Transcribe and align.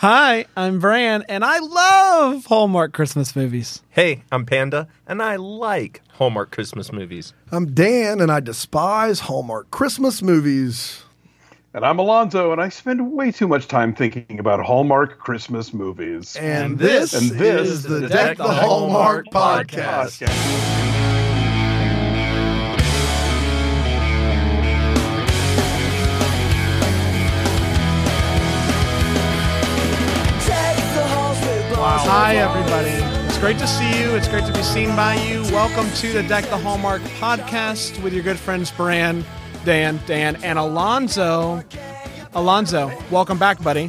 Hi, 0.00 0.46
I'm 0.56 0.78
Bran, 0.78 1.24
and 1.28 1.44
I 1.44 1.58
love 1.58 2.46
Hallmark 2.46 2.92
Christmas 2.92 3.34
movies. 3.34 3.82
Hey, 3.90 4.22
I'm 4.30 4.46
Panda, 4.46 4.86
and 5.08 5.20
I 5.20 5.34
like 5.34 6.02
Hallmark 6.10 6.52
Christmas 6.52 6.92
movies. 6.92 7.32
I'm 7.50 7.74
Dan, 7.74 8.20
and 8.20 8.30
I 8.30 8.38
despise 8.38 9.18
Hallmark 9.18 9.72
Christmas 9.72 10.22
movies. 10.22 11.02
And 11.74 11.84
I'm 11.84 11.98
Alonso, 11.98 12.52
and 12.52 12.60
I 12.60 12.68
spend 12.68 13.10
way 13.10 13.32
too 13.32 13.48
much 13.48 13.66
time 13.66 13.92
thinking 13.92 14.38
about 14.38 14.64
Hallmark 14.64 15.18
Christmas 15.18 15.74
movies. 15.74 16.36
And 16.36 16.78
this, 16.78 17.12
And 17.12 17.36
this 17.36 17.68
is 17.68 17.82
the 17.82 18.04
is 18.04 18.10
Deck 18.12 18.36
the 18.36 18.44
Hallmark 18.44 19.26
podcast. 19.32 20.28
Hi, 32.28 32.36
everybody. 32.36 32.90
It's 33.26 33.38
great 33.38 33.58
to 33.58 33.66
see 33.66 33.88
you. 34.02 34.14
It's 34.14 34.28
great 34.28 34.44
to 34.44 34.52
be 34.52 34.62
seen 34.62 34.94
by 34.94 35.14
you. 35.14 35.40
Welcome 35.44 35.90
to 35.94 36.12
the 36.12 36.22
Deck 36.22 36.44
the 36.50 36.58
Hallmark 36.58 37.00
podcast 37.18 38.02
with 38.02 38.12
your 38.12 38.22
good 38.22 38.38
friends 38.38 38.70
Bran, 38.70 39.24
Dan, 39.64 39.98
Dan, 40.04 40.36
and 40.44 40.58
Alonso. 40.58 41.64
Alonso, 42.34 42.92
welcome 43.10 43.38
back, 43.38 43.62
buddy. 43.62 43.88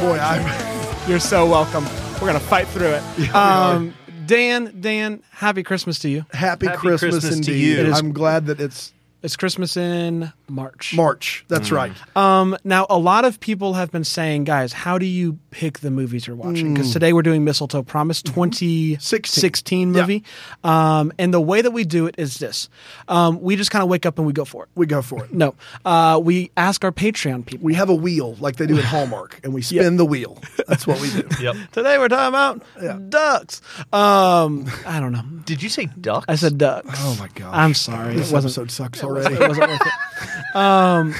Boy, 0.00 0.18
I 0.18 1.04
You're 1.06 1.20
so 1.20 1.46
welcome. 1.48 1.84
We're 2.20 2.26
gonna 2.26 2.40
fight 2.40 2.66
through 2.66 2.98
it. 2.98 3.32
um, 3.32 3.94
Dan, 4.26 4.74
Dan, 4.80 5.22
happy 5.30 5.62
Christmas 5.62 6.00
to 6.00 6.08
you. 6.08 6.26
happy, 6.32 6.66
Happy 6.66 6.78
Christmas, 6.78 7.12
Christmas 7.20 7.46
to 7.46 7.52
indeed. 7.52 7.64
you. 7.64 7.78
It 7.78 7.86
is- 7.90 7.98
I'm 8.00 8.12
glad 8.12 8.46
that 8.46 8.60
it's 8.60 8.92
It's 9.22 9.36
Christmas 9.36 9.76
in 9.76 10.32
March. 10.48 10.94
March. 10.96 11.44
That's 11.46 11.70
right. 11.70 11.92
Um, 12.16 12.56
now, 12.64 12.86
a 12.90 12.98
lot 12.98 13.24
of 13.24 13.38
people 13.38 13.74
have 13.74 13.92
been 13.92 14.02
saying, 14.02 14.44
guys, 14.44 14.72
how 14.72 14.98
do 14.98 15.06
you 15.06 15.38
pick 15.52 15.78
the 15.78 15.92
movies 15.92 16.26
you're 16.26 16.34
watching? 16.34 16.74
Because 16.74 16.92
today 16.92 17.12
we're 17.12 17.22
doing 17.22 17.44
Mistletoe 17.44 17.84
Promise 17.84 18.22
2016 18.22 19.92
movie. 19.92 20.24
Um, 20.64 21.12
and 21.20 21.32
the 21.32 21.40
way 21.40 21.62
that 21.62 21.70
we 21.70 21.84
do 21.84 22.06
it 22.06 22.16
is 22.18 22.38
this 22.38 22.68
um, 23.06 23.40
we 23.40 23.54
just 23.54 23.70
kind 23.70 23.84
of 23.84 23.88
wake 23.88 24.06
up 24.06 24.18
and 24.18 24.26
we 24.26 24.32
go 24.32 24.44
for 24.44 24.64
it. 24.64 24.70
We 24.74 24.86
go 24.86 25.02
for 25.02 25.24
it. 25.24 25.32
No, 25.32 25.54
uh, 25.84 26.20
we 26.22 26.50
ask 26.56 26.84
our 26.84 26.92
Patreon 26.92 27.46
people. 27.46 27.64
We 27.64 27.74
have 27.74 27.90
a 27.90 27.94
wheel 27.94 28.34
like 28.40 28.56
they 28.56 28.66
do 28.66 28.76
at 28.76 28.84
Hallmark, 28.84 29.38
and 29.44 29.54
we 29.54 29.62
spin 29.62 29.98
the 29.98 30.04
wheel. 30.04 30.38
That's 30.66 30.86
what 30.86 31.00
we 31.00 31.10
do. 31.10 31.28
Yep. 31.42 31.56
Today 31.72 31.98
we're 31.98 32.08
talking 32.08 32.28
about 32.28 33.10
ducks. 33.10 33.62
Um, 33.92 34.70
I 34.86 35.00
don't 35.00 35.10
know. 35.10 35.22
Did 35.44 35.60
you 35.60 35.68
say 35.68 35.86
ducks? 35.86 36.26
I 36.28 36.36
said 36.36 36.56
ducks. 36.56 36.88
Oh 37.02 37.16
my 37.18 37.26
gosh. 37.34 37.52
I'm 37.52 37.74
sorry. 37.74 38.14
This 38.14 38.30
it 38.30 38.34
wasn't. 38.34 38.52
episode 38.52 38.70
sucks 38.70 39.02
It 39.18 39.38
wasn't 39.48 39.68
worth 39.68 39.80
it. 39.86 40.56
Um, 40.56 41.14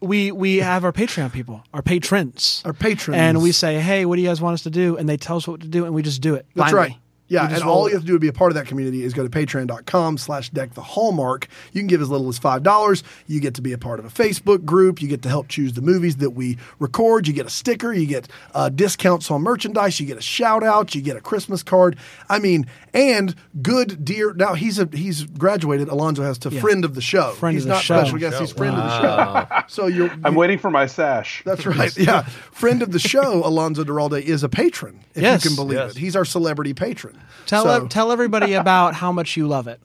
we 0.00 0.30
we 0.32 0.58
have 0.58 0.84
our 0.84 0.92
Patreon 0.92 1.32
people, 1.32 1.62
our 1.72 1.82
patrons, 1.82 2.62
Our 2.64 2.72
patrons. 2.74 3.18
and 3.18 3.40
we 3.42 3.52
say, 3.52 3.80
"Hey, 3.80 4.04
what 4.04 4.16
do 4.16 4.22
you 4.22 4.28
guys 4.28 4.40
want 4.40 4.54
us 4.54 4.62
to 4.64 4.70
do?" 4.70 4.96
And 4.96 5.08
they 5.08 5.16
tell 5.16 5.36
us 5.38 5.48
what 5.48 5.60
to 5.62 5.68
do, 5.68 5.84
and 5.86 5.94
we 5.94 6.02
just 6.02 6.20
do 6.20 6.34
it. 6.34 6.46
That's 6.54 6.70
blindly. 6.72 6.78
right. 6.94 6.98
Yeah, 7.28 7.52
and 7.52 7.62
all 7.64 7.88
you 7.88 7.94
have 7.94 8.02
to 8.02 8.06
do 8.06 8.12
to 8.12 8.18
be 8.20 8.28
a 8.28 8.32
part 8.32 8.52
of 8.52 8.54
that 8.54 8.66
community 8.66 9.02
is 9.02 9.12
go 9.12 9.26
to 9.26 9.28
patreon.com 9.28 10.18
slash 10.18 10.50
deck 10.50 10.74
the 10.74 10.82
hallmark. 10.82 11.48
You 11.72 11.80
can 11.80 11.88
give 11.88 12.00
as 12.00 12.08
little 12.08 12.28
as 12.28 12.38
$5. 12.38 13.02
You 13.26 13.40
get 13.40 13.54
to 13.54 13.62
be 13.62 13.72
a 13.72 13.78
part 13.78 13.98
of 13.98 14.04
a 14.04 14.08
Facebook 14.08 14.64
group. 14.64 15.02
You 15.02 15.08
get 15.08 15.22
to 15.22 15.28
help 15.28 15.48
choose 15.48 15.72
the 15.72 15.82
movies 15.82 16.16
that 16.18 16.30
we 16.30 16.56
record. 16.78 17.26
You 17.26 17.34
get 17.34 17.46
a 17.46 17.50
sticker. 17.50 17.92
You 17.92 18.06
get 18.06 18.28
uh, 18.54 18.68
discounts 18.68 19.30
on 19.30 19.42
merchandise. 19.42 19.98
You 19.98 20.06
get 20.06 20.18
a 20.18 20.22
shout 20.22 20.62
out. 20.62 20.94
You 20.94 21.02
get 21.02 21.16
a 21.16 21.20
Christmas 21.20 21.62
card. 21.64 21.96
I 22.28 22.38
mean, 22.38 22.66
and 22.94 23.34
good 23.60 24.04
dear. 24.04 24.32
Now, 24.32 24.54
he's 24.54 24.78
a 24.78 24.88
he's 24.92 25.24
graduated. 25.24 25.88
Alonso 25.88 26.22
has 26.22 26.38
to 26.38 26.50
friend 26.50 26.84
of 26.84 26.94
the 26.94 27.00
show. 27.00 27.32
Friend 27.32 27.54
he's 27.54 27.64
of 27.64 27.68
the 27.68 27.74
not 27.74 27.82
show. 27.82 27.98
special 28.02 28.18
guest. 28.18 28.38
He's 28.38 28.52
friend 28.52 28.76
of 28.76 28.82
the 28.84 29.00
show. 29.00 29.62
So 29.68 29.86
you're. 29.88 30.10
I'm 30.24 30.34
waiting 30.36 30.58
for 30.58 30.70
my 30.70 30.86
sash. 30.86 31.42
That's 31.44 31.66
right. 31.66 31.94
Yeah. 31.96 32.22
Friend 32.22 32.82
of 32.82 32.92
the 32.92 32.98
show, 33.00 33.44
Alonso 33.44 33.82
Duralde, 33.82 34.22
is 34.22 34.44
a 34.44 34.48
patron, 34.48 35.00
if 35.14 35.22
Yes. 35.22 35.44
you 35.44 35.50
can 35.50 35.56
believe 35.56 35.78
Yes. 35.78 35.96
it. 35.96 35.98
He's 35.98 36.14
our 36.14 36.24
celebrity 36.24 36.72
patron. 36.72 37.15
Tell 37.46 37.64
So- 37.64 37.82
ev- 37.84 37.88
tell 37.88 38.12
everybody 38.12 38.54
about 38.62 38.94
how 38.94 39.12
much 39.12 39.36
you 39.36 39.46
love 39.46 39.68
it. 39.68 39.80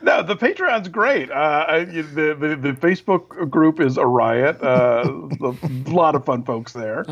No, 0.00 0.22
the 0.22 0.36
Patreon's 0.36 0.86
great. 0.88 1.30
Uh, 1.30 1.64
I, 1.66 1.84
the, 1.84 2.36
the 2.38 2.56
the 2.56 2.72
Facebook 2.74 3.50
group 3.50 3.80
is 3.80 3.96
a 3.96 4.06
riot. 4.06 4.62
Uh, 4.62 5.02
a 5.42 5.90
lot 5.90 6.14
of 6.14 6.24
fun 6.24 6.44
folks 6.44 6.72
there, 6.74 7.04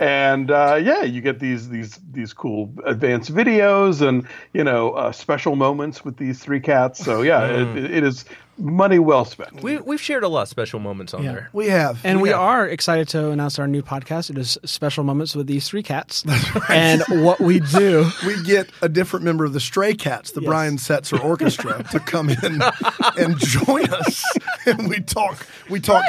and 0.00 0.50
uh, 0.50 0.80
yeah, 0.82 1.02
you 1.04 1.20
get 1.20 1.38
these 1.38 1.68
these 1.68 2.00
these 2.10 2.32
cool 2.32 2.72
advanced 2.84 3.32
videos 3.32 4.06
and 4.06 4.26
you 4.52 4.64
know 4.64 4.92
uh, 4.92 5.12
special 5.12 5.54
moments 5.56 6.04
with 6.04 6.16
these 6.16 6.40
three 6.40 6.58
cats. 6.60 7.04
So 7.04 7.22
yeah, 7.22 7.46
it, 7.46 7.76
it 7.90 8.02
is 8.02 8.24
money 8.58 8.98
well 8.98 9.24
spent. 9.24 9.62
We, 9.62 9.78
we've 9.78 10.00
shared 10.00 10.24
a 10.24 10.28
lot 10.28 10.42
of 10.42 10.48
special 10.48 10.80
moments 10.80 11.14
on 11.14 11.22
Yeah. 11.22 11.32
there. 11.32 11.50
We 11.52 11.68
have. 11.68 12.00
And 12.04 12.20
we 12.20 12.30
Yeah. 12.30 12.38
are 12.38 12.66
excited 12.68 13.08
to 13.10 13.30
announce 13.30 13.58
our 13.58 13.66
new 13.68 13.82
podcast. 13.82 14.30
It 14.30 14.38
is 14.38 14.58
Special 14.64 15.04
Moments 15.04 15.36
with 15.36 15.46
These 15.46 15.68
Three 15.68 15.82
Cats. 15.82 16.24
And 16.68 17.02
what 17.24 17.40
we 17.40 17.60
do. 17.60 18.10
we 18.26 18.42
get 18.42 18.68
a 18.82 18.88
different 18.88 19.24
member 19.24 19.44
of 19.44 19.52
the 19.52 19.60
Stray 19.60 19.94
Cats, 19.94 20.32
the 20.32 20.40
Brian 20.40 20.76
Setzer 20.76 21.22
Orchestra, 21.22 21.82
to 21.92 22.00
come 22.00 22.28
in 22.30 22.60
and 23.18 23.38
join 23.38 23.86
us, 23.92 24.24
and 24.66 24.88
we 24.88 25.00
talk. 25.00 25.46
We 25.70 25.80
talk. 25.80 26.04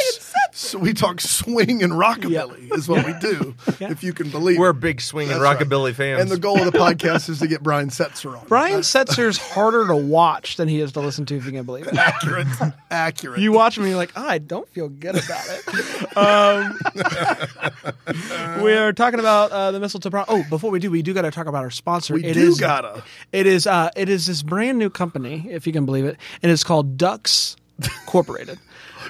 S- 0.49 0.75
we 0.75 0.93
talk 0.93 1.21
swing 1.21 1.81
and 1.83 1.93
rockabilly 1.93 2.71
is 2.73 2.87
what 2.87 3.05
we 3.05 3.13
do. 3.19 3.55
If 3.79 4.03
you 4.03 4.13
can 4.13 4.29
believe. 4.29 4.57
We're 4.59 4.71
it. 4.71 4.79
big 4.81 4.99
swing 5.01 5.31
and 5.31 5.41
That's 5.41 5.59
right. 5.59 5.67
rockabilly 5.67 5.93
fans. 5.93 6.21
And 6.21 6.29
the 6.29 6.37
goal 6.37 6.59
of 6.61 6.71
the 6.71 6.77
podcast 6.77 7.29
is 7.29 7.39
to 7.39 7.47
get 7.47 7.63
Brian 7.63 7.89
Setzer 7.89 8.37
on. 8.37 8.45
Brian 8.47 8.81
Setzer's 8.81 9.37
harder 9.37 9.87
to 9.87 9.95
watch 9.95 10.57
than 10.57 10.67
he 10.67 10.79
is 10.81 10.91
to 10.93 10.99
listen 10.99 11.25
to, 11.27 11.35
if 11.37 11.45
you 11.45 11.51
can 11.51 11.63
believe 11.65 11.87
it. 11.87 11.95
accurate. 11.95 12.47
Accurate. 12.91 13.39
You 13.39 13.51
watch 13.51 13.77
him 13.77 13.83
and 13.83 13.89
you're 13.91 13.97
like, 13.97 14.11
oh, 14.15 14.27
I 14.27 14.37
don't 14.37 14.67
feel 14.69 14.89
good 14.89 15.15
about 15.15 15.47
it. 15.49 15.63
Um, 16.17 16.77
we're 18.61 18.91
talking 18.93 19.19
about 19.19 19.51
uh, 19.51 19.71
the 19.71 19.79
mistletoe. 19.79 20.09
Pro- 20.09 20.25
oh, 20.27 20.43
before 20.49 20.71
we 20.71 20.79
do, 20.79 20.91
we 20.91 21.01
do 21.01 21.13
got 21.13 21.21
to 21.21 21.31
talk 21.31 21.47
about 21.47 21.63
our 21.63 21.69
sponsor. 21.71 22.13
we 22.15 22.23
It 22.25 22.33
do 22.33 22.47
is- 22.49 22.59
gotta. 22.59 23.03
It 23.31 23.45
is 23.45 23.67
uh, 23.67 23.89
it 23.95 24.09
is 24.09 24.25
this 24.27 24.41
brand 24.41 24.77
new 24.77 24.89
company, 24.89 25.47
if 25.49 25.65
you 25.67 25.73
can 25.73 25.85
believe 25.85 26.05
it, 26.05 26.17
and 26.41 26.51
it's 26.51 26.63
called 26.63 26.97
Ducks 26.97 27.55
Incorporated. 28.01 28.59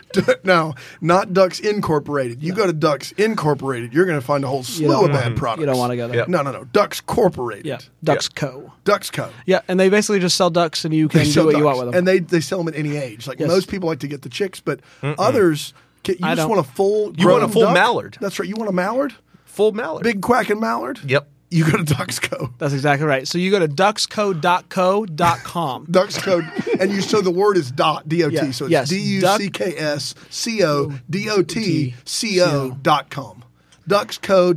No, 0.44 0.74
not 1.02 1.34
Ducks 1.34 1.60
Incorporated. 1.60 2.42
You 2.42 2.54
go 2.54 2.66
to 2.66 2.74
Ducks 2.74 3.12
Incorporated, 3.14 3.94
you're 3.94 4.06
going 4.06 4.20
to 4.20 4.26
find 4.26 4.44
a 4.44 4.48
whole 4.48 4.64
slew 4.64 5.06
of 5.06 5.12
bad 5.12 5.36
products. 5.38 5.60
you 5.62 5.66
don't 5.66 5.78
want 5.78 5.92
to 5.92 5.98
go 5.98 6.08
there. 6.08 6.18
Yep. 6.18 6.28
No, 6.30 6.42
no, 6.42 6.52
no. 6.52 6.64
Ducks 6.66 7.02
Corporated. 7.02 7.66
Yeah, 7.66 7.80
Ducks 8.04 8.28
Co. 8.30 8.72
Ducks 8.84 9.09
Co. 9.12 9.30
Yeah, 9.46 9.62
and 9.68 9.80
they 9.80 9.90
basically 9.90 10.20
just 10.20 10.36
sell 10.38 10.50
ducks, 10.50 10.86
and 10.86 10.94
you 10.94 11.08
can 11.08 11.20
They 11.20 11.26
do 11.26 11.32
sell 11.32 11.46
what 11.46 11.58
you 11.58 11.64
want 11.64 11.78
with 11.78 11.88
them. 11.88 11.96
And 11.96 12.08
they, 12.08 12.20
they 12.20 12.40
sell 12.42 12.58
them 12.59 12.68
at 12.68 12.76
any 12.76 12.98
age. 12.98 13.28
Like 13.28 13.40
Yes. 13.40 13.48
most 13.50 13.70
people 13.70 13.88
like 13.90 14.00
to 14.00 14.08
get 14.08 14.22
the 14.24 14.30
chicks, 14.30 14.59
but 14.59 14.80
others, 15.04 15.74
you 16.08 16.16
I 16.24 16.36
just 16.36 16.38
don't. 16.48 16.50
want 16.50 16.66
a 16.66 16.70
full 16.72 17.14
You 17.18 17.28
want 17.28 17.44
a 17.44 17.46
grown 17.46 17.50
full 17.52 17.62
duck? 17.64 17.74
mallard. 17.74 18.18
That's 18.22 18.40
right. 18.40 18.48
You 18.50 18.56
want 18.56 18.70
a 18.70 18.74
mallard? 18.74 19.14
Full 19.46 19.72
mallard. 19.74 20.04
Big 20.04 20.22
quacking 20.22 20.59
mallard? 20.59 21.00
Yep. 21.06 21.28
You 21.52 21.66
go 21.70 21.78
to 21.78 21.84
Ducks 21.84 22.20
Co. 22.20 22.52
That's 22.60 22.74
exactly 22.74 23.08
right. 23.08 23.28
So 23.28 23.40
you 23.40 23.50
go 23.50 23.58
to 23.60 23.68
ducksco.co.com. 23.68 25.86
Ducks 25.90 26.18
Co. 26.22 26.42
and 26.80 26.92
you 26.92 27.02
so 27.02 27.22
the 27.22 27.32
word 27.32 27.58
is 27.58 27.72
dot 27.72 28.08
D 28.08 28.24
O 28.24 28.30
T. 28.30 28.36
Yeah. 28.36 28.52
So 28.52 28.66
it's 28.66 28.72
Yes. 28.72 28.90
D 28.90 29.00
U 29.00 29.22
C 29.38 29.50
K 29.50 29.76
S 29.78 30.14
C 30.30 30.64
O 30.64 30.94
D 31.09 31.28
O 31.30 31.42
T 31.42 31.96
C 32.06 32.40
O 32.42 32.72
dot 32.82 33.09
com. 33.09 33.44
Ducksco 33.88 34.54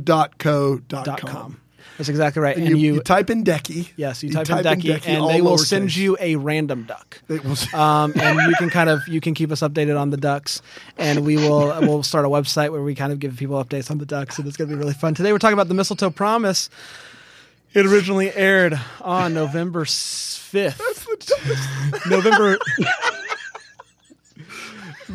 dot 1.97 2.05
co 2.05 2.13
dot 2.13 2.17
dot 2.17 2.33
com. 2.33 2.37
com. 2.37 2.37
That's 2.37 2.37
exactly 2.37 2.41
right. 2.41 2.57
And 2.57 2.67
And, 2.67 2.77
you, 2.79 2.87
you, 2.87 2.93
you 2.95 3.01
type 3.01 3.29
in 3.29 3.43
Decky. 3.43 3.89
yes, 3.95 4.23
you, 4.23 4.31
type, 4.31 4.49
in 4.49 4.63
Ducky, 4.63 4.91
and 5.05 5.29
they 5.29 5.41
will 5.41 5.57
send 5.57 5.89
lowercase. 5.89 5.97
you 5.97 6.17
a 6.19 6.35
random 6.37 6.83
duck. 6.83 7.21
Will- 7.27 7.79
um, 7.79 8.13
and 8.19 8.49
you 8.49 8.55
can 8.55 8.69
kind 8.69 8.89
of 8.89 9.07
you 9.07 9.21
can 9.21 9.33
keep 9.33 9.51
us 9.51 9.61
updated 9.61 9.99
on 9.99 10.09
the 10.09 10.17
ducks, 10.17 10.61
and 10.97 11.25
we 11.25 11.37
will 11.37 11.67
we'll 11.81 12.03
start 12.03 12.25
a 12.25 12.29
website 12.29 12.71
where 12.71 12.81
we 12.81 12.95
kind 12.95 13.11
of 13.11 13.19
give 13.19 13.37
people 13.37 13.63
updates 13.63 13.91
on 13.91 13.97
the 13.99 14.05
ducks, 14.05 14.39
and 14.39 14.47
it's 14.47 14.57
going 14.57 14.69
to 14.69 14.75
be 14.75 14.79
really 14.79 14.93
fun. 14.93 15.13
Today 15.13 15.31
we're 15.31 15.39
talking 15.39 15.53
about 15.53 15.67
the 15.67 15.73
Mistletoe 15.75 16.09
Promise. 16.09 16.69
It 17.73 17.85
originally 17.85 18.31
aired 18.33 18.79
on 19.01 19.33
November 19.33 19.85
fifth. 19.85 20.79
November. 22.09 22.57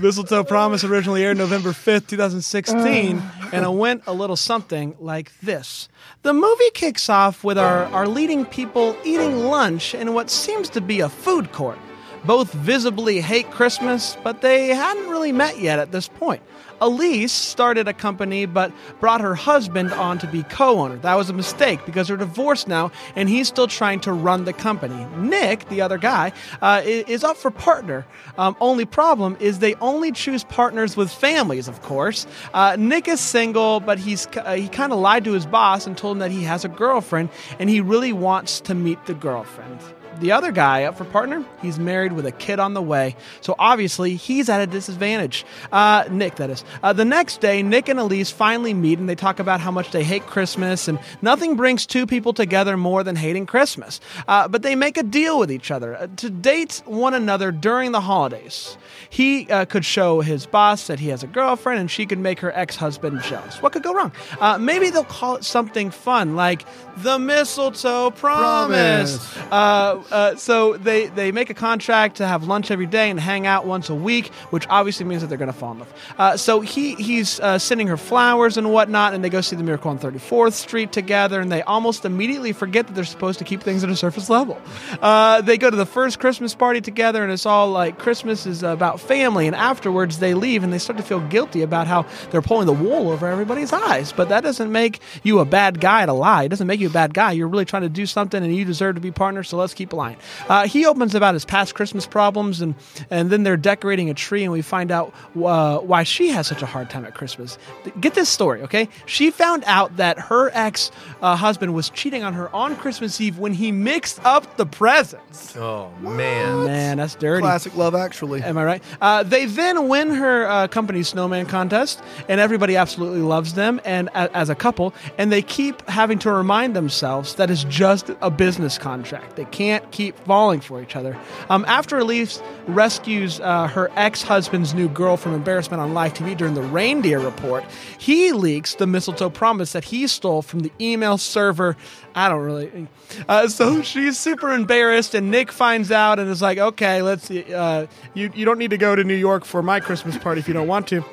Mistletoe 0.00 0.44
Promise 0.44 0.84
originally 0.84 1.24
aired 1.24 1.38
November 1.38 1.70
5th, 1.70 2.06
2016, 2.06 3.18
uh. 3.18 3.50
and 3.52 3.64
it 3.64 3.72
went 3.72 4.02
a 4.06 4.12
little 4.12 4.36
something 4.36 4.96
like 5.00 5.38
this. 5.40 5.88
The 6.22 6.32
movie 6.32 6.70
kicks 6.74 7.08
off 7.08 7.42
with 7.42 7.58
our, 7.58 7.84
our 7.86 8.06
leading 8.06 8.44
people 8.44 8.96
eating 9.04 9.44
lunch 9.44 9.94
in 9.94 10.14
what 10.14 10.30
seems 10.30 10.68
to 10.70 10.80
be 10.80 11.00
a 11.00 11.08
food 11.08 11.52
court. 11.52 11.78
Both 12.24 12.52
visibly 12.52 13.20
hate 13.20 13.50
Christmas, 13.50 14.16
but 14.22 14.40
they 14.40 14.68
hadn't 14.68 15.08
really 15.08 15.32
met 15.32 15.58
yet 15.58 15.78
at 15.78 15.92
this 15.92 16.08
point. 16.08 16.42
Elise 16.80 17.32
started 17.32 17.88
a 17.88 17.92
company 17.92 18.46
but 18.46 18.72
brought 19.00 19.20
her 19.20 19.34
husband 19.34 19.92
on 19.92 20.18
to 20.18 20.26
be 20.26 20.42
co 20.44 20.80
owner. 20.80 20.96
That 20.96 21.14
was 21.14 21.30
a 21.30 21.32
mistake 21.32 21.84
because 21.86 22.08
they're 22.08 22.16
divorced 22.16 22.68
now 22.68 22.90
and 23.16 23.28
he's 23.28 23.48
still 23.48 23.68
trying 23.68 24.00
to 24.00 24.12
run 24.12 24.44
the 24.44 24.52
company. 24.52 25.06
Nick, 25.16 25.68
the 25.68 25.80
other 25.80 25.98
guy, 25.98 26.32
uh, 26.62 26.82
is 26.84 27.24
up 27.24 27.36
for 27.36 27.50
partner. 27.50 28.06
Um, 28.36 28.56
only 28.60 28.84
problem 28.84 29.36
is 29.40 29.58
they 29.58 29.74
only 29.76 30.12
choose 30.12 30.44
partners 30.44 30.96
with 30.96 31.10
families, 31.10 31.68
of 31.68 31.82
course. 31.82 32.26
Uh, 32.54 32.76
Nick 32.78 33.08
is 33.08 33.20
single, 33.20 33.80
but 33.80 33.98
he's 33.98 34.26
uh, 34.36 34.54
he 34.54 34.68
kind 34.68 34.92
of 34.92 34.98
lied 34.98 35.24
to 35.24 35.32
his 35.32 35.46
boss 35.46 35.86
and 35.86 35.96
told 35.96 36.16
him 36.16 36.20
that 36.20 36.30
he 36.30 36.42
has 36.44 36.64
a 36.64 36.68
girlfriend 36.68 37.30
and 37.58 37.68
he 37.68 37.80
really 37.80 38.12
wants 38.12 38.60
to 38.60 38.74
meet 38.74 39.04
the 39.06 39.14
girlfriend. 39.14 39.80
The 40.20 40.32
other 40.32 40.50
guy 40.50 40.84
up 40.84 40.98
for 40.98 41.04
partner, 41.04 41.44
he's 41.62 41.78
married 41.78 42.12
with 42.12 42.26
a 42.26 42.32
kid 42.32 42.58
on 42.58 42.74
the 42.74 42.82
way, 42.82 43.14
so 43.40 43.54
obviously 43.58 44.16
he's 44.16 44.48
at 44.48 44.60
a 44.60 44.66
disadvantage. 44.66 45.46
Uh, 45.70 46.04
Nick, 46.10 46.36
that 46.36 46.50
is. 46.50 46.64
Uh, 46.82 46.92
the 46.92 47.04
next 47.04 47.40
day, 47.40 47.62
Nick 47.62 47.88
and 47.88 48.00
Elise 48.00 48.30
finally 48.30 48.74
meet 48.74 48.98
and 48.98 49.08
they 49.08 49.14
talk 49.14 49.38
about 49.38 49.60
how 49.60 49.70
much 49.70 49.92
they 49.92 50.02
hate 50.02 50.26
Christmas, 50.26 50.88
and 50.88 50.98
nothing 51.22 51.54
brings 51.56 51.86
two 51.86 52.06
people 52.06 52.32
together 52.32 52.76
more 52.76 53.04
than 53.04 53.16
hating 53.16 53.46
Christmas. 53.46 54.00
Uh, 54.26 54.48
but 54.48 54.62
they 54.62 54.74
make 54.74 54.96
a 54.96 55.02
deal 55.02 55.38
with 55.38 55.52
each 55.52 55.70
other 55.70 55.96
uh, 55.96 56.08
to 56.16 56.30
date 56.30 56.82
one 56.84 57.14
another 57.14 57.52
during 57.52 57.92
the 57.92 58.00
holidays. 58.00 58.76
He 59.10 59.48
uh, 59.50 59.64
could 59.66 59.84
show 59.84 60.20
his 60.20 60.46
boss 60.46 60.88
that 60.88 60.98
he 60.98 61.08
has 61.08 61.22
a 61.22 61.26
girlfriend, 61.28 61.80
and 61.80 61.90
she 61.90 62.06
could 62.06 62.18
make 62.18 62.40
her 62.40 62.52
ex 62.52 62.76
husband 62.76 63.22
jealous. 63.22 63.62
What 63.62 63.72
could 63.72 63.82
go 63.82 63.94
wrong? 63.94 64.12
Uh, 64.40 64.58
maybe 64.58 64.90
they'll 64.90 65.04
call 65.04 65.36
it 65.36 65.44
something 65.44 65.90
fun 65.90 66.34
like 66.34 66.64
the 66.96 67.18
mistletoe 67.18 68.10
promise. 68.10 69.18
Promise. 69.18 69.52
Uh, 69.52 70.02
uh, 70.10 70.36
so 70.36 70.76
they, 70.76 71.06
they 71.06 71.32
make 71.32 71.50
a 71.50 71.54
contract 71.54 72.16
to 72.16 72.26
have 72.26 72.44
lunch 72.44 72.70
every 72.70 72.86
day 72.86 73.10
and 73.10 73.18
hang 73.18 73.46
out 73.46 73.66
once 73.66 73.90
a 73.90 73.94
week, 73.94 74.28
which 74.50 74.66
obviously 74.68 75.06
means 75.06 75.22
that 75.22 75.28
they're 75.28 75.38
going 75.38 75.52
to 75.52 75.58
fall 75.58 75.72
in 75.72 75.78
love. 75.80 75.94
Uh, 76.18 76.36
so 76.36 76.60
he 76.60 76.94
he's 76.94 77.40
uh, 77.40 77.58
sending 77.58 77.86
her 77.88 77.96
flowers 77.96 78.56
and 78.56 78.72
whatnot, 78.72 79.14
and 79.14 79.22
they 79.22 79.28
go 79.28 79.40
see 79.40 79.56
the 79.56 79.62
Miracle 79.62 79.90
on 79.90 79.98
34th 79.98 80.52
Street 80.52 80.92
together, 80.92 81.40
and 81.40 81.50
they 81.50 81.62
almost 81.62 82.04
immediately 82.04 82.52
forget 82.52 82.86
that 82.86 82.94
they're 82.94 83.04
supposed 83.04 83.38
to 83.38 83.44
keep 83.44 83.62
things 83.62 83.84
at 83.84 83.90
a 83.90 83.96
surface 83.96 84.30
level. 84.30 84.60
Uh, 85.00 85.40
they 85.40 85.58
go 85.58 85.70
to 85.70 85.76
the 85.76 85.86
first 85.86 86.18
Christmas 86.18 86.54
party 86.54 86.80
together, 86.80 87.22
and 87.22 87.32
it's 87.32 87.46
all 87.46 87.70
like 87.70 87.98
Christmas 87.98 88.46
is 88.46 88.62
about 88.62 89.00
family, 89.00 89.46
and 89.46 89.56
afterwards 89.56 90.18
they 90.18 90.34
leave 90.34 90.62
and 90.62 90.72
they 90.72 90.78
start 90.78 90.96
to 90.96 91.02
feel 91.02 91.20
guilty 91.20 91.62
about 91.62 91.86
how 91.86 92.06
they're 92.30 92.42
pulling 92.42 92.66
the 92.66 92.72
wool 92.72 93.10
over 93.10 93.26
everybody's 93.26 93.72
eyes. 93.72 94.12
But 94.12 94.28
that 94.30 94.42
doesn't 94.42 94.70
make 94.70 95.00
you 95.22 95.40
a 95.40 95.44
bad 95.44 95.80
guy 95.80 96.06
to 96.06 96.12
lie. 96.12 96.44
It 96.44 96.48
doesn't 96.48 96.66
make 96.66 96.80
you 96.80 96.88
a 96.88 96.90
bad 96.90 97.14
guy. 97.14 97.32
You're 97.32 97.48
really 97.48 97.64
trying 97.64 97.82
to 97.82 97.88
do 97.88 98.06
something, 98.06 98.42
and 98.42 98.54
you 98.54 98.64
deserve 98.64 98.94
to 98.94 99.00
be 99.00 99.10
partners. 99.10 99.48
So 99.48 99.56
let's 99.56 99.74
keep 99.74 99.92
lying. 99.98 100.16
Uh, 100.48 100.66
he 100.66 100.86
opens 100.86 101.14
about 101.14 101.34
his 101.34 101.44
past 101.44 101.74
Christmas 101.74 102.06
problems, 102.06 102.60
and 102.62 102.74
and 103.10 103.28
then 103.30 103.42
they're 103.42 103.56
decorating 103.58 104.08
a 104.08 104.14
tree, 104.14 104.44
and 104.44 104.52
we 104.52 104.62
find 104.62 104.90
out 104.90 105.12
uh, 105.36 105.78
why 105.78 106.02
she 106.04 106.28
has 106.28 106.46
such 106.46 106.62
a 106.62 106.66
hard 106.66 106.88
time 106.88 107.04
at 107.04 107.14
Christmas. 107.14 107.58
Get 108.00 108.14
this 108.14 108.28
story, 108.28 108.62
okay? 108.62 108.88
She 109.06 109.30
found 109.30 109.62
out 109.66 109.96
that 109.98 110.18
her 110.18 110.50
ex 110.54 110.90
uh, 111.20 111.36
husband 111.36 111.74
was 111.74 111.90
cheating 111.90 112.22
on 112.22 112.32
her 112.34 112.48
on 112.54 112.76
Christmas 112.76 113.20
Eve 113.20 113.38
when 113.38 113.52
he 113.52 113.72
mixed 113.72 114.24
up 114.24 114.56
the 114.56 114.64
presents. 114.66 115.56
Oh 115.56 115.90
man. 116.00 116.64
Man, 116.66 116.96
that's 116.98 117.14
dirty. 117.16 117.42
Classic 117.42 117.76
Love 117.76 117.94
Actually. 117.94 118.42
Am 118.42 118.56
I 118.56 118.64
right? 118.64 118.82
Uh, 119.00 119.22
they 119.22 119.44
then 119.46 119.88
win 119.88 120.10
her 120.10 120.46
uh, 120.46 120.68
company 120.68 121.02
snowman 121.02 121.46
contest, 121.46 122.00
and 122.28 122.40
everybody 122.40 122.76
absolutely 122.76 123.20
loves 123.20 123.54
them 123.54 123.80
and 123.84 124.08
a- 124.14 124.34
as 124.36 124.48
a 124.48 124.54
couple. 124.54 124.94
And 125.18 125.32
they 125.32 125.42
keep 125.42 125.86
having 125.88 126.18
to 126.20 126.30
remind 126.32 126.76
themselves 126.76 127.34
that 127.34 127.50
it's 127.50 127.64
just 127.64 128.10
a 128.20 128.30
business 128.30 128.78
contract. 128.78 129.36
They 129.36 129.44
can't 129.46 129.87
keep 129.90 130.18
falling 130.20 130.60
for 130.60 130.82
each 130.82 130.96
other. 130.96 131.18
Um, 131.50 131.64
after 131.66 131.98
Elise 131.98 132.40
rescues 132.66 133.40
uh, 133.40 133.66
her 133.68 133.90
ex-husband's 133.96 134.74
new 134.74 134.88
girl 134.88 135.16
from 135.16 135.34
embarrassment 135.34 135.80
on 135.80 135.94
live 135.94 136.14
TV 136.14 136.36
during 136.36 136.54
the 136.54 136.62
reindeer 136.62 137.18
report, 137.18 137.64
he 137.98 138.32
leaks 138.32 138.74
the 138.74 138.86
mistletoe 138.86 139.30
promise 139.30 139.72
that 139.72 139.84
he 139.84 140.06
stole 140.06 140.42
from 140.42 140.60
the 140.60 140.72
email 140.80 141.18
server. 141.18 141.76
I 142.14 142.28
don't 142.28 142.42
really. 142.42 142.88
Uh, 143.28 143.48
so 143.48 143.82
she's 143.82 144.18
super 144.18 144.52
embarrassed, 144.52 145.14
and 145.14 145.30
Nick 145.30 145.52
finds 145.52 145.90
out 145.90 146.18
and 146.18 146.28
is 146.28 146.42
like, 146.42 146.58
"Okay, 146.58 147.02
let's. 147.02 147.30
Uh, 147.30 147.86
you 148.14 148.30
you 148.34 148.44
don't 148.44 148.58
need 148.58 148.70
to 148.70 148.78
go 148.78 148.94
to 148.96 149.04
New 149.04 149.14
York 149.14 149.44
for 149.44 149.62
my 149.62 149.80
Christmas 149.80 150.18
party 150.18 150.40
if 150.40 150.48
you 150.48 150.54
don't 150.54 150.68
want 150.68 150.86
to." 150.88 151.04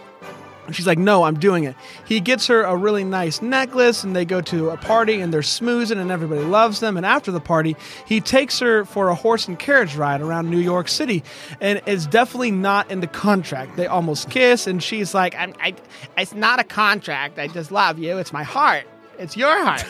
And 0.66 0.76
She's 0.76 0.88
like, 0.88 0.98
no, 0.98 1.24
I'm 1.24 1.40
doing 1.40 1.64
it. 1.64 1.76
He 2.06 2.20
gets 2.20 2.48
her 2.48 2.64
a 2.64 2.76
really 2.76 3.04
nice 3.04 3.42
necklace, 3.42 4.04
and 4.04 4.16
they 4.16 4.26
go 4.26 4.42
to 4.42 4.72
a 4.72 4.78
party, 4.78 5.22
and 5.22 5.34
they're 5.34 5.42
smoozing, 5.42 5.98
and 5.98 6.12
everybody 6.12 6.42
loves 6.42 6.80
them. 6.80 6.98
And 6.98 7.06
after 7.06 7.32
the 7.32 7.40
party, 7.40 7.76
he 8.06 8.22
takes 8.22 8.60
her 8.60 8.86
for 8.86 9.10
a 9.10 9.16
horse 9.16 9.48
and 9.48 9.60
carriage 9.60 9.96
ride 9.96 10.22
around 10.22 10.50
New 10.50 10.60
York 10.60 10.88
City, 10.88 11.24
and 11.62 11.82
it's 11.86 12.08
definitely 12.08 12.52
not 12.52 12.90
in 12.90 13.00
the 13.00 13.08
contract. 13.08 13.76
They 13.76 13.88
almost 13.88 14.30
kiss, 14.30 14.68
and 14.68 14.82
she's 14.82 15.14
like, 15.14 15.36
I'm, 15.36 15.54
I, 15.60 15.76
it's 16.18 16.34
not 16.34 16.60
a 16.60 16.64
contract. 16.64 17.38
I 17.38 17.48
just 17.48 17.72
love 17.72 18.00
you. 18.00 18.18
It's 18.18 18.34
my 18.34 18.44
heart. 18.44 18.86
It's 19.20 19.38
your 19.38 19.64
heart. 19.64 19.86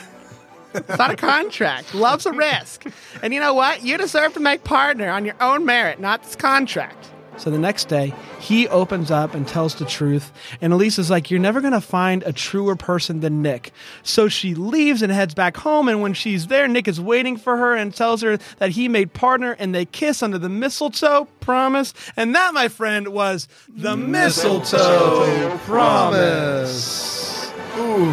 It's 0.74 0.98
not 0.98 1.12
a 1.12 1.16
contract. 1.16 1.96
Love's 1.96 2.26
a 2.26 2.34
risk. 2.34 2.86
And 3.24 3.34
you 3.34 3.40
know 3.40 3.54
what? 3.54 3.84
You 3.84 3.98
deserve 3.98 4.34
to 4.34 4.42
make 4.42 4.66
partner 4.66 5.10
on 5.10 5.24
your 5.24 5.36
own 5.40 5.66
merit, 5.66 6.02
not 6.02 6.24
this 6.24 6.36
contract. 6.36 7.12
So 7.38 7.50
the 7.50 7.58
next 7.60 7.90
day, 7.90 8.14
he 8.40 8.68
opens 8.70 9.12
up 9.12 9.34
and 9.34 9.48
tells 9.48 9.76
the 9.76 9.86
truth. 9.86 10.32
And 10.62 10.72
Elise 10.72 10.98
is 10.98 11.10
like, 11.10 11.30
You're 11.30 11.40
never 11.40 11.60
going 11.62 11.74
to 11.74 11.82
find 11.82 12.24
a 12.24 12.32
truer 12.34 12.76
person 12.76 13.20
than 13.20 13.42
Nick. 13.42 13.72
So 14.04 14.28
she 14.28 14.56
leaves 14.56 15.02
and 15.02 15.12
heads 15.12 15.34
back 15.34 15.58
home. 15.58 15.88
And 15.90 16.02
when 16.02 16.14
she's 16.14 16.48
there, 16.48 16.68
Nick 16.68 16.88
is 16.88 17.00
waiting 17.00 17.36
for 17.38 17.58
her 17.58 17.76
and 17.76 17.94
tells 17.94 18.22
her 18.22 18.38
that 18.58 18.72
he 18.72 18.88
made 18.88 19.14
partner 19.14 19.56
and 19.60 19.76
they 19.76 19.86
kiss 19.86 20.24
under 20.24 20.38
the 20.38 20.50
mistletoe 20.50 21.28
promise. 21.42 21.94
And 22.16 22.34
that, 22.36 22.54
my 22.54 22.68
friend, 22.70 23.10
was 23.10 23.48
the 23.68 23.98
mistletoe 23.98 25.58
promise. 25.66 27.52
Ooh, 27.78 28.12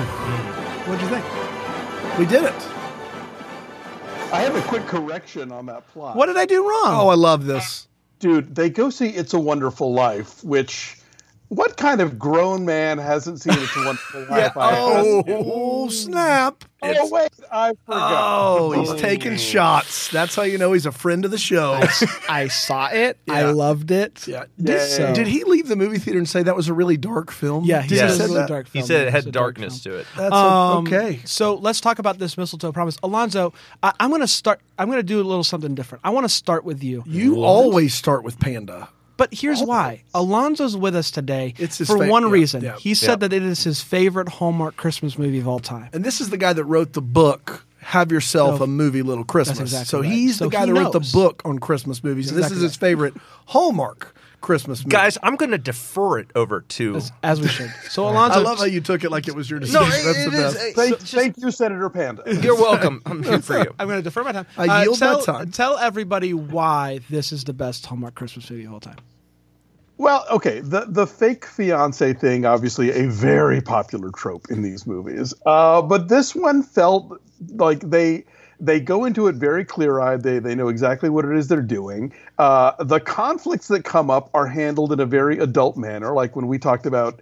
What'd 0.86 1.00
you 1.00 1.08
think? 1.08 1.24
we 2.18 2.26
did 2.26 2.44
it. 2.44 2.68
I 4.32 4.40
have 4.40 4.56
a 4.56 4.62
quick 4.62 4.86
correction 4.86 5.52
on 5.52 5.66
that 5.66 5.86
plot. 5.88 6.16
What 6.16 6.26
did 6.26 6.36
I 6.36 6.46
do 6.46 6.62
wrong? 6.68 6.94
Oh, 6.94 7.08
I 7.08 7.14
love 7.14 7.44
this. 7.46 7.86
Dude, 8.22 8.54
they 8.54 8.70
go 8.70 8.88
see 8.88 9.08
It's 9.08 9.34
a 9.34 9.40
Wonderful 9.40 9.92
Life, 9.92 10.42
which 10.42 10.96
what 11.54 11.76
kind 11.76 12.00
of 12.00 12.18
grown 12.18 12.64
man 12.64 12.98
hasn't 12.98 13.40
seen 13.40 13.52
It's 13.54 13.76
a 13.76 13.84
Wonderful 13.84 14.20
Life? 14.30 14.56
I 14.56 14.78
Oh, 14.78 15.22
oh, 15.28 15.88
snap. 15.88 16.64
oh 16.82 17.08
wait, 17.10 17.28
I 17.52 17.74
forgot. 17.86 18.58
Oh, 18.60 18.72
he's 18.72 19.00
taking 19.00 19.36
shots. 19.36 20.10
That's 20.10 20.34
how 20.34 20.42
you 20.42 20.58
know 20.58 20.72
he's 20.72 20.86
a 20.86 20.92
friend 20.92 21.24
of 21.24 21.30
the 21.30 21.38
show. 21.38 21.78
I 22.28 22.48
saw 22.48 22.88
it. 22.88 23.18
I 23.28 23.44
loved 23.44 23.90
it. 23.90 24.26
Yeah. 24.26 24.44
Yeah, 24.56 24.64
Did, 24.76 24.90
yeah, 24.90 25.06
yeah. 25.08 25.12
did 25.12 25.26
he 25.28 25.44
leave 25.44 25.68
the 25.68 25.76
movie 25.76 25.98
theater 25.98 26.18
and 26.18 26.28
say 26.28 26.42
that 26.42 26.56
was 26.56 26.68
a 26.68 26.74
really 26.74 26.96
dark 26.96 27.30
film? 27.30 27.64
Yeah, 27.64 27.82
he 27.82 27.88
Did 27.90 27.98
said 27.98 28.04
it 28.04 28.08
was 28.08 28.14
a 28.14 28.18
say 28.18 28.24
really 28.28 28.36
that? 28.40 28.48
dark 28.48 28.68
He 28.72 28.82
said 28.82 29.06
it 29.06 29.10
had 29.12 29.26
a 29.26 29.30
dark 29.30 29.56
darkness 29.56 29.82
film. 29.82 29.94
to 29.96 30.00
it. 30.00 30.06
That's 30.16 30.32
a- 30.32 30.36
Um, 30.36 30.86
okay. 30.86 31.20
So 31.24 31.54
let's 31.54 31.80
talk 31.80 31.98
about 31.98 32.18
this 32.18 32.36
mistletoe 32.38 32.72
promise. 32.72 32.96
Alonso, 33.02 33.52
I, 33.82 33.92
I'm 34.00 34.10
going 34.10 34.20
to 34.22 34.26
start. 34.28 34.60
I'm 34.78 34.88
going 34.88 34.98
to 34.98 35.02
do 35.04 35.20
a 35.20 35.22
little 35.24 35.44
something 35.44 35.74
different. 35.74 36.00
I 36.04 36.10
want 36.10 36.24
to 36.24 36.28
start 36.28 36.64
with 36.64 36.82
you. 36.82 37.04
You 37.06 37.42
always 37.44 37.94
start 37.94 38.24
with 38.24 38.40
Panda. 38.40 38.88
But 39.16 39.32
here's 39.32 39.62
why. 39.62 40.02
Alonso's 40.14 40.76
with 40.76 40.96
us 40.96 41.10
today 41.10 41.52
for 41.52 41.98
fa- 41.98 42.08
one 42.08 42.24
yeah, 42.24 42.30
reason. 42.30 42.62
yeah. 42.64 42.76
He 42.76 42.94
said 42.94 43.20
that 43.20 43.32
it 43.32 43.42
is 43.42 43.62
his 43.64 43.80
favorite 43.82 44.28
Hallmark 44.28 44.76
Christmas 44.76 45.18
movie 45.18 45.38
of 45.38 45.46
all 45.48 45.60
time. 45.60 45.90
And 45.92 46.04
this 46.04 46.20
is 46.20 46.30
the 46.30 46.38
guy 46.38 46.52
that 46.52 46.64
wrote 46.64 46.92
the 46.94 47.02
book, 47.02 47.64
Have 47.80 48.10
Yourself 48.10 48.58
No. 48.58 48.64
a 48.64 48.66
Movie 48.66 49.02
Little 49.02 49.24
Christmas. 49.24 49.60
exactly 49.60 49.84
so 49.86 50.00
right. 50.00 50.10
he's 50.10 50.38
So 50.38 50.44
the 50.46 50.50
guy 50.50 50.66
that 50.66 50.72
wrote 50.74 50.92
the 50.92 51.10
book 51.12 51.42
on 51.44 51.58
Christmas 51.58 52.02
movies. 52.02 52.28
And 52.30 52.38
this 52.38 52.46
Exactly 52.46 52.64
is 52.66 52.72
his 52.72 52.76
favorite 52.76 53.14
Hallmark 53.46 54.14
Christmas 54.42 54.80
movie. 54.80 54.90
Guys, 54.90 55.16
I'm 55.22 55.36
going 55.36 55.52
to 55.52 55.58
defer 55.58 56.18
it 56.18 56.30
over 56.34 56.60
to. 56.60 57.00
As 57.22 57.40
we 57.40 57.48
should. 57.48 57.72
So 57.90 58.08
Alonso, 58.08 58.40
I 58.40 58.42
love 58.42 58.58
how 58.58 58.64
you 58.64 58.80
took 58.82 59.04
it 59.04 59.10
like 59.10 59.28
it 59.28 59.34
was 59.34 59.48
your 59.48 59.60
decision. 59.60 59.80
No, 59.80 59.88
That's 59.88 60.06
it- 60.06 60.30
the 60.30 60.36
it 60.36 60.40
is- 60.46 60.54
best. 60.54 60.56
it- 60.66 60.74
Thank, 60.76 60.98
just- 61.00 61.14
thank 61.14 61.36
you, 61.38 61.50
Senator 61.50 61.88
Panda. 61.88 62.22
You're 62.42 62.56
welcome. 62.56 63.00
I'm 63.06 63.22
here 63.22 63.40
for 63.40 63.58
you. 63.58 63.74
I'm 63.78 63.86
going 63.88 63.98
to 63.98 64.02
defer 64.02 64.22
my 64.24 64.32
time. 64.32 64.46
I 64.58 64.82
yield 64.82 65.00
my 65.00 65.06
tell, 65.06 65.22
time. 65.22 65.50
Tell 65.50 65.78
everybody 65.78 66.34
why 66.34 67.00
this 67.08 67.32
is 67.32 67.44
the 67.44 67.52
best 67.54 67.86
Hallmark 67.86 68.14
Christmas 68.14 68.50
movie 68.50 68.64
of 68.64 68.72
all 68.74 68.80
time. 68.80 68.96
Well, 69.98 70.24
okay, 70.32 70.60
the 70.60 70.86
the 70.88 71.06
fake 71.06 71.44
fiance 71.46 72.12
thing, 72.14 72.44
obviously 72.44 72.90
a 72.90 73.08
very 73.08 73.60
popular 73.60 74.10
trope 74.10 74.50
in 74.50 74.62
these 74.62 74.84
movies. 74.86 75.32
Uh, 75.46 75.80
but 75.82 76.08
this 76.08 76.34
one 76.34 76.62
felt 76.64 77.20
like 77.54 77.80
they 77.80 78.24
they 78.62 78.78
go 78.78 79.04
into 79.04 79.26
it 79.26 79.34
very 79.34 79.64
clear 79.64 80.00
eyed. 80.00 80.22
They 80.22 80.38
they 80.38 80.54
know 80.54 80.68
exactly 80.68 81.10
what 81.10 81.24
it 81.24 81.36
is 81.36 81.48
they're 81.48 81.60
doing. 81.60 82.14
Uh, 82.38 82.72
the 82.82 83.00
conflicts 83.00 83.68
that 83.68 83.84
come 83.84 84.08
up 84.08 84.30
are 84.32 84.46
handled 84.46 84.92
in 84.92 85.00
a 85.00 85.06
very 85.06 85.38
adult 85.38 85.76
manner, 85.76 86.12
like 86.12 86.36
when 86.36 86.46
we 86.46 86.58
talked 86.58 86.86
about 86.86 87.20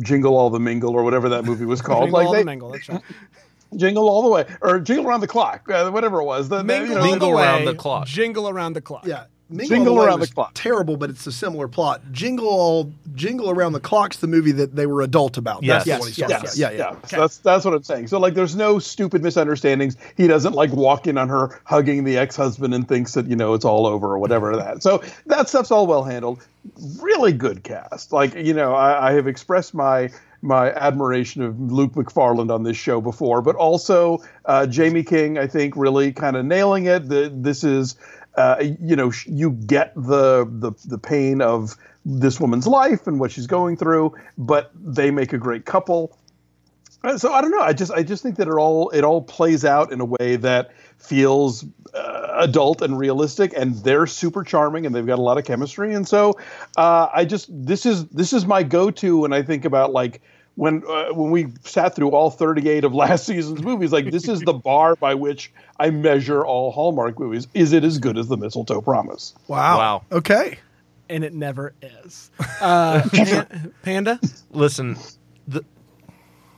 Jingle 0.00 0.36
All 0.36 0.50
the 0.50 0.58
Mingle 0.58 0.90
or 0.90 1.04
whatever 1.04 1.28
that 1.28 1.44
movie 1.44 1.64
was 1.64 1.80
called. 1.82 2.04
Jingle 2.06 2.18
like 2.18 2.26
all 2.26 2.32
they, 2.32 2.40
the 2.40 2.44
mingle. 2.44 2.70
That's 2.72 2.88
right. 2.88 3.00
Jingle 3.76 4.08
all 4.08 4.22
the 4.22 4.28
way, 4.28 4.46
or 4.60 4.80
Jingle 4.80 5.06
around 5.06 5.20
the 5.20 5.26
clock, 5.26 5.68
uh, 5.70 5.90
whatever 5.90 6.20
it 6.20 6.24
was. 6.24 6.48
The, 6.48 6.58
the- 6.58 6.64
Mingle, 6.64 6.88
you 6.88 6.94
know, 6.94 7.04
Mingle 7.04 7.30
the 7.30 7.36
around 7.36 7.64
the 7.64 7.74
clock. 7.74 8.06
Jingle 8.06 8.48
around 8.48 8.72
the 8.74 8.80
clock. 8.80 9.06
Yeah. 9.06 9.24
Mingle, 9.48 9.68
Jingle 9.68 9.88
All 9.88 9.94
the 9.94 10.00
Way 10.00 10.06
Around 10.08 10.20
the 10.20 10.26
Clock. 10.26 10.50
Terrible, 10.54 10.96
but 10.96 11.08
it's 11.08 11.26
a 11.26 11.32
similar 11.32 11.68
plot. 11.68 12.00
Jingle 12.10 12.48
all 12.48 12.92
Jingle 13.14 13.48
Around 13.48 13.74
the 13.74 13.80
Clock's 13.80 14.16
the 14.16 14.26
movie 14.26 14.50
that 14.52 14.74
they 14.74 14.86
were 14.86 15.02
adult 15.02 15.36
about. 15.36 15.62
Yes. 15.62 15.84
That's 15.84 15.84
the 15.84 16.00
one 16.00 16.08
Yes, 16.08 16.16
he's 16.16 16.16
talking 16.16 16.44
yes, 16.44 16.58
about. 16.58 16.72
Yeah, 16.72 16.92
yeah. 17.00 17.08
So 17.08 17.20
that's 17.20 17.38
that's 17.38 17.64
what 17.64 17.74
I'm 17.74 17.82
saying. 17.84 18.08
So 18.08 18.18
like, 18.18 18.34
there's 18.34 18.56
no 18.56 18.80
stupid 18.80 19.22
misunderstandings. 19.22 19.96
He 20.16 20.26
doesn't 20.26 20.54
like 20.54 20.72
walk 20.72 21.06
in 21.06 21.16
on 21.16 21.28
her 21.28 21.60
hugging 21.64 22.02
the 22.02 22.18
ex-husband 22.18 22.74
and 22.74 22.88
thinks 22.88 23.14
that 23.14 23.26
you 23.26 23.36
know 23.36 23.54
it's 23.54 23.64
all 23.64 23.86
over 23.86 24.08
or 24.08 24.18
whatever 24.18 24.56
that. 24.56 24.82
So 24.82 25.04
that 25.26 25.48
stuff's 25.48 25.70
all 25.70 25.86
well 25.86 26.02
handled. 26.02 26.44
Really 27.00 27.32
good 27.32 27.62
cast. 27.62 28.12
Like 28.12 28.34
you 28.34 28.52
know, 28.52 28.74
I, 28.74 29.10
I 29.10 29.12
have 29.12 29.28
expressed 29.28 29.74
my 29.74 30.10
my 30.42 30.72
admiration 30.72 31.42
of 31.42 31.58
Luke 31.60 31.94
Macfarlane 31.94 32.50
on 32.50 32.64
this 32.64 32.76
show 32.76 33.00
before, 33.00 33.42
but 33.42 33.54
also 33.54 34.18
uh, 34.44 34.66
Jaime 34.66 35.04
King. 35.04 35.38
I 35.38 35.46
think 35.46 35.76
really 35.76 36.12
kind 36.12 36.36
of 36.36 36.44
nailing 36.44 36.86
it. 36.86 37.08
The, 37.08 37.32
this 37.32 37.62
is. 37.62 37.94
Uh, 38.36 38.62
you 38.80 38.96
know, 38.96 39.10
you 39.26 39.50
get 39.50 39.94
the, 39.94 40.44
the 40.60 40.72
the 40.86 40.98
pain 40.98 41.40
of 41.40 41.76
this 42.04 42.38
woman's 42.38 42.66
life 42.66 43.06
and 43.06 43.18
what 43.18 43.30
she's 43.32 43.46
going 43.46 43.76
through, 43.76 44.14
but 44.38 44.70
they 44.74 45.10
make 45.10 45.32
a 45.32 45.38
great 45.38 45.64
couple. 45.64 46.16
Uh, 47.02 47.18
So 47.18 47.32
I 47.32 47.40
don't 47.40 47.50
know. 47.50 47.60
I 47.60 47.72
just 47.72 47.92
I 47.92 48.02
just 48.02 48.22
think 48.22 48.36
that 48.36 48.48
it 48.48 48.54
all 48.54 48.90
it 48.90 49.04
all 49.04 49.22
plays 49.22 49.64
out 49.64 49.92
in 49.92 50.00
a 50.00 50.04
way 50.04 50.36
that 50.36 50.70
feels 50.98 51.64
uh, 51.94 52.34
adult 52.38 52.82
and 52.82 52.98
realistic, 52.98 53.52
and 53.56 53.74
they're 53.76 54.06
super 54.06 54.44
charming, 54.44 54.86
and 54.86 54.94
they've 54.94 55.06
got 55.06 55.18
a 55.18 55.22
lot 55.22 55.38
of 55.38 55.44
chemistry. 55.44 55.94
And 55.94 56.06
so, 56.06 56.34
uh, 56.76 57.08
I 57.12 57.24
just 57.24 57.48
this 57.50 57.86
is 57.86 58.06
this 58.08 58.32
is 58.32 58.46
my 58.46 58.62
go-to 58.62 59.18
when 59.18 59.32
I 59.32 59.42
think 59.42 59.64
about 59.64 59.92
like 59.92 60.20
when 60.56 60.82
uh, 60.88 61.12
when 61.14 61.30
we 61.30 61.46
sat 61.64 61.94
through 61.94 62.10
all 62.10 62.30
38 62.30 62.84
of 62.84 62.94
last 62.94 63.24
season's 63.26 63.62
movies. 63.62 63.92
Like 63.92 64.10
this 64.10 64.28
is 64.28 64.40
the 64.40 64.52
bar 64.68 64.96
by 64.96 65.14
which 65.14 65.52
I 65.78 65.90
measure 65.90 66.44
all 66.44 66.72
Hallmark 66.72 67.18
movies. 67.18 67.46
Is 67.54 67.72
it 67.72 67.84
as 67.84 67.98
good 67.98 68.18
as 68.18 68.28
the 68.28 68.36
Mistletoe 68.36 68.80
Promise? 68.80 69.34
Wow. 69.48 69.78
Wow. 69.78 70.02
Okay. 70.12 70.58
and 71.08 71.22
it 71.24 71.32
never 71.34 71.72
is. 71.82 72.30
Uh, 72.60 73.06
Pan- 73.12 73.74
Panda? 73.82 74.18
Listen, 74.50 74.96
the, 75.46 75.62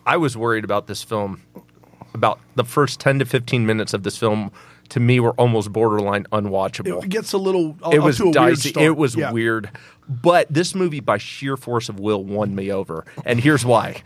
I 0.06 0.16
was 0.16 0.36
worried 0.36 0.62
about 0.64 0.86
this 0.86 1.02
film. 1.02 1.42
About 2.14 2.38
the 2.54 2.64
first 2.64 3.00
10 3.00 3.18
to 3.18 3.24
15 3.26 3.66
minutes 3.66 3.92
of 3.94 4.02
this 4.04 4.16
film, 4.16 4.50
to 4.90 5.00
me, 5.00 5.20
were 5.20 5.32
almost 5.32 5.72
borderline 5.72 6.24
unwatchable. 6.32 7.02
It 7.04 7.08
gets 7.10 7.32
a 7.32 7.38
little. 7.38 7.76
Uh, 7.84 7.90
it 7.90 7.98
off 7.98 8.04
was 8.04 8.18
weird 8.18 8.32
dicey. 8.32 8.68
start. 8.70 8.86
It 8.86 8.96
was 8.96 9.14
Yeah. 9.16 9.32
weird. 9.32 9.70
But 10.08 10.46
this 10.48 10.74
movie, 10.74 11.00
by 11.00 11.18
sheer 11.18 11.56
force 11.56 11.88
of 11.88 12.00
will, 12.00 12.24
won 12.24 12.54
me 12.54 12.72
over. 12.72 13.04
And 13.26 13.40
here's 13.40 13.64
why. 13.64 14.02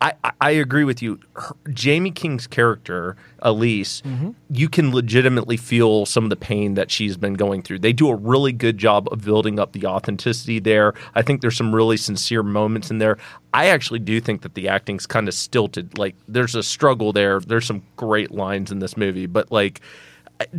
I, 0.00 0.12
I- 0.40 0.50
agree 0.50 0.84
with 0.84 1.00
you. 1.02 1.18
Her, 1.34 1.54
Jaime 1.82 2.10
King's 2.10 2.46
character, 2.46 3.16
Elise, 3.40 4.02
Mm-hmm. 4.02 4.30
you 4.50 4.68
can 4.68 4.92
legitimately 4.94 5.56
feel 5.56 6.06
some 6.06 6.24
of 6.24 6.30
the 6.30 6.36
pain 6.36 6.74
that 6.74 6.90
she's 6.90 7.16
been 7.16 7.34
going 7.34 7.62
through. 7.62 7.78
They 7.80 7.92
do 7.92 8.08
a 8.08 8.14
really 8.14 8.52
good 8.52 8.78
job 8.78 9.08
of 9.12 9.22
building 9.24 9.58
up 9.58 9.72
the 9.72 9.86
authenticity 9.86 10.58
there. 10.58 10.94
I 11.14 11.22
think 11.22 11.40
there's 11.40 11.56
some 11.56 11.74
really 11.74 11.96
sincere 11.96 12.42
moments 12.42 12.90
in 12.90 12.98
there. 12.98 13.16
I 13.54 13.66
actually 13.68 14.00
do 14.00 14.20
think 14.20 14.42
that 14.42 14.54
the 14.54 14.68
acting's 14.68 15.06
kind 15.06 15.28
of 15.28 15.34
stilted. 15.34 15.96
Like 15.98 16.14
there's 16.28 16.54
a 16.54 16.62
struggle 16.62 17.12
there. 17.12 17.40
There's 17.40 17.66
some 17.66 17.82
great 17.96 18.30
lines 18.30 18.70
in 18.70 18.78
this 18.80 18.96
movie, 18.96 19.26
but 19.26 19.50
like 19.50 19.80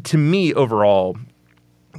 to 0.05 0.17
me 0.17 0.53
overall, 0.55 1.15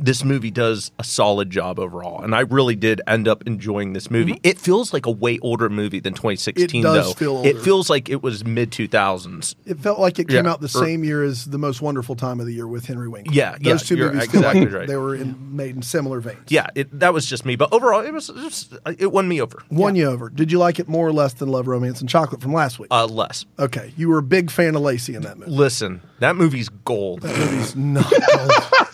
this 0.00 0.24
movie 0.24 0.50
does 0.50 0.90
a 0.98 1.04
solid 1.04 1.50
job 1.50 1.78
overall, 1.78 2.22
and 2.22 2.34
I 2.34 2.40
really 2.40 2.76
did 2.76 3.00
end 3.06 3.28
up 3.28 3.46
enjoying 3.46 3.92
this 3.92 4.10
movie. 4.10 4.38
It 4.42 4.58
feels 4.58 4.92
like 4.92 5.06
a 5.06 5.10
way 5.10 5.38
older 5.40 5.68
movie 5.68 6.00
than 6.00 6.14
2016, 6.14 6.68
Mm-hmm. 6.68 6.78
It 6.78 6.82
does 6.82 7.06
though. 7.08 7.12
feel 7.14 7.44
It 7.44 7.60
feels 7.60 7.88
like 7.90 8.08
it 8.08 8.22
was 8.22 8.44
mid 8.44 8.70
2000s. 8.70 9.54
It 9.66 9.78
felt 9.78 9.98
like 9.98 10.18
it 10.18 10.28
came 10.28 10.44
Yeah, 10.44 10.50
out 10.52 10.60
the 10.60 10.66
or- 10.66 10.84
same 10.84 11.04
year 11.04 11.22
as 11.24 11.46
the 11.46 11.58
most 11.58 11.80
wonderful 11.82 12.14
time 12.14 12.40
of 12.40 12.46
the 12.46 12.52
year 12.52 12.66
with 12.66 12.86
Henry 12.86 13.08
Winkler. 13.08 13.32
Yeah, 13.34 13.56
yeah, 13.60 13.72
those 13.72 13.82
two 13.86 13.96
you're 13.96 14.12
movies 14.12 14.30
feel 14.30 14.40
exactly 14.40 14.64
like 14.66 14.74
right. 14.74 14.88
they 14.88 14.96
were 14.96 15.14
in, 15.14 15.56
made 15.56 15.76
in 15.76 15.82
similar 15.82 16.20
veins. 16.20 16.38
Yeah, 16.48 16.66
it, 16.74 16.98
that 17.00 17.12
was 17.12 17.26
just 17.26 17.44
me, 17.44 17.56
but 17.56 17.72
overall, 17.72 18.00
it 18.04 18.12
was 18.12 18.28
just 18.28 18.74
it 18.98 19.12
won 19.12 19.28
me 19.28 19.40
over. 19.40 19.62
won 19.70 19.94
you 19.96 20.06
over. 20.06 20.28
Did 20.30 20.50
you 20.52 20.58
like 20.58 20.78
it 20.78 20.88
more 20.88 21.06
or 21.06 21.12
less 21.12 21.34
than 21.34 21.48
Love, 21.48 21.66
Romance, 21.68 22.00
and 22.00 22.08
Chocolate 22.08 22.40
from 22.40 22.52
last 22.52 22.78
week? 22.78 22.88
Uh, 22.90 23.06
less. 23.06 23.44
okay, 23.58 23.92
you 23.96 24.08
were 24.08 24.18
a 24.18 24.22
big 24.22 24.50
fan 24.50 24.74
of 24.74 24.82
Lacey 24.82 25.14
in 25.14 25.22
that 25.22 25.38
movie. 25.38 25.50
Listen, 25.50 26.00
that 26.20 26.36
movie's 26.36 26.68
gold. 26.68 27.22
That 27.22 27.36
movie's 27.38 27.74
not 27.76 28.10
gold. 28.10 28.50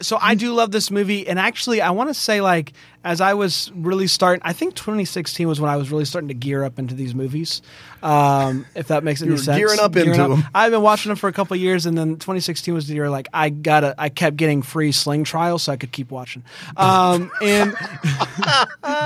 So 0.00 0.18
I 0.20 0.34
do 0.34 0.52
love 0.52 0.72
this 0.72 0.90
movie, 0.90 1.26
and 1.26 1.38
actually, 1.38 1.80
I 1.80 1.90
want 1.90 2.10
to 2.10 2.14
say, 2.14 2.42
like, 2.42 2.74
as 3.02 3.22
I 3.22 3.32
was 3.32 3.72
really 3.74 4.08
starting, 4.08 4.42
I 4.44 4.52
think 4.52 4.74
2016 4.74 5.48
was 5.48 5.58
when 5.58 5.70
I 5.70 5.76
was 5.76 5.90
really 5.90 6.04
starting 6.04 6.28
to 6.28 6.34
gear 6.34 6.64
up 6.64 6.78
into 6.78 6.94
these 6.94 7.14
movies. 7.14 7.62
Um, 8.02 8.66
if 8.74 8.88
that 8.88 9.04
makes 9.04 9.22
any 9.22 9.30
were 9.30 9.38
sense, 9.38 9.56
gearing 9.56 9.80
up 9.80 9.96
into 9.96 10.22
'em. 10.22 10.44
I've 10.54 10.70
been 10.70 10.82
watching 10.82 11.08
them 11.08 11.16
for 11.16 11.28
a 11.28 11.32
couple 11.32 11.54
of 11.54 11.60
years, 11.62 11.86
and 11.86 11.96
then 11.96 12.16
2016 12.16 12.74
was 12.74 12.88
the 12.88 12.94
year 12.94 13.08
like 13.08 13.28
I 13.32 13.48
gotta, 13.48 13.94
I 13.96 14.10
kept 14.10 14.36
getting 14.36 14.60
free 14.60 14.92
Sling 14.92 15.24
trials, 15.24 15.62
so 15.62 15.72
I 15.72 15.76
could 15.76 15.92
keep 15.92 16.10
watching. 16.10 16.42
Um, 16.76 17.30
and 17.40 17.70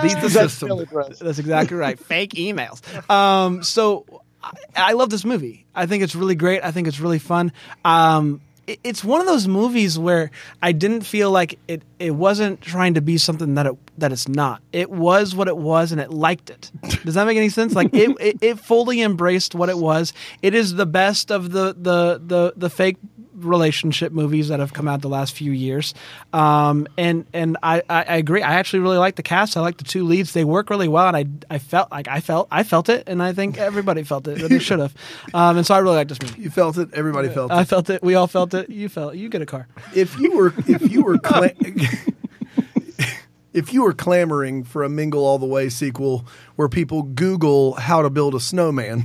Beat 0.02 0.20
the 0.20 0.28
system. 0.28 0.68
That's 1.20 1.38
exactly 1.38 1.76
right. 1.76 1.98
Fake 1.98 2.32
emails. 2.32 2.80
Um, 3.08 3.62
so 3.62 4.22
I, 4.42 4.50
I 4.76 4.92
love 4.94 5.10
this 5.10 5.24
movie. 5.24 5.66
I 5.74 5.86
think 5.86 6.02
it's 6.02 6.16
really 6.16 6.34
great. 6.34 6.64
I 6.64 6.72
think 6.72 6.88
it's 6.88 6.98
really 7.00 7.18
fun. 7.20 7.52
Um, 7.84 8.40
it, 8.40 8.49
it's 8.66 9.04
one 9.04 9.20
of 9.20 9.26
those 9.26 9.48
movies 9.48 9.98
where 9.98 10.30
I 10.62 10.72
didn't 10.72 11.02
feel 11.02 11.30
like 11.30 11.58
it. 11.68 11.82
It 11.98 12.12
wasn't 12.12 12.60
trying 12.60 12.94
to 12.94 13.00
be 13.00 13.18
something 13.18 13.54
that 13.54 13.66
it 13.66 13.76
that 13.98 14.12
it's 14.12 14.28
not. 14.28 14.62
It 14.72 14.90
was 14.90 15.34
what 15.34 15.48
it 15.48 15.56
was, 15.56 15.92
and 15.92 16.00
it 16.00 16.10
liked 16.10 16.50
it. 16.50 16.70
Does 17.04 17.14
that 17.14 17.26
make 17.26 17.36
any 17.36 17.48
sense? 17.48 17.74
Like 17.74 17.92
it, 17.92 18.16
it, 18.20 18.38
it 18.40 18.58
fully 18.58 19.02
embraced 19.02 19.54
what 19.54 19.68
it 19.68 19.78
was. 19.78 20.12
It 20.42 20.54
is 20.54 20.74
the 20.74 20.86
best 20.86 21.30
of 21.30 21.52
the 21.52 21.74
the 21.78 22.20
the 22.24 22.52
the 22.56 22.70
fake 22.70 22.96
relationship 23.44 24.12
movies 24.12 24.48
that 24.48 24.60
have 24.60 24.72
come 24.72 24.88
out 24.88 25.00
the 25.02 25.08
last 25.08 25.34
few 25.34 25.52
years. 25.52 25.94
Um, 26.32 26.86
and 26.96 27.26
and 27.32 27.56
I, 27.62 27.82
I, 27.88 28.02
I 28.02 28.16
agree. 28.16 28.42
I 28.42 28.54
actually 28.54 28.80
really 28.80 28.98
like 28.98 29.16
the 29.16 29.22
cast. 29.22 29.56
I 29.56 29.60
like 29.60 29.78
the 29.78 29.84
two 29.84 30.04
leads. 30.04 30.32
They 30.32 30.44
work 30.44 30.70
really 30.70 30.88
well, 30.88 31.06
and 31.08 31.16
I 31.16 31.26
I 31.54 31.58
felt 31.58 31.90
like 31.90 32.08
I 32.08 32.20
felt 32.20 32.48
I 32.50 32.62
felt 32.62 32.88
it, 32.88 33.04
and 33.08 33.22
I 33.22 33.32
think 33.32 33.58
everybody 33.58 34.02
felt 34.02 34.26
it. 34.28 34.48
They 34.48 34.58
should 34.60 34.80
have. 34.80 34.94
Um, 35.34 35.56
and 35.58 35.66
so 35.66 35.74
I 35.74 35.78
really 35.78 35.96
like 35.96 36.08
this 36.08 36.20
movie. 36.22 36.42
You 36.42 36.50
felt 36.50 36.78
it. 36.78 36.88
Everybody 36.94 37.28
felt 37.28 37.50
it. 37.50 37.54
I 37.54 37.64
felt 37.64 37.90
it. 37.90 38.02
We 38.02 38.14
all 38.14 38.26
felt 38.26 38.54
it. 38.54 38.70
You 38.70 38.88
felt 38.88 39.14
it. 39.14 39.18
You 39.18 39.28
get 39.28 39.42
a 39.42 39.46
car. 39.46 39.68
if 39.94 40.18
you 40.18 40.36
were 40.36 40.54
if 40.66 40.90
you 40.90 41.02
were 41.02 41.18
cla- 41.22 41.52
if 43.52 43.72
you 43.72 43.82
were 43.82 43.92
clamoring 43.92 44.64
for 44.64 44.82
a 44.82 44.88
Mingle 44.88 45.24
All 45.24 45.38
the 45.38 45.46
Way 45.46 45.68
sequel 45.68 46.26
where 46.56 46.68
people 46.68 47.02
Google 47.02 47.74
how 47.74 48.02
to 48.02 48.10
build 48.10 48.34
a 48.34 48.40
snowman, 48.40 49.04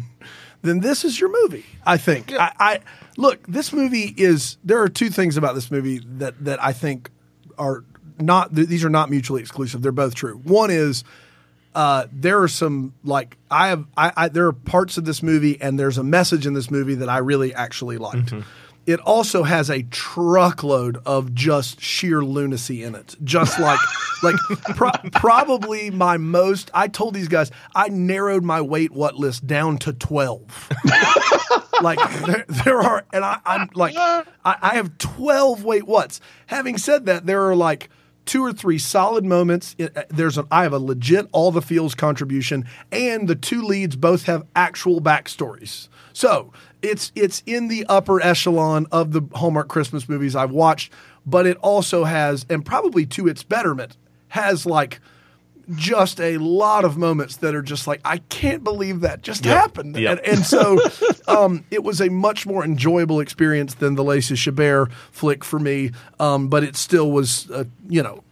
then 0.61 0.79
this 0.81 1.03
is 1.05 1.19
your 1.19 1.31
movie. 1.43 1.65
I 1.85 1.97
think. 1.97 2.31
I, 2.33 2.51
I 2.59 2.79
look. 3.17 3.45
This 3.47 3.71
movie 3.73 4.13
is. 4.17 4.57
There 4.63 4.81
are 4.81 4.89
two 4.89 5.09
things 5.09 5.37
about 5.37 5.55
this 5.55 5.69
movie 5.71 5.99
that 6.17 6.43
that 6.45 6.63
I 6.63 6.73
think 6.73 7.09
are 7.57 7.83
not. 8.19 8.55
th- 8.55 8.67
These 8.67 8.83
are 8.85 8.89
not 8.89 9.09
mutually 9.09 9.41
exclusive. 9.41 9.81
They're 9.81 9.91
both 9.91 10.15
true. 10.15 10.35
One 10.43 10.71
is. 10.71 11.03
Uh, 11.73 12.07
there 12.13 12.41
are 12.41 12.47
some 12.47 12.93
like 13.03 13.35
I 13.51 13.67
have 13.67 13.85
I, 13.97 14.11
I 14.15 14.27
there 14.29 14.45
are 14.47 14.53
parts 14.53 14.97
of 14.97 15.03
this 15.03 15.21
movie 15.21 15.59
and 15.61 15.77
there's 15.77 15.97
a 15.97 16.03
message 16.05 16.47
in 16.47 16.53
this 16.53 16.71
movie 16.71 16.95
that 16.95 17.09
I 17.09 17.17
really 17.17 17.53
actually 17.53 17.97
liked. 17.97 18.33
It 18.85 18.99
also 18.99 19.43
has 19.43 19.69
a 19.69 19.83
truckload 19.83 20.97
of 21.05 21.33
just 21.33 21.81
sheer 21.81 22.23
lunacy 22.23 22.83
in 22.83 22.93
it. 22.93 23.15
Just 23.23 23.59
like 23.59 23.79
like 24.23 24.35
pro- 24.75 24.91
probably 25.13 25.89
my 25.89 26.17
most 26.17 26.69
I 26.73 26.87
told 26.87 27.13
these 27.13 27.27
guys 27.27 27.51
I 27.73 27.89
narrowed 27.89 28.43
my 28.43 28.61
wait 28.61 28.91
what 28.91 29.15
list 29.15 29.47
down 29.47 29.77
to 29.79 29.93
12. 29.93 30.71
like 31.81 31.99
there, 32.25 32.45
there 32.47 32.81
are 32.81 33.05
and 33.11 33.25
I, 33.25 33.39
I'm 33.45 33.69
like 33.73 33.95
I, 33.97 34.23
I 34.43 34.75
have 34.75 34.97
12 34.97 35.63
wait 35.63 35.87
whats. 35.87 36.21
Having 36.47 36.77
said 36.77 37.05
that, 37.07 37.25
there 37.25 37.47
are 37.49 37.55
like 37.55 37.89
two 38.25 38.43
or 38.43 38.51
three 38.53 38.77
solid 38.77 39.23
moments. 39.23 39.75
There's 40.09 40.37
an 40.37 40.45
I 40.51 40.63
have 40.63 40.73
a 40.73 40.79
legit 40.79 41.27
all 41.31 41.51
the 41.51 41.61
feels 41.61 41.95
contribution, 41.95 42.65
and 42.91 43.27
the 43.27 43.35
two 43.35 43.61
leads 43.61 43.95
both 43.95 44.23
have 44.23 44.45
actual 44.55 45.01
backstories. 45.01 45.87
So 46.13 46.51
it's 46.85 47.11
it's 47.15 47.43
in 47.45 47.67
the 47.67 47.85
upper 47.87 48.21
echelon 48.21 48.87
of 48.91 49.11
the 49.11 49.21
Hallmark 49.33 49.67
Christmas 49.67 50.07
movies 50.07 50.35
I've 50.35 50.51
watched, 50.51 50.91
but 51.25 51.45
it 51.47 51.57
also 51.57 52.03
has, 52.03 52.45
and 52.49 52.65
probably 52.65 53.05
to 53.07 53.27
its 53.27 53.43
betterment, 53.43 53.97
has 54.29 54.65
like 54.65 54.99
just 55.75 56.21
a 56.21 56.37
lot 56.37 56.85
of 56.85 56.95
moments 56.95 57.37
that 57.37 57.55
are 57.55 57.61
just 57.63 57.87
like 57.87 57.99
I 58.05 58.17
can't 58.29 58.63
believe 58.63 59.01
that 59.01 59.23
just 59.23 59.45
happened, 59.45 59.97
Yep. 59.97 60.19
and, 60.23 60.27
and 60.37 60.45
so 60.45 60.77
um, 61.27 61.65
it 61.71 61.83
was 61.83 61.99
a 62.01 62.09
much 62.09 62.45
more 62.45 62.63
enjoyable 62.63 63.19
experience 63.19 63.73
than 63.73 63.95
the 63.95 64.03
Lacey 64.03 64.35
Chabert 64.35 64.91
flick 65.11 65.43
for 65.43 65.57
me. 65.59 65.91
Um, 66.19 66.49
but 66.49 66.63
it 66.63 66.75
still 66.75 67.11
was, 67.11 67.49
uh, 67.49 67.63
you 67.89 68.03
know, 68.03 68.23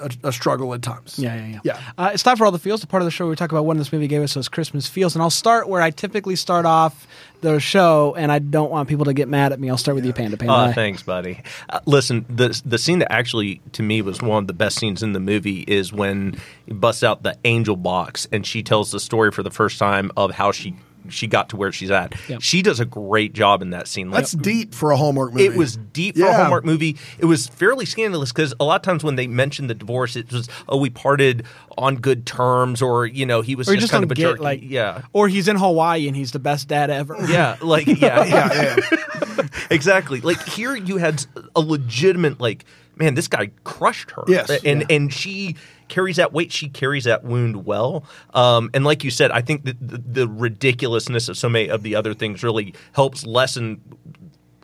a, 0.00 0.28
a 0.28 0.32
struggle 0.32 0.74
at 0.74 0.82
times. 0.82 1.18
Yeah, 1.18 1.34
yeah, 1.36 1.46
yeah. 1.46 1.60
Yeah. 1.62 1.80
Uh, 1.98 2.10
it's 2.12 2.22
time 2.22 2.36
for 2.36 2.44
all 2.44 2.52
the 2.52 2.58
feels. 2.58 2.80
The 2.80 2.86
part 2.86 3.02
of 3.02 3.06
the 3.06 3.10
show 3.10 3.24
where 3.24 3.30
we 3.30 3.36
talk 3.36 3.52
about 3.52 3.64
when 3.64 3.78
this 3.78 3.92
movie 3.92 4.08
gave 4.08 4.22
us 4.22 4.34
those 4.34 4.48
Christmas 4.48 4.88
feels, 4.88 5.14
and 5.14 5.22
I'll 5.22 5.30
start 5.30 5.68
where 5.68 5.82
I 5.82 5.90
typically 5.90 6.36
start 6.36 6.66
off 6.66 7.06
the 7.40 7.58
show, 7.58 8.14
and 8.18 8.30
I 8.30 8.38
don't 8.38 8.70
want 8.70 8.88
people 8.88 9.06
to 9.06 9.14
get 9.14 9.28
mad 9.28 9.52
at 9.52 9.60
me. 9.60 9.70
I'll 9.70 9.78
start 9.78 9.94
with 9.94 10.04
you, 10.04 10.12
Panda. 10.12 10.36
Panda. 10.36 10.70
Oh, 10.70 10.72
thanks, 10.72 11.02
buddy. 11.02 11.42
Uh, 11.68 11.80
listen, 11.86 12.26
the 12.28 12.60
the 12.64 12.78
scene 12.78 12.98
that 13.00 13.12
actually 13.12 13.60
to 13.72 13.82
me 13.82 14.02
was 14.02 14.20
one 14.20 14.44
of 14.44 14.46
the 14.46 14.52
best 14.52 14.78
scenes 14.78 15.02
in 15.02 15.12
the 15.12 15.20
movie 15.20 15.60
is 15.66 15.92
when 15.92 16.36
he 16.66 16.72
busts 16.72 17.02
out 17.02 17.22
the 17.22 17.36
angel 17.44 17.76
box 17.76 18.26
and 18.32 18.46
she 18.46 18.62
tells 18.62 18.90
the 18.90 19.00
story 19.00 19.30
for 19.30 19.42
the 19.42 19.50
first 19.50 19.78
time 19.78 20.10
of 20.16 20.32
how 20.32 20.52
she 20.52 20.74
she 21.10 21.26
got 21.26 21.48
to 21.50 21.56
where 21.56 21.72
she's 21.72 21.90
at. 21.90 22.14
Yep. 22.28 22.40
She 22.42 22.62
does 22.62 22.80
a 22.80 22.84
great 22.84 23.32
job 23.32 23.62
in 23.62 23.70
that 23.70 23.86
scene. 23.88 24.10
Like, 24.10 24.20
That's 24.22 24.32
deep 24.32 24.74
for 24.74 24.90
a 24.90 24.96
Hallmark 24.96 25.32
movie. 25.32 25.44
It 25.46 25.54
was 25.56 25.76
deep 25.76 26.16
for 26.16 26.26
a 26.26 26.32
Hallmark 26.34 26.64
movie. 26.64 26.96
It 27.18 27.26
was 27.26 27.46
fairly 27.48 27.84
scandalous 27.86 28.32
because 28.32 28.54
a 28.58 28.64
lot 28.64 28.76
of 28.76 28.82
times 28.82 29.04
when 29.04 29.16
they 29.16 29.26
mentioned 29.26 29.68
the 29.70 29.74
divorce, 29.74 30.16
it 30.16 30.32
was 30.32 30.48
oh 30.68 30.76
we 30.78 30.90
parted 30.90 31.44
on 31.78 31.96
good 31.96 32.26
terms, 32.26 32.82
or 32.82 33.06
you 33.06 33.26
know 33.26 33.40
he 33.42 33.54
was 33.54 33.66
just, 33.66 33.80
just 33.80 33.92
kind 33.92 34.04
of 34.04 34.10
a 34.10 34.14
get 34.14 34.22
jerk. 34.32 34.40
like, 34.40 34.60
yeah, 34.62 35.02
or 35.12 35.28
he's 35.28 35.48
in 35.48 35.56
Hawaii 35.56 36.06
and 36.08 36.16
he's 36.16 36.32
the 36.32 36.38
best 36.38 36.68
dad 36.68 36.90
ever. 36.90 37.16
yeah, 37.28 37.56
like 37.60 37.86
yeah, 37.86 38.24
yeah, 38.24 38.76
yeah. 38.78 39.46
exactly. 39.70 40.20
Like 40.20 40.42
here, 40.46 40.74
you 40.76 40.96
had 40.98 41.24
a 41.56 41.60
legitimate 41.60 42.40
like, 42.40 42.64
man, 42.96 43.14
this 43.14 43.28
guy 43.28 43.50
crushed 43.64 44.10
her. 44.12 44.24
Yes. 44.28 44.50
and 44.64 44.80
Yeah. 44.82 44.86
and 44.96 45.12
she 45.12 45.56
carries 45.90 46.16
that 46.16 46.32
weight. 46.32 46.50
She 46.52 46.68
carries 46.70 47.04
that 47.04 47.22
wound 47.24 47.66
well. 47.66 48.04
Um, 48.32 48.70
and 48.72 48.84
like 48.84 49.04
you 49.04 49.10
said, 49.10 49.30
I 49.30 49.42
think 49.42 49.64
that 49.66 49.76
the, 49.86 49.98
the 49.98 50.26
ridiculousness 50.28 51.28
of 51.28 51.36
so 51.36 51.48
many 51.50 51.68
of 51.68 51.82
the 51.82 51.94
other 51.96 52.14
things 52.14 52.42
really 52.42 52.74
helps 52.94 53.26
lessen 53.26 53.82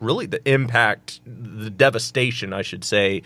really 0.00 0.26
the 0.26 0.40
impact, 0.50 1.21
the 1.26 1.68
devastation, 1.71 2.52
I 2.54 2.62
should 2.62 2.85
say. 2.85 3.23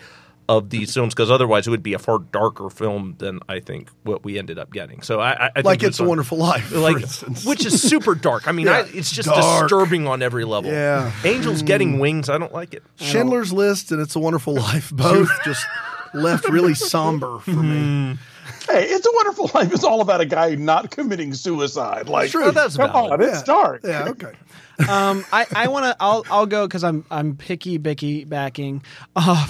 of 0.49 0.69
these 0.69 0.93
films 0.93 1.13
because 1.13 1.31
otherwise 1.31 1.65
it 1.65 1.69
would 1.69 1.83
be 1.83 1.93
a 1.93 1.99
far 1.99 2.19
darker 2.19 2.69
film 2.69 3.15
than 3.19 3.39
I 3.47 3.61
think 3.61 3.89
what 4.03 4.25
we 4.25 4.37
ended 4.37 4.59
up 4.59 4.73
getting. 4.73 5.01
So 5.01 5.19
I, 5.21 5.45
I, 5.47 5.51
I 5.57 5.61
like 5.61 5.81
It's 5.81 5.99
a 6.01 6.03
Wonderful 6.03 6.37
Life, 6.37 6.73
like 6.73 7.01
instance. 7.01 7.45
which 7.45 7.65
is 7.65 7.81
super 7.81 8.15
dark. 8.15 8.49
I 8.49 8.51
mean, 8.51 8.67
I, 8.67 8.79
it's 8.93 9.11
just 9.11 9.29
Dark. 9.29 9.69
disturbing 9.69 10.07
on 10.07 10.21
every 10.21 10.43
level. 10.43 10.69
Yeah. 10.71 11.13
Angels 11.23 11.61
getting 11.61 11.99
wings, 11.99 12.29
I 12.29 12.37
don't 12.37 12.51
like 12.51 12.73
it. 12.73 12.83
Schindler's 12.97 13.53
List 13.53 13.93
and 13.93 14.01
It's 14.01 14.15
a 14.15 14.19
Wonderful 14.19 14.55
Life 14.55 14.91
both 14.91 15.29
just 15.45 15.65
left 16.13 16.47
really 16.49 16.73
somber 16.75 17.39
for 17.39 17.51
me. 17.51 18.17
Hey, 18.69 18.83
It's 18.89 19.05
a 19.07 19.09
Wonderful 19.13 19.49
Life 19.55 19.73
It's 19.73 19.83
all 19.83 20.01
about 20.01 20.21
a 20.21 20.25
guy 20.25 20.53
not 20.55 20.91
committing 20.91 21.33
suicide. 21.33 22.07
Like, 22.09 22.29
True. 22.31 22.45
Oh, 22.45 22.51
that's 22.51 22.75
come 22.77 22.91
valid. 22.91 23.13
on, 23.13 23.21
it's 23.21 23.41
dark. 23.43 23.81
Yeah, 23.83 24.09
okay. 24.09 24.33
Um, 24.89 25.23
I, 25.31 25.45
I 25.55 25.67
want 25.67 25.85
to. 25.85 25.95
I'll 25.99 26.25
I'll 26.31 26.47
go 26.47 26.65
because 26.65 26.83
I'm 26.83 27.05
I'm 27.11 27.35
picky 27.35 27.77
bicky 27.77 28.23
backing. 28.23 28.81
Uh, 29.15 29.45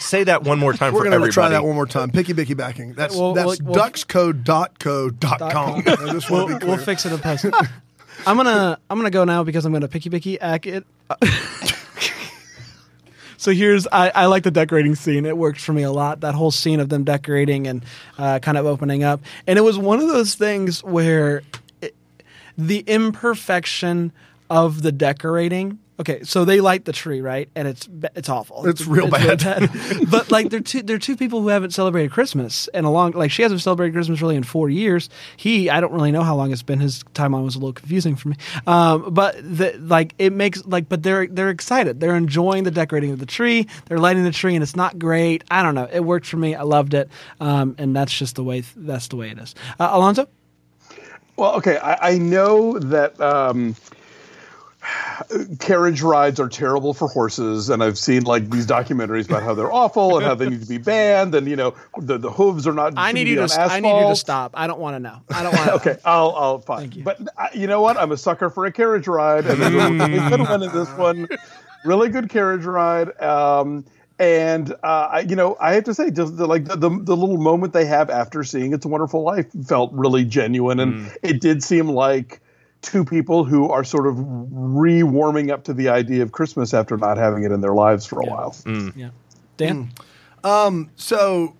Say 0.00 0.24
that 0.24 0.42
one 0.42 0.58
more 0.58 0.74
time 0.74 0.92
We're 0.92 1.00
for 1.00 1.04
gonna 1.04 1.16
everybody. 1.16 1.32
try 1.32 1.48
that 1.48 1.64
one 1.64 1.74
more 1.74 1.86
time. 1.86 2.10
Picky 2.10 2.34
Bicky 2.34 2.52
backing. 2.52 2.92
That's 2.92 3.16
Well, 3.16 3.32
that's 3.32 3.58
well, 3.62 3.72
well- 3.74 3.90
duckscode.co.com. 3.90 5.82
I 5.86 6.12
just 6.12 6.30
want 6.30 6.30
to 6.30 6.30
we'll, 6.34 6.46
be 6.46 6.52
we'll 6.52 6.74
clear. 6.74 6.78
fix 6.78 7.06
it 7.06 7.12
in 7.12 7.18
post. 7.20 7.46
I'm 8.26 8.36
gonna 8.36 8.78
I'm 8.90 8.98
gonna 8.98 9.08
go 9.10 9.24
now 9.24 9.44
because 9.44 9.64
I'm 9.64 9.72
gonna 9.72 9.88
picky 9.88 10.10
bicky 10.10 10.38
ack 10.38 10.66
it. 10.66 10.84
So 13.40 13.52
here's 13.52 13.86
I, 13.86 14.10
I 14.10 14.26
like 14.26 14.42
the 14.42 14.50
decorating 14.50 14.94
scene. 14.94 15.24
It 15.24 15.34
worked 15.34 15.60
for 15.60 15.72
me 15.72 15.82
a 15.82 15.90
lot. 15.90 16.20
That 16.20 16.34
whole 16.34 16.50
scene 16.50 16.78
of 16.78 16.90
them 16.90 17.04
decorating 17.04 17.66
and 17.66 17.82
uh, 18.18 18.38
kind 18.38 18.58
of 18.58 18.66
opening 18.66 19.02
up, 19.02 19.22
and 19.46 19.58
it 19.58 19.62
was 19.62 19.78
one 19.78 19.98
of 19.98 20.08
those 20.08 20.34
things 20.34 20.84
where 20.84 21.42
it, 21.80 21.94
the 22.58 22.80
imperfection 22.80 24.12
of 24.50 24.82
the 24.82 24.92
decorating. 24.92 25.78
Okay, 26.00 26.22
so 26.22 26.46
they 26.46 26.62
light 26.62 26.86
the 26.86 26.94
tree, 26.94 27.20
right? 27.20 27.50
And 27.54 27.68
it's 27.68 27.86
it's 28.16 28.30
awful. 28.30 28.66
It's 28.66 28.86
real 28.86 29.08
really 29.08 29.36
bad. 29.36 29.70
but 30.10 30.30
like 30.30 30.48
they're 30.48 30.60
two 30.60 30.80
they're 30.80 30.98
two 30.98 31.14
people 31.14 31.42
who 31.42 31.48
haven't 31.48 31.72
celebrated 31.72 32.10
Christmas 32.10 32.70
in 32.72 32.86
a 32.86 32.90
long 32.90 33.12
like 33.12 33.30
she 33.30 33.42
hasn't 33.42 33.60
celebrated 33.60 33.92
Christmas 33.92 34.22
really 34.22 34.36
in 34.36 34.42
four 34.42 34.70
years. 34.70 35.10
He 35.36 35.68
I 35.68 35.78
don't 35.78 35.92
really 35.92 36.10
know 36.10 36.22
how 36.22 36.34
long 36.34 36.52
it's 36.52 36.62
been. 36.62 36.80
His 36.80 37.02
timeline 37.12 37.44
was 37.44 37.54
a 37.54 37.58
little 37.58 37.74
confusing 37.74 38.16
for 38.16 38.30
me. 38.30 38.36
Um, 38.66 39.12
but 39.12 39.36
the, 39.42 39.78
like 39.78 40.14
it 40.16 40.32
makes 40.32 40.64
like 40.64 40.88
but 40.88 41.02
they're 41.02 41.26
they're 41.26 41.50
excited. 41.50 42.00
They're 42.00 42.16
enjoying 42.16 42.64
the 42.64 42.70
decorating 42.70 43.10
of 43.10 43.18
the 43.18 43.26
tree. 43.26 43.66
They're 43.84 43.98
lighting 43.98 44.24
the 44.24 44.32
tree 44.32 44.54
and 44.54 44.62
it's 44.62 44.76
not 44.76 44.98
great. 44.98 45.44
I 45.50 45.62
don't 45.62 45.74
know. 45.74 45.88
It 45.92 46.00
worked 46.00 46.24
for 46.24 46.38
me. 46.38 46.54
I 46.54 46.62
loved 46.62 46.94
it. 46.94 47.10
Um, 47.40 47.74
and 47.76 47.94
that's 47.94 48.16
just 48.16 48.36
the 48.36 48.42
way 48.42 48.62
that's 48.74 49.08
the 49.08 49.16
way 49.16 49.28
it 49.28 49.38
is. 49.38 49.54
Uh, 49.78 49.90
Alonso. 49.92 50.28
Well, 51.36 51.56
okay, 51.56 51.76
I, 51.76 52.12
I 52.12 52.18
know 52.18 52.78
that 52.78 53.18
um, 53.20 53.74
carriage 55.58 56.02
rides 56.02 56.40
are 56.40 56.48
terrible 56.48 56.94
for 56.94 57.08
horses, 57.08 57.68
and 57.68 57.82
I've 57.82 57.98
seen 57.98 58.22
like 58.22 58.50
these 58.50 58.66
documentaries 58.66 59.26
about 59.26 59.42
how 59.42 59.54
they're 59.54 59.72
awful 59.72 60.16
and 60.16 60.26
how 60.26 60.34
they 60.34 60.48
need 60.48 60.62
to 60.62 60.68
be 60.68 60.78
banned, 60.92 61.34
and 61.34 61.46
you 61.46 61.56
know 61.56 61.74
the, 61.98 62.18
the 62.18 62.30
hooves 62.30 62.66
are 62.66 62.72
not. 62.72 62.94
I 62.96 63.12
need 63.12 63.28
you 63.28 63.36
to 63.36 63.60
I 63.60 63.80
need 63.80 64.00
you 64.00 64.08
to 64.08 64.16
stop. 64.16 64.52
I 64.54 64.66
don't 64.66 64.80
want 64.80 64.96
to 64.96 65.00
know. 65.00 65.22
I 65.30 65.42
don't 65.42 65.54
want 65.54 65.66
to. 65.66 65.70
Okay, 65.80 65.96
I'll 66.04 66.34
I'll 66.36 66.58
fine. 66.58 66.80
Thank 66.80 66.96
you. 66.96 67.04
But 67.04 67.20
uh, 67.38 67.48
you 67.54 67.66
know 67.66 67.80
what? 67.80 67.96
I'm 67.96 68.12
a 68.12 68.16
sucker 68.16 68.50
for 68.50 68.66
a 68.66 68.72
carriage 68.72 69.06
ride, 69.06 69.46
and 69.46 69.58
really 69.58 70.18
good 70.28 70.62
in 70.62 70.72
this 70.72 70.90
one. 70.90 71.28
Really 71.84 72.08
good 72.08 72.28
carriage 72.28 72.64
ride. 72.64 73.18
Um, 73.22 73.84
and 74.18 74.72
uh, 74.82 75.08
I, 75.12 75.20
you 75.20 75.34
know, 75.34 75.56
I 75.58 75.72
have 75.74 75.84
to 75.84 75.94
say, 75.94 76.10
just 76.10 76.36
the, 76.36 76.46
like 76.46 76.66
the, 76.66 76.76
the 76.76 76.90
the 76.90 77.16
little 77.16 77.38
moment 77.38 77.72
they 77.72 77.86
have 77.86 78.10
after 78.10 78.44
seeing 78.44 78.74
"It's 78.74 78.84
a 78.84 78.88
Wonderful 78.88 79.22
Life" 79.22 79.46
felt 79.66 79.92
really 79.92 80.24
genuine, 80.24 80.78
and 80.80 81.10
it 81.22 81.40
did 81.40 81.62
seem 81.62 81.88
like 81.88 82.42
two 82.82 83.04
people 83.04 83.44
who 83.44 83.68
are 83.68 83.84
sort 83.84 84.06
of 84.06 84.16
re-warming 84.18 85.50
up 85.50 85.64
to 85.64 85.74
the 85.74 85.88
idea 85.88 86.22
of 86.22 86.32
Christmas 86.32 86.72
after 86.72 86.96
not 86.96 87.18
having 87.18 87.44
it 87.44 87.52
in 87.52 87.60
their 87.60 87.74
lives 87.74 88.06
for 88.06 88.20
a 88.20 88.24
while. 88.24 88.52
Mm. 88.64 88.96
Yeah. 88.96 89.10
Dan. 89.56 89.92
Hmm. 90.42 90.46
Um, 90.46 90.90
so 90.96 91.54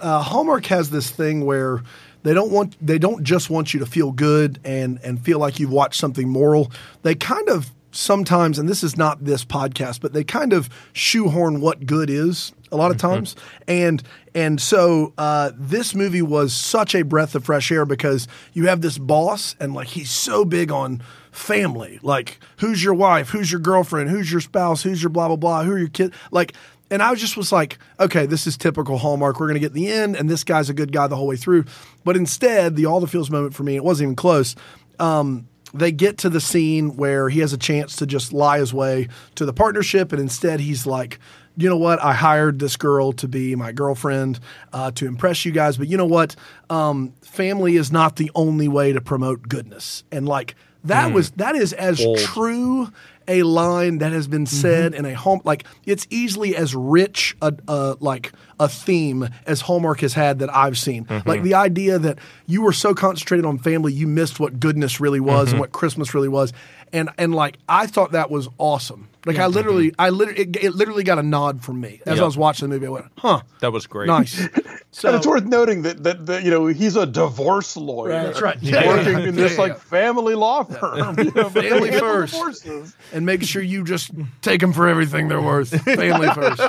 uh, 0.00 0.22
Hallmark 0.22 0.66
has 0.66 0.90
this 0.90 1.10
thing 1.10 1.44
where 1.44 1.82
they 2.22 2.34
don't 2.34 2.50
want 2.50 2.76
they 2.84 2.98
don't 2.98 3.24
just 3.24 3.50
want 3.50 3.74
you 3.74 3.80
to 3.80 3.86
feel 3.86 4.12
good 4.12 4.60
and 4.64 4.98
and 5.02 5.22
feel 5.22 5.38
like 5.38 5.60
you've 5.60 5.72
watched 5.72 6.00
something 6.00 6.28
moral. 6.28 6.70
They 7.02 7.14
kind 7.14 7.48
of 7.48 7.70
sometimes, 7.92 8.58
and 8.58 8.68
this 8.68 8.82
is 8.82 8.96
not 8.96 9.24
this 9.24 9.44
podcast, 9.44 10.00
but 10.00 10.12
they 10.12 10.24
kind 10.24 10.52
of 10.52 10.68
shoehorn 10.92 11.60
what 11.60 11.86
good 11.86 12.10
is 12.10 12.52
a 12.72 12.76
lot 12.76 12.90
of 12.90 12.96
times. 12.96 13.36
And 13.68 14.02
and 14.34 14.60
so 14.60 15.12
uh, 15.18 15.52
this 15.56 15.94
movie 15.94 16.22
was 16.22 16.52
such 16.54 16.94
a 16.94 17.02
breath 17.02 17.34
of 17.34 17.44
fresh 17.44 17.70
air 17.70 17.84
because 17.84 18.26
you 18.54 18.66
have 18.66 18.80
this 18.80 18.98
boss 18.98 19.54
and 19.60 19.74
like 19.74 19.88
he's 19.88 20.10
so 20.10 20.44
big 20.44 20.72
on 20.72 21.02
family. 21.30 22.00
Like 22.02 22.40
who's 22.58 22.82
your 22.82 22.94
wife? 22.94 23.28
Who's 23.28 23.52
your 23.52 23.60
girlfriend? 23.60 24.10
Who's 24.10 24.32
your 24.32 24.40
spouse? 24.40 24.82
Who's 24.82 25.02
your 25.02 25.10
blah 25.10 25.28
blah 25.28 25.36
blah? 25.36 25.64
Who 25.64 25.72
are 25.72 25.78
your 25.78 25.88
kids? 25.88 26.14
Like 26.30 26.54
and 26.90 27.02
I 27.02 27.14
just 27.14 27.38
was 27.38 27.50
like, 27.50 27.78
okay, 27.98 28.26
this 28.26 28.46
is 28.46 28.58
typical 28.58 28.98
Hallmark. 28.98 29.40
We're 29.40 29.46
going 29.46 29.54
to 29.54 29.60
get 29.60 29.72
the 29.72 29.90
end, 29.90 30.14
and 30.14 30.28
this 30.28 30.44
guy's 30.44 30.68
a 30.68 30.74
good 30.74 30.92
guy 30.92 31.06
the 31.06 31.16
whole 31.16 31.26
way 31.26 31.36
through. 31.36 31.64
But 32.04 32.18
instead, 32.18 32.76
the 32.76 32.84
all 32.84 33.00
the 33.00 33.06
feels 33.06 33.30
moment 33.30 33.54
for 33.54 33.62
me, 33.62 33.76
it 33.76 33.82
wasn't 33.82 34.08
even 34.08 34.16
close. 34.16 34.54
Um, 34.98 35.48
they 35.74 35.92
get 35.92 36.18
to 36.18 36.28
the 36.28 36.40
scene 36.40 36.96
where 36.96 37.28
he 37.28 37.40
has 37.40 37.52
a 37.52 37.58
chance 37.58 37.96
to 37.96 38.06
just 38.06 38.32
lie 38.32 38.58
his 38.58 38.74
way 38.74 39.08
to 39.34 39.44
the 39.44 39.52
partnership, 39.52 40.12
and 40.12 40.20
instead 40.20 40.60
he's 40.60 40.86
like, 40.86 41.18
you 41.56 41.68
know 41.68 41.76
what? 41.76 42.02
I 42.02 42.14
hired 42.14 42.58
this 42.58 42.76
girl 42.76 43.12
to 43.12 43.28
be 43.28 43.54
my 43.56 43.72
girlfriend 43.72 44.40
uh, 44.72 44.90
to 44.92 45.06
impress 45.06 45.44
you 45.44 45.52
guys, 45.52 45.76
but 45.76 45.88
you 45.88 45.96
know 45.96 46.06
what? 46.06 46.34
Um, 46.70 47.12
family 47.20 47.76
is 47.76 47.92
not 47.92 48.16
the 48.16 48.30
only 48.34 48.68
way 48.68 48.92
to 48.92 49.00
promote 49.00 49.48
goodness, 49.48 50.04
and 50.10 50.26
like 50.26 50.54
that 50.84 51.12
was 51.12 51.30
that 51.32 51.54
is 51.54 51.72
as 51.72 52.02
Bold. 52.02 52.18
true 52.18 52.92
a 53.28 53.42
line 53.44 53.98
that 53.98 54.12
has 54.12 54.26
been 54.26 54.46
said 54.46 54.94
in 54.94 55.04
a 55.04 55.14
home 55.14 55.40
like 55.44 55.64
it's 55.86 56.06
easily 56.10 56.56
as 56.56 56.74
rich 56.74 57.36
a, 57.40 57.54
a 57.68 57.96
like 58.00 58.32
a 58.62 58.68
theme 58.68 59.28
as 59.46 59.60
Hallmark 59.62 60.00
has 60.00 60.14
had 60.14 60.38
that 60.38 60.54
I've 60.54 60.78
seen. 60.78 61.04
Mm-hmm. 61.06 61.28
Like 61.28 61.42
the 61.42 61.54
idea 61.54 61.98
that 61.98 62.18
you 62.46 62.62
were 62.62 62.72
so 62.72 62.94
concentrated 62.94 63.44
on 63.44 63.58
family 63.58 63.92
you 63.92 64.06
missed 64.06 64.38
what 64.38 64.60
goodness 64.60 65.00
really 65.00 65.20
was 65.20 65.48
and 65.48 65.48
mm-hmm. 65.54 65.60
what 65.60 65.72
Christmas 65.72 66.14
really 66.14 66.28
was. 66.28 66.52
And 66.92 67.10
and 67.18 67.34
like 67.34 67.58
I 67.68 67.86
thought 67.86 68.12
that 68.12 68.30
was 68.30 68.48
awesome. 68.58 69.08
Like 69.24 69.38
I 69.38 69.46
literally 69.46 69.92
mm-hmm. 69.92 70.00
I 70.00 70.10
literally 70.10 70.42
it, 70.42 70.56
it 70.56 70.74
literally 70.74 71.04
got 71.04 71.18
a 71.18 71.22
nod 71.22 71.62
from 71.62 71.80
me 71.80 72.00
as 72.06 72.20
I 72.20 72.24
was 72.24 72.36
watching 72.36 72.68
the 72.68 72.74
movie. 72.74 72.86
I 72.86 72.90
went, 72.90 73.06
"Huh, 73.16 73.42
That 73.60 73.72
was 73.72 73.86
great. 73.86 74.08
nice." 74.08 74.48
So 74.90 75.08
and 75.08 75.16
it's 75.16 75.26
worth 75.26 75.44
noting 75.44 75.82
that, 75.82 76.02
that 76.02 76.26
that 76.26 76.42
you 76.42 76.50
know 76.50 76.66
he's 76.66 76.96
a 76.96 77.06
divorce 77.06 77.76
lawyer. 77.76 78.10
That's 78.10 78.42
right. 78.42 78.60
Working 78.62 79.20
in 79.20 79.36
this 79.36 79.52
Yeah, 79.52 79.60
like 79.60 79.72
yeah. 79.72 79.78
family 79.78 80.34
law 80.34 80.64
firm. 80.64 81.16
You 81.22 81.30
know, 81.30 81.50
Family 81.50 81.92
first. 81.92 82.34
divorces. 82.34 82.96
and 83.12 83.24
make 83.24 83.44
sure 83.44 83.62
you 83.62 83.84
just 83.84 84.10
take 84.40 84.60
them 84.60 84.72
for 84.72 84.88
everything 84.88 85.28
they're 85.28 85.40
worth. 85.40 85.70
Family 85.82 86.28
first. 86.34 86.60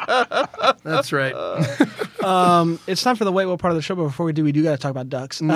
That's 0.84 1.12
right. 1.12 1.34
It's 2.88 3.02
time 3.02 3.16
for 3.16 3.26
the 3.26 3.32
wait 3.32 3.46
what 3.46 3.60
part 3.60 3.72
of 3.72 3.76
the 3.76 3.82
show, 3.82 3.96
but 3.96 4.04
before 4.04 4.26
we 4.26 4.34
do, 4.34 4.44
we 4.44 4.52
do 4.52 4.64
got 4.64 4.72
to 4.72 4.78
talk 4.78 4.92
about 4.92 5.10
ducks. 5.10 5.42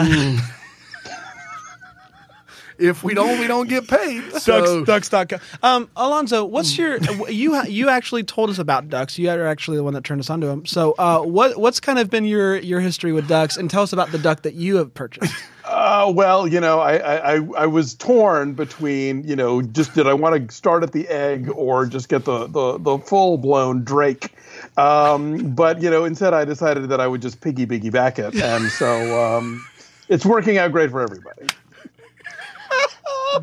If 2.80 3.04
we 3.04 3.14
don't, 3.14 3.40
we 3.40 3.48
don't 3.48 3.68
get 3.68 3.88
paid. 3.88 4.24
So 4.38 4.86
ducks, 4.86 5.10
ducks.com. 5.10 5.40
Um, 5.64 5.90
Alonso, 5.96 6.46
what's 6.46 6.78
your 6.78 6.98
you 7.30 7.62
you 7.66 7.90
actually 7.90 8.24
told 8.24 8.50
us 8.50 8.60
about 8.60 8.88
ducks. 8.88 9.18
You 9.18 9.30
are 9.30 9.46
actually 9.48 9.78
the 9.78 9.84
one 9.84 9.94
that 9.96 10.04
turned 10.04 10.22
us 10.22 10.30
onto 10.30 10.48
them. 10.48 10.66
So, 10.66 10.94
uh, 10.98 11.22
what 11.22 11.58
what's 11.58 11.80
kind 11.80 12.00
of 12.00 12.10
been 12.10 12.24
your 12.24 12.56
your 12.58 12.80
history 12.80 13.12
with 13.12 13.28
ducks, 13.28 13.58
and 13.58 13.70
tell 13.70 13.84
us 13.84 13.94
about 13.94 14.12
the 14.12 14.20
duck 14.20 14.44
that 14.44 14.54
you 14.54 14.78
have 14.78 14.94
purchased. 14.94 15.34
Uh, 15.66 16.12
well, 16.16 16.48
you 16.48 16.62
know, 16.62 16.80
I, 16.80 16.98
I 16.98 17.36
I 17.36 17.48
I 17.58 17.66
was 17.66 17.96
torn 17.96 18.54
between 18.54 19.28
you 19.28 19.36
know 19.36 19.62
just 19.62 19.96
did 19.96 20.08
I 20.08 20.14
want 20.14 20.50
to 20.50 20.56
start 20.56 20.84
at 20.84 20.92
the 20.94 21.08
egg 21.10 21.50
or 21.54 21.86
just 21.88 22.08
get 22.08 22.26
the 22.26 22.48
the, 22.48 22.78
the 22.78 23.00
full 23.00 23.38
blown 23.38 23.84
Drake. 23.84 24.34
Um, 24.78 25.56
but 25.56 25.82
you 25.82 25.90
know, 25.90 26.06
instead 26.06 26.34
I 26.34 26.46
decided 26.46 26.90
that 26.90 27.02
I 27.02 27.08
would 27.08 27.22
just 27.22 27.42
piggy 27.42 27.66
piggy 27.66 27.90
back 27.90 28.20
it, 28.20 28.36
and 28.42 28.70
so 28.72 29.38
um, 29.38 29.66
it's 30.08 30.26
working 30.26 30.58
out 30.58 30.72
great 30.72 30.92
for 30.92 31.02
everybody. 31.02 31.48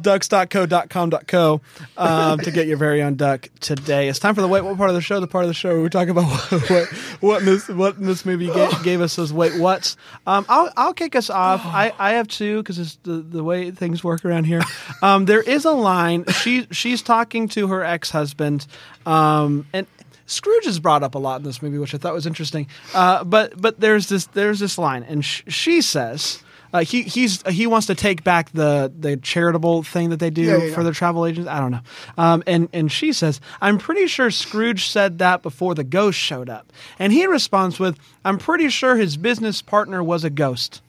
ducks.co.com.co 0.01 1.61
um, 1.97 2.39
to 2.41 2.51
get 2.51 2.67
your 2.67 2.77
very 2.77 3.03
own 3.03 3.15
duck 3.15 3.49
today. 3.61 4.09
It's 4.09 4.19
time 4.19 4.35
for 4.35 4.41
the 4.41 4.49
wait 4.49 4.63
what 4.63 4.77
part 4.77 4.91
of 4.91 4.97
the 4.97 5.03
show, 5.03 5.21
the 5.21 5.27
part 5.27 5.45
of 5.45 5.49
the 5.49 5.55
show 5.55 5.71
where 5.71 5.83
we 5.83 5.89
talk 5.89 6.09
about 6.09 6.25
what 6.25 6.71
what, 6.71 6.89
what 7.21 7.45
this 7.45 7.69
what 7.69 8.01
this 8.01 8.25
movie 8.25 8.47
ga- 8.47 8.73
gave 8.83 9.01
us 9.01 9.19
as 9.19 9.33
wait 9.33 9.59
what's. 9.61 9.97
Um, 10.27 10.47
I'll 10.49 10.73
I'll 10.77 10.95
kick 10.95 11.15
us 11.15 11.31
off. 11.31 11.63
I, 11.65 11.93
I 11.99 12.13
have 12.13 12.29
two 12.29 12.63
because 12.63 12.79
it's 12.79 12.97
the, 13.03 13.13
the 13.13 13.45
way 13.45 13.71
things 13.71 14.03
work 14.03 14.25
around 14.25 14.45
here. 14.45 14.63
Um, 15.03 15.27
there 15.27 15.43
is 15.43 15.65
a 15.65 15.73
line 15.73 16.25
she 16.27 16.67
she's 16.71 17.03
talking 17.03 17.49
to 17.49 17.69
her 17.69 17.85
ex 17.85 18.11
husband, 18.11 18.67
um, 19.07 19.67
and. 19.73 19.87
Scrooge 20.27 20.67
is 20.67 20.79
brought 20.81 21.03
up 21.03 21.15
a 21.15 21.19
lot 21.19 21.41
in 21.41 21.43
this 21.45 21.61
movie, 21.63 21.79
which 21.79 21.95
I 21.95 21.99
thought 21.99 22.15
was 22.15 22.27
interesting. 22.27 22.67
Uh, 22.95 23.25
but 23.25 23.61
but 23.61 23.81
there's 23.81 24.09
this 24.09 24.27
there's 24.27 24.59
this 24.61 24.79
line, 24.79 25.03
and 25.05 25.25
sh- 25.25 25.43
she 25.49 25.83
says, 25.83 26.43
uh, 26.73 26.81
he 26.83 27.03
he's 27.03 27.43
he 27.49 27.67
wants 27.67 27.87
to 27.89 27.95
take 27.95 28.25
back 28.25 28.51
the 28.53 28.93
the 28.99 29.17
charitable 29.19 29.83
thing 29.83 30.11
that 30.11 30.19
they 30.21 30.31
do 30.31 30.43
Yeah, 30.43 30.57
yeah, 30.57 30.75
for 30.75 30.81
yeah. 30.81 30.85
their 30.85 30.93
travel 30.93 31.27
agents. 31.27 31.49
I 31.49 31.61
don't 31.61 31.71
know. 31.73 31.81
Um, 32.19 32.43
and 32.47 32.69
and 32.73 32.91
she 32.91 33.13
says, 33.13 33.41
"I'm 33.61 33.79
pretty 33.79 34.07
sure 34.07 34.31
Scrooge 34.31 34.87
said 34.89 35.19
that 35.19 35.43
before 35.43 35.75
the 35.75 35.85
ghost 35.85 36.19
showed 36.19 36.49
up." 36.49 36.73
And 36.99 37.13
he 37.13 37.27
responds 37.27 37.79
with, 37.79 37.99
"I'm 38.25 38.39
pretty 38.39 38.69
sure 38.71 38.97
his 38.97 39.17
business 39.17 39.63
partner 39.63 40.03
was 40.03 40.25
a 40.25 40.31
ghost." 40.31 40.81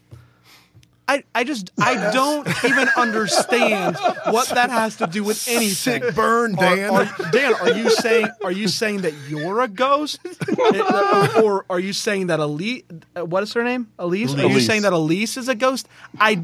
I, 1.08 1.24
I 1.36 1.44
just 1.44 1.72
I 1.80 2.12
don't 2.12 2.48
even 2.66 2.88
understand 2.98 3.96
what 4.32 4.50
that 4.50 4.70
has 4.72 4.96
to 4.98 5.08
do 5.08 5.24
with 5.24 5.48
anything. 5.48 6.02
Sick 6.02 6.16
burn, 6.16 6.56
Dan. 6.56 6.90
Are, 6.90 7.10
Dan, 7.32 7.54
are 7.56 7.72
you 7.72 7.90
saying 7.92 8.28
are 8.44 8.52
you 8.52 8.68
saying 8.68 9.02
that 9.02 9.14
you're 9.30 9.62
a 9.62 9.68
ghost, 9.68 10.20
or, 10.58 11.42
or 11.44 11.66
are 11.70 11.80
you 11.80 11.94
saying 11.94 12.28
that 12.28 12.40
Elise? 12.40 12.84
uh, 13.16 13.24
What 13.26 13.44
is 13.44 13.54
her 13.54 13.64
name? 13.64 13.88
Elise. 14.00 14.34
Are 14.36 14.48
you 14.48 14.60
saying 14.60 14.82
that 14.82 14.94
Elise 14.94 15.38
is 15.38 15.48
a 15.48 15.56
ghost? 15.56 15.88
I. 16.20 16.44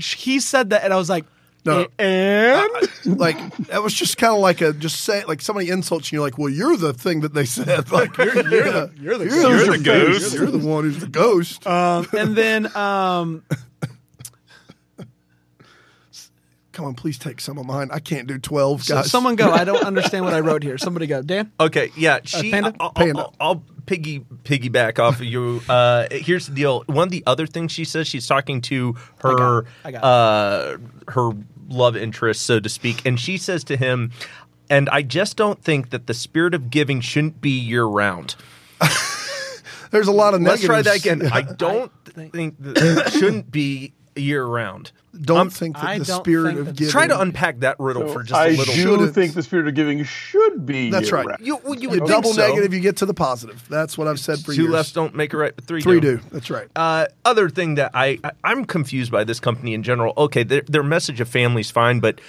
He 0.00 0.40
said 0.40 0.70
that, 0.70 0.84
and 0.84 0.92
I 0.92 0.96
was 0.96 1.10
like, 1.10 1.26
No. 1.66 1.86
and 1.98 2.70
like 3.04 3.36
that 3.66 3.82
was 3.82 3.92
just 3.92 4.16
kind 4.16 4.32
of 4.32 4.40
like 4.40 4.62
a 4.62 4.72
just 4.72 5.02
say 5.02 5.24
like 5.26 5.42
somebody 5.42 5.68
insults 5.68 6.10
you. 6.10 6.16
You're 6.20 6.26
like, 6.26 6.38
well, 6.38 6.48
you're 6.48 6.78
the 6.78 6.94
thing 6.94 7.20
that 7.20 7.34
they 7.34 7.44
said. 7.44 7.90
Like 7.92 8.16
you're, 8.16 8.34
you're 8.34 8.42
the 8.72 8.90
you're 8.98 9.18
the 9.18 9.24
you're, 9.26 9.42
ghost. 9.42 9.70
the 9.70 9.78
ghost. 9.84 10.34
You're 10.34 10.46
the 10.50 10.58
one 10.66 10.84
who's 10.84 10.98
the 11.00 11.06
ghost. 11.08 11.66
um, 11.66 12.06
and 12.16 12.34
then 12.34 12.74
um, 12.74 13.42
Come 16.72 16.84
on, 16.84 16.94
please 16.94 17.18
take 17.18 17.40
some 17.40 17.58
of 17.58 17.66
mine. 17.66 17.88
I 17.92 17.98
can't 17.98 18.28
do 18.28 18.38
twelve 18.38 18.84
so 18.84 18.96
guys. 18.96 19.10
someone 19.10 19.34
go. 19.36 19.50
I 19.50 19.64
don't 19.64 19.82
understand 19.84 20.24
what 20.24 20.34
I 20.34 20.40
wrote 20.40 20.62
here. 20.62 20.78
Somebody 20.86 21.06
go. 21.08 21.20
Dan. 21.20 21.50
Okay, 21.58 21.90
yeah, 21.96 22.20
she. 22.24 22.50
Panda? 22.52 22.74
I'll, 22.78 22.92
Panda. 22.92 23.18
I'll, 23.20 23.34
I'll 23.40 23.64
piggy 23.86 24.20
piggyback 24.44 24.98
off 25.00 25.16
of 25.20 25.24
you. 25.26 25.60
Uh, 25.68 26.06
here's 26.10 26.46
the 26.46 26.54
deal. 26.54 26.84
One 26.86 27.08
of 27.08 27.10
the 27.10 27.24
other 27.26 27.46
things 27.46 27.72
she 27.72 27.84
says, 27.84 28.06
she's 28.06 28.26
talking 28.26 28.60
to 28.62 28.94
her 29.20 29.64
I 29.84 29.90
got 29.90 29.98
it. 29.98 30.04
uh, 30.04 30.78
her 31.12 31.30
love 31.68 31.96
interest, 31.96 32.42
so 32.42 32.60
to 32.60 32.68
speak, 32.68 33.04
and 33.04 33.18
she 33.18 33.36
says 33.36 33.64
to 33.64 33.76
him, 33.76 34.12
"And 34.68 34.88
I 34.90 35.02
just 35.02 35.36
don't 35.36 35.60
think 35.62 35.90
that 35.90 36.06
the 36.06 36.14
spirit 36.14 36.54
of 36.54 36.70
giving 36.70 37.00
shouldn't 37.00 37.40
be 37.40 37.50
year 37.50 37.84
round." 37.84 38.36
There's 39.90 40.06
a 40.06 40.12
lot 40.12 40.34
of 40.34 40.40
Let's 40.42 40.62
negatives. 40.62 40.66
try 40.66 40.82
that 40.82 40.96
again. 40.96 41.32
I 41.32 41.42
don't 41.42 41.90
think- 42.04 42.32
think 42.32 42.54
that 42.60 42.78
it 42.78 43.12
shouldn't 43.12 43.50
be 43.50 43.92
year 44.16 44.44
round. 44.44 44.92
Don't 45.20 45.50
think 45.52 45.74
that 45.76 45.84
I 45.84 45.98
the 45.98 46.04
spirit 46.04 46.56
of 46.56 46.76
giving. 46.76 46.90
Try 46.92 47.08
to 47.08 47.20
unpack 47.20 47.60
that 47.60 47.76
riddle 47.80 48.06
for 48.12 48.22
just 48.22 48.40
I 48.40 48.48
a 48.48 48.50
little. 48.56 48.72
do 48.74 48.80
Shouldn't. 48.80 49.14
think 49.14 49.34
the 49.34 49.42
spirit 49.42 49.66
of 49.66 49.74
giving 49.74 50.04
should 50.04 50.64
be. 50.64 50.88
That's 50.90 51.10
right. 51.10 51.24
year-round. 51.24 51.40
You, 51.44 51.56
well, 51.64 51.74
you 51.74 51.80
You 51.82 51.88
would 51.90 51.98
think 52.00 52.10
double 52.10 52.32
so. 52.32 52.46
negative, 52.46 52.72
you 52.72 52.78
get 52.80 52.98
to 52.98 53.06
the 53.06 53.14
positive. 53.14 53.66
That's 53.68 53.98
what 53.98 54.06
I've 54.06 54.20
said 54.20 54.38
for 54.38 54.54
Two 54.54 54.62
years. 54.62 54.72
lefts 54.72 54.92
don't 54.92 55.14
make 55.16 55.32
a 55.32 55.36
right, 55.36 55.52
but 55.54 55.64
three 55.64 55.82
Three 55.82 55.98
do. 55.98 56.18
do. 56.18 56.22
That's 56.30 56.48
right. 56.48 56.68
Uh, 56.76 57.06
other 57.24 57.48
thing 57.50 57.74
that 57.74 57.90
I, 57.92 58.20
I 58.22 58.30
I'm 58.44 58.64
confused 58.64 59.10
by 59.10 59.24
this 59.24 59.40
company 59.40 59.74
in 59.74 59.82
general. 59.82 60.14
Okay, 60.16 60.44
their, 60.44 60.62
their 60.62 60.84
message 60.84 61.20
of 61.20 61.28
family's 61.28 61.70
fine, 61.72 61.98
but 61.98 62.20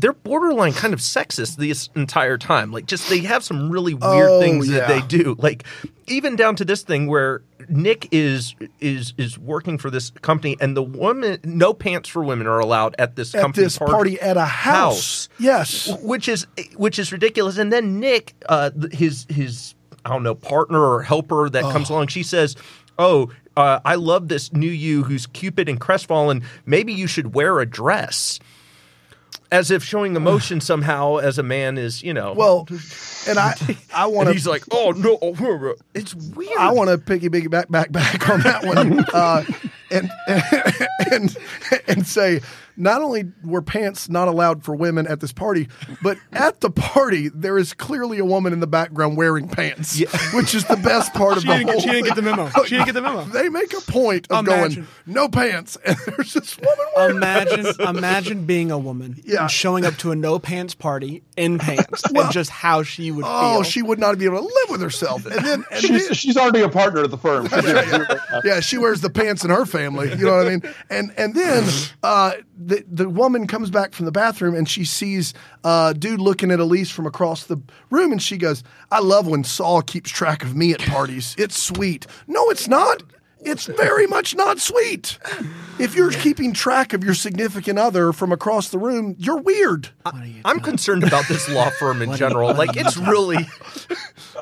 they're 0.00 0.12
borderline 0.12 0.72
kind 0.72 0.94
of 0.94 1.00
sexist 1.00 1.56
this 1.56 1.90
entire 1.94 2.38
time. 2.38 2.72
Like, 2.72 2.86
just 2.86 3.08
they 3.08 3.18
have 3.20 3.44
some 3.44 3.70
really 3.70 3.94
weird 3.94 4.30
Oh, 4.30 4.40
things 4.40 4.68
that 4.68 4.88
they 4.88 5.00
do. 5.02 5.36
Like, 5.38 5.64
even 6.06 6.36
down 6.36 6.56
to 6.56 6.64
this 6.64 6.82
thing 6.82 7.06
where 7.06 7.42
Nick 7.68 8.08
is 8.10 8.54
is 8.80 9.14
is 9.18 9.38
working 9.38 9.78
for 9.78 9.90
this 9.90 10.10
company, 10.22 10.56
and 10.60 10.76
the 10.76 10.82
woman, 10.82 11.38
no 11.44 11.72
pants 11.74 12.08
for 12.08 12.24
women 12.24 12.46
are 12.46 12.58
allowed 12.58 12.94
at 12.98 13.16
this 13.16 13.34
At 13.34 13.42
company 13.42 13.64
this 13.64 13.78
party 13.78 14.20
at 14.20 14.36
a 14.36 14.44
house. 14.44 15.28
Yes. 15.38 15.88
which 16.02 16.28
is 16.28 16.46
which 16.76 16.98
is 16.98 17.12
ridiculous. 17.12 17.58
And 17.58 17.72
then 17.72 18.00
Nick, 18.00 18.34
uh, 18.48 18.70
his 18.92 19.26
his 19.28 19.74
I 20.04 20.08
don't 20.10 20.22
know 20.22 20.34
partner 20.34 20.80
or 20.80 21.02
helper 21.02 21.50
that 21.50 21.62
comes 21.62 21.90
along, 21.90 22.08
she 22.08 22.22
says, 22.22 22.56
"Oh, 22.98 23.30
uh, 23.56 23.80
I 23.84 23.96
love 23.96 24.28
this 24.28 24.52
new 24.52 24.70
you 24.70 25.04
who's 25.04 25.26
cupid 25.26 25.68
and 25.68 25.78
crestfallen. 25.80 26.42
Maybe 26.64 26.92
you 26.92 27.06
should 27.06 27.34
wear 27.34 27.60
a 27.60 27.66
dress." 27.66 28.40
As 29.52 29.70
if 29.70 29.82
showing 29.82 30.16
emotion 30.16 30.60
somehow 30.60 31.16
as 31.16 31.38
a 31.38 31.42
man 31.42 31.78
is, 31.78 32.02
you 32.02 32.14
know. 32.14 32.32
Well, 32.32 32.66
and 33.28 33.38
I 33.38 33.54
I 33.94 34.06
want 34.06 34.28
and 34.28 34.28
to 34.28 34.32
he's 34.34 34.46
like, 34.46 34.64
"Oh 34.70 34.92
no, 34.92 35.18
it's 35.94 36.14
weird." 36.14 36.56
I 36.58 36.72
want 36.72 36.90
to 36.90 36.98
picky 36.98 37.28
piggy 37.28 37.48
back 37.48 37.68
back 37.70 37.92
back 37.92 38.28
on 38.28 38.40
that 38.42 38.64
one, 38.64 39.00
uh, 39.12 39.44
and, 39.90 40.10
and 41.10 41.36
and 41.88 42.06
say 42.06 42.40
not 42.80 43.02
only 43.02 43.24
were 43.44 43.62
pants 43.62 44.08
not 44.08 44.26
allowed 44.28 44.64
for 44.64 44.74
women 44.74 45.06
at 45.06 45.20
this 45.20 45.32
party, 45.32 45.68
but 46.02 46.18
at 46.32 46.60
the 46.60 46.70
party 46.70 47.28
there 47.28 47.58
is 47.58 47.74
clearly 47.74 48.18
a 48.18 48.24
woman 48.24 48.52
in 48.52 48.60
the 48.60 48.66
background 48.66 49.16
wearing 49.16 49.48
pants, 49.48 50.00
which 50.32 50.54
is 50.54 50.64
the 50.64 50.76
best 50.76 51.12
part 51.14 51.36
of 51.36 51.42
She 51.42 51.48
the 51.48 51.54
didn't, 51.58 51.70
whole. 51.70 51.80
she 51.80 51.90
didn't 51.90 52.06
get 52.06 52.16
the 52.16 52.22
memo. 52.22 52.48
She 52.64 52.70
didn't 52.76 52.86
get 52.86 52.92
the 52.94 53.02
memo. 53.02 53.24
They 53.24 53.48
make 53.48 53.72
a 53.72 53.80
point 53.82 54.26
of 54.30 54.46
Imagine. 54.46 54.74
going 54.82 54.88
no 55.06 55.28
pants, 55.28 55.76
and 55.84 55.96
there's 56.06 56.32
this 56.34 56.58
woman 56.58 56.86
wearing 56.96 57.16
Imagine, 57.16 57.66
imagine 57.80 58.46
being 58.46 58.70
a 58.70 58.78
woman 58.78 59.20
Yeah. 59.24 59.42
and 59.42 59.50
showing 59.50 59.84
up 59.84 59.96
to 59.98 60.10
a 60.12 60.16
no 60.16 60.38
pants 60.38 60.74
party 60.74 61.22
in 61.36 61.58
pants, 61.58 62.02
Well, 62.12 62.24
and 62.24 62.32
just 62.32 62.50
how 62.50 62.82
she 62.82 63.10
would 63.10 63.24
feel 63.24 63.32
Oh, 63.34 63.52
feel. 63.56 63.62
she 63.64 63.82
would 63.82 63.98
not 63.98 64.18
be 64.18 64.24
able 64.24 64.38
to 64.38 64.44
live 64.44 64.70
with 64.70 64.80
herself. 64.80 65.26
And 65.26 65.44
then, 65.44 65.64
and 65.70 65.80
She's, 65.80 66.06
then 66.06 66.14
she's 66.14 66.36
already 66.36 66.60
a 66.62 66.68
partner 66.68 67.02
at 67.04 67.10
the 67.10 67.18
firm. 67.18 67.48
Yeah, 68.44 68.60
she 68.60 68.78
wears 68.78 69.00
the 69.00 69.10
pants 69.10 69.44
in 69.44 69.50
her 69.50 69.66
family. 69.66 70.08
You 70.10 70.24
know 70.26 70.36
what 70.36 70.46
I 70.46 70.50
mean? 70.50 70.62
And 70.88 71.12
and 71.16 71.34
then 71.34 71.68
uh, 72.02 72.32
the 72.60 72.84
the 72.90 73.08
woman 73.08 73.46
comes 73.46 73.70
back 73.70 73.92
from 73.94 74.04
the 74.04 74.12
bathroom 74.12 74.54
and 74.54 74.68
she 74.68 74.84
sees 74.84 75.32
uh, 75.64 75.92
dude 75.92 76.20
looking 76.20 76.50
at 76.50 76.60
Elise 76.60 76.90
from 76.90 77.06
across 77.06 77.44
the 77.44 77.60
room, 77.90 78.12
and 78.12 78.22
she 78.22 78.36
goes, 78.36 78.62
"I 78.90 79.00
love 79.00 79.26
when 79.26 79.44
Saul 79.44 79.82
keeps 79.82 80.10
track 80.10 80.42
of 80.42 80.54
me 80.54 80.72
at 80.72 80.80
parties. 80.80 81.34
It's 81.38 81.60
sweet. 81.60 82.06
No, 82.26 82.50
it's 82.50 82.68
not." 82.68 83.02
It's 83.42 83.66
very 83.66 84.06
much 84.06 84.34
not 84.36 84.58
sweet. 84.60 85.18
If 85.78 85.94
you're 85.94 86.10
keeping 86.10 86.52
track 86.52 86.92
of 86.92 87.02
your 87.02 87.14
significant 87.14 87.78
other 87.78 88.12
from 88.12 88.32
across 88.32 88.68
the 88.68 88.78
room, 88.78 89.16
you're 89.18 89.38
weird. 89.40 89.88
I'm 90.44 90.60
concerned 90.60 91.04
about 91.04 91.26
this 91.28 91.48
law 91.48 91.70
firm 91.70 92.02
in 92.02 92.14
general. 92.16 92.52
Like, 92.54 92.76
it's 92.76 92.96
really 92.98 93.46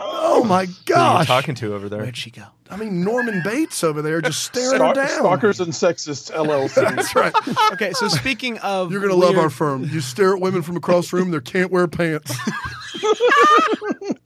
Oh 0.01 0.45
my 0.45 0.65
who 0.67 0.71
are 0.71 0.75
you 0.75 0.85
gosh! 0.85 1.27
talking 1.27 1.55
to 1.57 1.75
over 1.75 1.89
there. 1.89 2.01
Where'd 2.03 2.17
she 2.17 2.31
go? 2.31 2.43
I 2.71 2.77
mean, 2.77 3.03
Norman 3.03 3.41
Bates 3.45 3.83
over 3.83 4.03
there 4.03 4.21
just 4.21 4.45
staring 4.45 4.73
her 4.73 4.77
Stalk- 4.77 4.95
down. 4.95 5.09
Stalkers 5.09 5.61
and 5.61 5.73
Sexists 5.73 6.31
LLC. 6.31 6.75
That's 6.97 7.15
right. 7.15 7.33
Okay, 7.73 7.93
so 7.93 8.09
speaking 8.09 8.59
of, 8.59 8.93
You're 8.93 9.01
gonna 9.01 9.15
love 9.15 9.39
our 9.39 9.49
firm. 9.51 9.85
You 9.85 10.01
stare 10.01 10.35
at 10.35 10.41
women 10.41 10.63
from 10.63 10.77
across 10.77 11.11
the 11.11 11.17
room; 11.19 11.31
they 11.31 11.41
can't 11.41 11.71
wear 11.73 11.87
pants. 11.89 12.33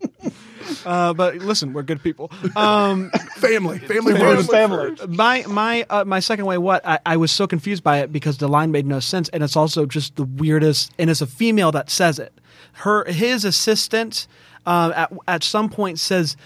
Uh, 0.84 1.12
but 1.14 1.36
listen, 1.36 1.72
we're 1.72 1.82
good 1.82 2.02
people. 2.02 2.30
Um, 2.56 3.10
family, 3.36 3.78
family 3.78 4.14
Family 4.14 4.36
first. 4.36 4.50
family. 4.50 4.96
my 5.08 5.44
my 5.48 5.86
uh, 5.90 6.04
my 6.04 6.20
second 6.20 6.46
way, 6.46 6.58
what 6.58 6.86
I, 6.86 6.98
I 7.06 7.16
was 7.16 7.30
so 7.30 7.46
confused 7.46 7.82
by 7.82 7.98
it 8.00 8.12
because 8.12 8.38
the 8.38 8.48
line 8.48 8.70
made 8.70 8.86
no 8.86 9.00
sense, 9.00 9.28
and 9.30 9.42
it's 9.42 9.56
also 9.56 9.86
just 9.86 10.16
the 10.16 10.24
weirdest. 10.24 10.92
And 10.98 11.08
it's 11.10 11.20
a 11.20 11.26
female 11.26 11.72
that 11.72 11.90
says 11.90 12.18
it. 12.18 12.32
Her 12.74 13.04
his 13.04 13.44
assistant. 13.44 14.26
Uh, 14.64 14.92
at, 14.94 15.12
at 15.26 15.42
some 15.42 15.68
point 15.68 15.98
says 15.98 16.36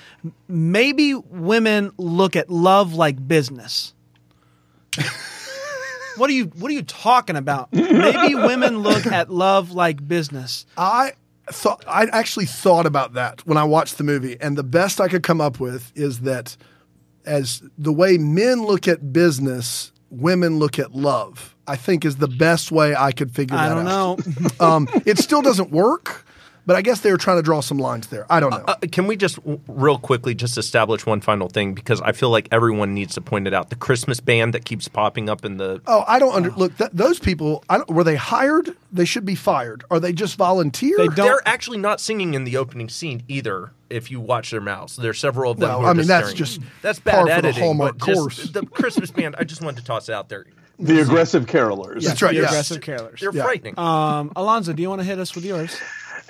maybe 0.49 1.13
women 1.15 1.93
look 1.99 2.35
at 2.35 2.49
love 2.49 2.95
like 2.95 3.29
business. 3.29 3.93
what 6.17 6.31
are 6.31 6.33
you 6.33 6.47
What 6.47 6.71
are 6.71 6.75
you 6.75 6.83
talking 6.83 7.37
about? 7.37 7.71
Maybe 7.75 8.35
women 8.35 8.79
look 8.79 9.07
at 9.07 9.31
love 9.31 9.73
like 9.73 10.07
business. 10.07 10.65
I 10.79 11.13
thought 11.47 11.85
I 11.87 12.07
actually 12.07 12.47
thought 12.47 12.87
about 12.87 13.15
that 13.15 13.47
when 13.47 13.57
I 13.59 13.65
watched 13.65 13.99
the 13.99 14.05
movie, 14.05 14.37
and 14.41 14.57
the 14.57 14.65
best 14.65 15.01
I 15.01 15.09
could 15.09 15.23
come 15.23 15.41
up 15.41 15.61
with 15.61 15.93
is 15.95 16.21
that 16.21 16.57
as 17.25 17.63
the 17.77 17.93
way 17.93 18.19
men 18.19 18.63
look 18.63 18.89
at 18.89 19.13
business, 19.13 19.93
women 20.11 20.59
look 20.59 20.79
at 20.79 20.95
love. 20.95 21.55
I 21.69 21.77
think 21.77 22.05
is 22.05 22.17
the 22.17 22.29
best 22.29 22.71
way 22.71 22.95
I 22.95 23.11
could 23.11 23.35
figure 23.35 23.57
I 23.57 23.69
that 23.69 23.75
don't 23.75 23.85
know. 23.85 24.17
um, 24.61 24.89
it 25.05 25.19
still 25.19 25.43
doesn't 25.43 25.71
work, 25.71 26.26
but 26.67 26.77
I 26.77 26.83
guess 26.83 27.01
they 27.01 27.11
were 27.13 27.17
trying 27.17 27.39
to 27.39 27.43
draw 27.43 27.61
some 27.61 27.79
lines 27.79 28.09
there. 28.09 28.27
I 28.29 28.41
don't 28.41 28.51
know. 28.51 28.65
Uh, 28.67 28.75
can 28.93 29.07
we 29.07 29.17
just 29.17 29.37
w- 29.37 29.61
real 29.69 29.99
quickly 29.99 30.35
just 30.35 30.59
establish 30.59 31.07
one 31.07 31.21
final 31.21 31.49
thing 31.49 31.75
because 31.75 32.01
I 32.03 32.13
feel 32.13 32.31
like 32.31 32.49
everyone 32.51 32.93
needs 32.93 33.15
to 33.15 33.21
point 33.21 33.47
it 33.47 33.55
out. 33.55 33.71
The 33.71 33.77
Christmas 33.77 34.21
band 34.21 34.55
that 34.55 34.65
keeps 34.65 34.89
popping 34.89 35.29
up 35.29 35.45
in 35.45 35.57
the 35.57 35.81
Oh, 35.87 36.05
I 36.07 36.19
don't 36.19 36.35
under, 36.35 36.51
look. 36.51 36.77
Th- 36.77 36.91
those 36.93 37.19
people, 37.19 37.65
I 37.69 37.79
don't, 37.79 37.89
were 37.91 38.05
they 38.05 38.17
hired? 38.17 38.77
They 38.93 39.05
should 39.05 39.25
be 39.25 39.35
fired. 39.37 39.85
Are 39.91 40.01
they 40.01 40.13
just 40.13 40.37
volunteer? 40.37 40.97
They 40.99 41.07
don't- 41.07 41.17
They're 41.17 41.43
actually 41.47 41.79
not 41.79 42.01
singing 42.01 42.35
in 42.35 42.45
the 42.45 42.57
opening 42.57 42.89
scene 42.89 43.23
either. 43.29 43.73
If 43.89 44.11
you 44.11 44.19
watch 44.21 44.51
their 44.51 44.61
mouths, 44.61 44.97
there's 44.97 45.21
several 45.21 45.53
of 45.53 45.59
them. 45.61 45.69
Well, 45.69 45.79
who 45.81 45.87
are 45.87 45.91
I 45.91 45.93
mean, 45.93 46.09
that's 46.09 46.31
staring. 46.31 46.37
just 46.37 46.61
that's 46.83 46.99
par 46.99 47.25
bad 47.25 47.37
for 47.37 47.43
the 47.43 47.49
editing. 47.49 47.63
Hallmark 47.63 47.99
just 47.99 48.19
course. 48.19 48.51
The 48.51 48.67
Christmas 48.67 49.13
band. 49.13 49.37
I 49.39 49.45
just 49.45 49.63
wanted 49.63 49.79
to 49.83 49.85
toss 49.85 50.09
it 50.09 50.13
out 50.13 50.29
there. 50.29 50.45
The 50.79 51.01
aggressive 51.01 51.47
carolers. 51.47 52.03
That's 52.05 52.21
right. 52.21 52.35
The 52.35 52.43
yes. 52.43 52.51
aggressive 52.51 52.83
carolers. 52.83 53.21
They're 53.21 53.33
Yeah. 53.33 53.45
frightening. 53.45 53.79
Um, 53.79 54.31
Alonso, 54.37 54.75
do 54.75 54.83
you 54.83 54.91
want 54.91 55.01
to 55.01 55.07
hit 55.07 55.19
us 55.19 55.35
with 55.35 55.47
yours? 55.47 55.75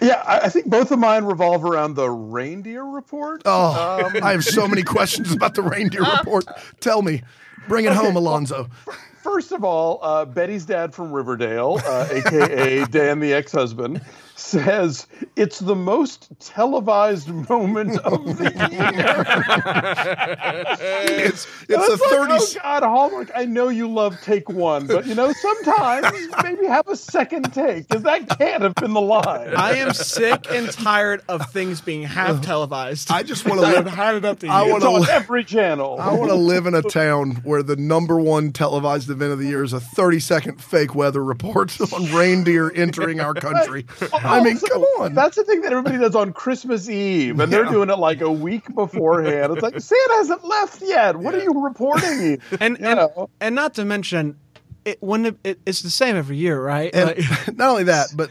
Yeah, 0.01 0.23
I, 0.27 0.49
think 0.51 0.67
both 0.67 0.91
of 0.91 0.99
mine 0.99 1.25
revolve 1.25 1.65
around 1.65 1.95
the 1.95 2.11
reindeer 2.11 2.85
report. 2.85 3.43
Oh, 3.47 4.11
I 4.23 4.33
have 4.33 4.45
so 4.45 4.69
many 4.69 4.83
questions 4.85 5.33
about 5.33 5.55
the 5.55 5.63
reindeer 5.63 6.03
report. 6.03 6.45
Tell 6.81 7.01
me, 7.01 7.23
bring 7.67 7.87
it 7.87 7.93
home, 7.93 8.17
Alonso. 8.17 8.69
First 9.23 9.53
of 9.53 9.65
all, 9.65 9.99
uh, 10.03 10.25
Betty's 10.25 10.67
dad 10.67 10.95
from 10.95 11.13
Riverdale, 11.13 11.81
uh, 11.85 12.09
aka 12.11 12.85
Dan 12.91 13.21
the 13.21 13.33
ex-husband, 13.33 14.01
says 14.39 15.07
it's 15.35 15.59
the 15.61 15.75
most 15.75 16.29
televised 16.41 17.29
moment 17.49 17.99
of 18.01 18.39
the 18.39 18.45
year. 18.71 19.25
It's 21.27 21.47
it's 21.69 21.71
It's 21.71 21.89
a 21.89 21.97
thirty. 21.99 22.33
Like, 22.33 22.43
oh 22.43 22.55
God, 22.63 22.83
Hallmark! 22.83 23.31
I 23.35 23.45
know 23.47 23.69
you 23.69 23.89
love 23.89 24.21
take 24.23 24.49
one, 24.49 24.87
but 24.87 25.07
you 25.07 25.15
know 25.15 25.33
sometimes 25.33 26.13
maybe 26.43 26.67
have 26.67 26.87
a 26.89 26.97
second 26.97 27.53
take 27.53 27.89
because 27.89 28.03
that 28.03 28.29
can't 28.39 28.63
have 28.63 28.75
been 28.75 28.93
the 28.93 29.01
line. 29.01 29.55
I 29.57 29.77
am 29.77 29.93
sick 29.95 30.47
and 30.51 30.71
tired 30.71 31.23
of 31.29 31.51
things 31.51 31.81
being 31.81 32.03
half 32.03 32.43
televised. 32.43 33.11
I 33.11 33.23
just 33.23 33.47
want 33.49 33.61
to 33.61 33.67
live. 33.67 33.87
had 33.87 34.17
it 34.17 34.25
up 34.25 34.41
to 34.41 34.47
you. 34.47 34.53
It's 34.53 34.85
on 34.85 35.01
li- 35.01 35.07
every 35.11 35.45
channel. 35.45 35.97
I 36.01 36.13
want 36.13 36.31
to 36.31 36.37
live 36.37 36.67
in 36.67 36.75
a 36.75 36.83
town 36.83 37.37
where 37.45 37.63
the 37.63 37.77
number 37.77 38.21
one 38.21 38.53
televised 38.53 39.09
event 39.11 39.33
of 39.33 39.39
the 39.39 39.47
year 39.47 39.65
is 39.65 39.73
a 39.73 39.81
30 39.81 40.21
second 40.21 40.63
fake 40.63 40.95
weather 40.95 41.25
report 41.25 41.79
on 41.93 42.13
reindeer 42.15 42.71
entering 42.75 43.21
our 43.21 43.35
country. 43.35 43.87
I 44.27 44.43
mean, 44.43 44.59
come 44.59 44.83
on. 45.01 45.15
That's 45.15 45.37
the 45.37 45.45
thing 45.45 45.63
that 45.63 45.73
everybody 45.73 45.99
does 45.99 46.15
on 46.15 46.33
Christmas 46.33 46.89
Eve, 46.89 47.39
and 47.41 47.53
they're 47.53 47.65
doing 47.65 47.91
it 47.91 47.99
like 47.99 48.21
a 48.21 48.31
week 48.31 48.73
beforehand. 48.75 49.53
It's 49.53 49.63
like 49.63 49.81
Santa 49.81 50.15
hasn't 50.15 50.45
left 50.45 50.83
yet. 50.83 51.17
What 51.17 51.35
are 51.35 51.43
you 51.43 51.65
reporting? 51.65 52.41
And 52.61 52.79
You 52.79 52.87
and, 52.87 53.29
and 53.41 53.55
not 53.55 53.75
to 53.75 53.85
mention, 53.85 54.39
it 54.85 55.03
when 55.03 55.27
it, 55.27 55.37
it, 55.45 55.61
it's 55.67 55.83
the 55.83 55.91
same 55.91 56.17
every 56.17 56.37
year, 56.37 56.61
right? 56.61 56.95
Like- 56.95 57.19
not 57.57 57.71
only 57.71 57.85
that, 57.85 58.09
but 58.15 58.31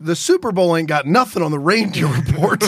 the 0.00 0.14
Super 0.14 0.52
Bowl 0.52 0.76
ain't 0.76 0.88
got 0.88 1.06
nothing 1.06 1.42
on 1.42 1.50
the 1.50 1.58
reindeer 1.58 2.06
report. 2.26 2.62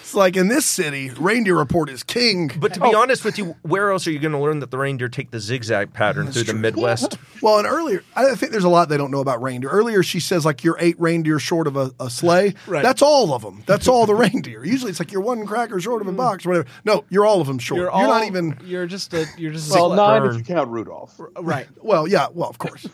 it's 0.00 0.14
like 0.14 0.36
in 0.36 0.48
this 0.48 0.66
city, 0.66 1.10
reindeer 1.10 1.56
report 1.56 1.88
is 1.88 2.02
king. 2.02 2.50
But 2.56 2.74
to 2.74 2.80
be 2.80 2.94
oh. 2.94 3.00
honest 3.00 3.24
with 3.24 3.38
you, 3.38 3.56
where 3.62 3.90
else 3.90 4.06
are 4.06 4.10
you 4.10 4.18
going 4.18 4.32
to 4.32 4.38
learn 4.38 4.60
that 4.60 4.70
the 4.70 4.78
reindeer 4.78 5.08
take 5.08 5.30
the 5.30 5.40
zigzag 5.40 5.92
pattern 5.92 6.30
through 6.32 6.44
the 6.44 6.54
Midwest? 6.54 7.18
Well, 7.42 7.56
and 7.56 7.66
earlier, 7.66 8.04
I 8.14 8.34
think 8.34 8.52
there's 8.52 8.64
a 8.64 8.68
lot 8.68 8.90
they 8.90 8.98
don't 8.98 9.10
know 9.10 9.20
about 9.20 9.40
reindeer. 9.40 9.70
Earlier, 9.70 10.02
she 10.02 10.20
says 10.20 10.44
like 10.44 10.62
you're 10.62 10.76
eight 10.78 11.00
reindeer 11.00 11.38
short 11.38 11.66
of 11.66 11.74
a, 11.74 11.90
a 11.98 12.10
sleigh. 12.10 12.52
Right. 12.66 12.82
That's 12.82 13.00
all 13.00 13.32
of 13.32 13.40
them. 13.40 13.62
That's 13.64 13.88
all 13.88 14.04
the 14.04 14.14
reindeer. 14.30 14.62
Usually, 14.62 14.90
it's 14.90 15.00
like 15.00 15.10
you're 15.10 15.22
one 15.22 15.46
cracker 15.46 15.80
short 15.80 16.02
of 16.02 16.08
a 16.08 16.10
mm-hmm. 16.10 16.18
box 16.18 16.44
or 16.44 16.50
whatever. 16.50 16.68
No, 16.84 17.04
you're 17.08 17.24
all 17.24 17.40
of 17.40 17.46
them 17.46 17.58
short. 17.58 17.78
you're 17.78 17.86
You're, 17.86 17.92
all 17.92 18.08
not 18.08 18.26
even. 18.26 18.58
You're 18.62 18.84
just 18.84 19.14
a. 19.14 19.26
You're 19.38 19.52
just. 19.52 19.72
well, 19.72 19.94
a, 19.94 19.96
nine 19.96 20.20
burn. 20.20 20.32
if 20.32 20.36
you 20.36 20.54
count 20.54 20.68
Rudolph. 20.68 21.18
right. 21.40 21.66
Well, 21.80 22.06
yeah. 22.06 22.26
Well, 22.30 22.50
of 22.50 22.58
course. 22.58 22.86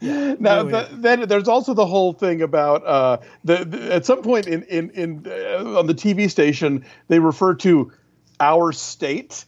Now, 0.40 0.62
Really. 0.62 0.70
th- 0.72 0.88
then 0.92 1.28
there's 1.28 1.48
also 1.48 1.74
the 1.74 1.86
whole 1.86 2.12
thing 2.12 2.42
about 2.42 2.86
uh, 2.86 3.18
the, 3.44 3.64
the 3.64 3.92
at 3.94 4.06
some 4.06 4.22
point 4.22 4.46
in 4.46 4.62
in, 4.64 4.90
in 4.90 5.26
uh, 5.26 5.78
on 5.78 5.86
the 5.86 5.94
TV 5.94 6.30
station 6.30 6.84
they 7.08 7.18
refer 7.18 7.54
to 7.56 7.92
our 8.38 8.70
state. 8.72 9.44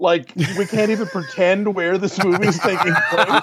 Like 0.00 0.32
we 0.56 0.64
can't 0.64 0.90
even 0.92 1.08
pretend 1.08 1.74
where 1.74 1.98
this 1.98 2.22
movie 2.22 2.46
is 2.46 2.58
taking 2.60 2.94
place. 3.10 3.42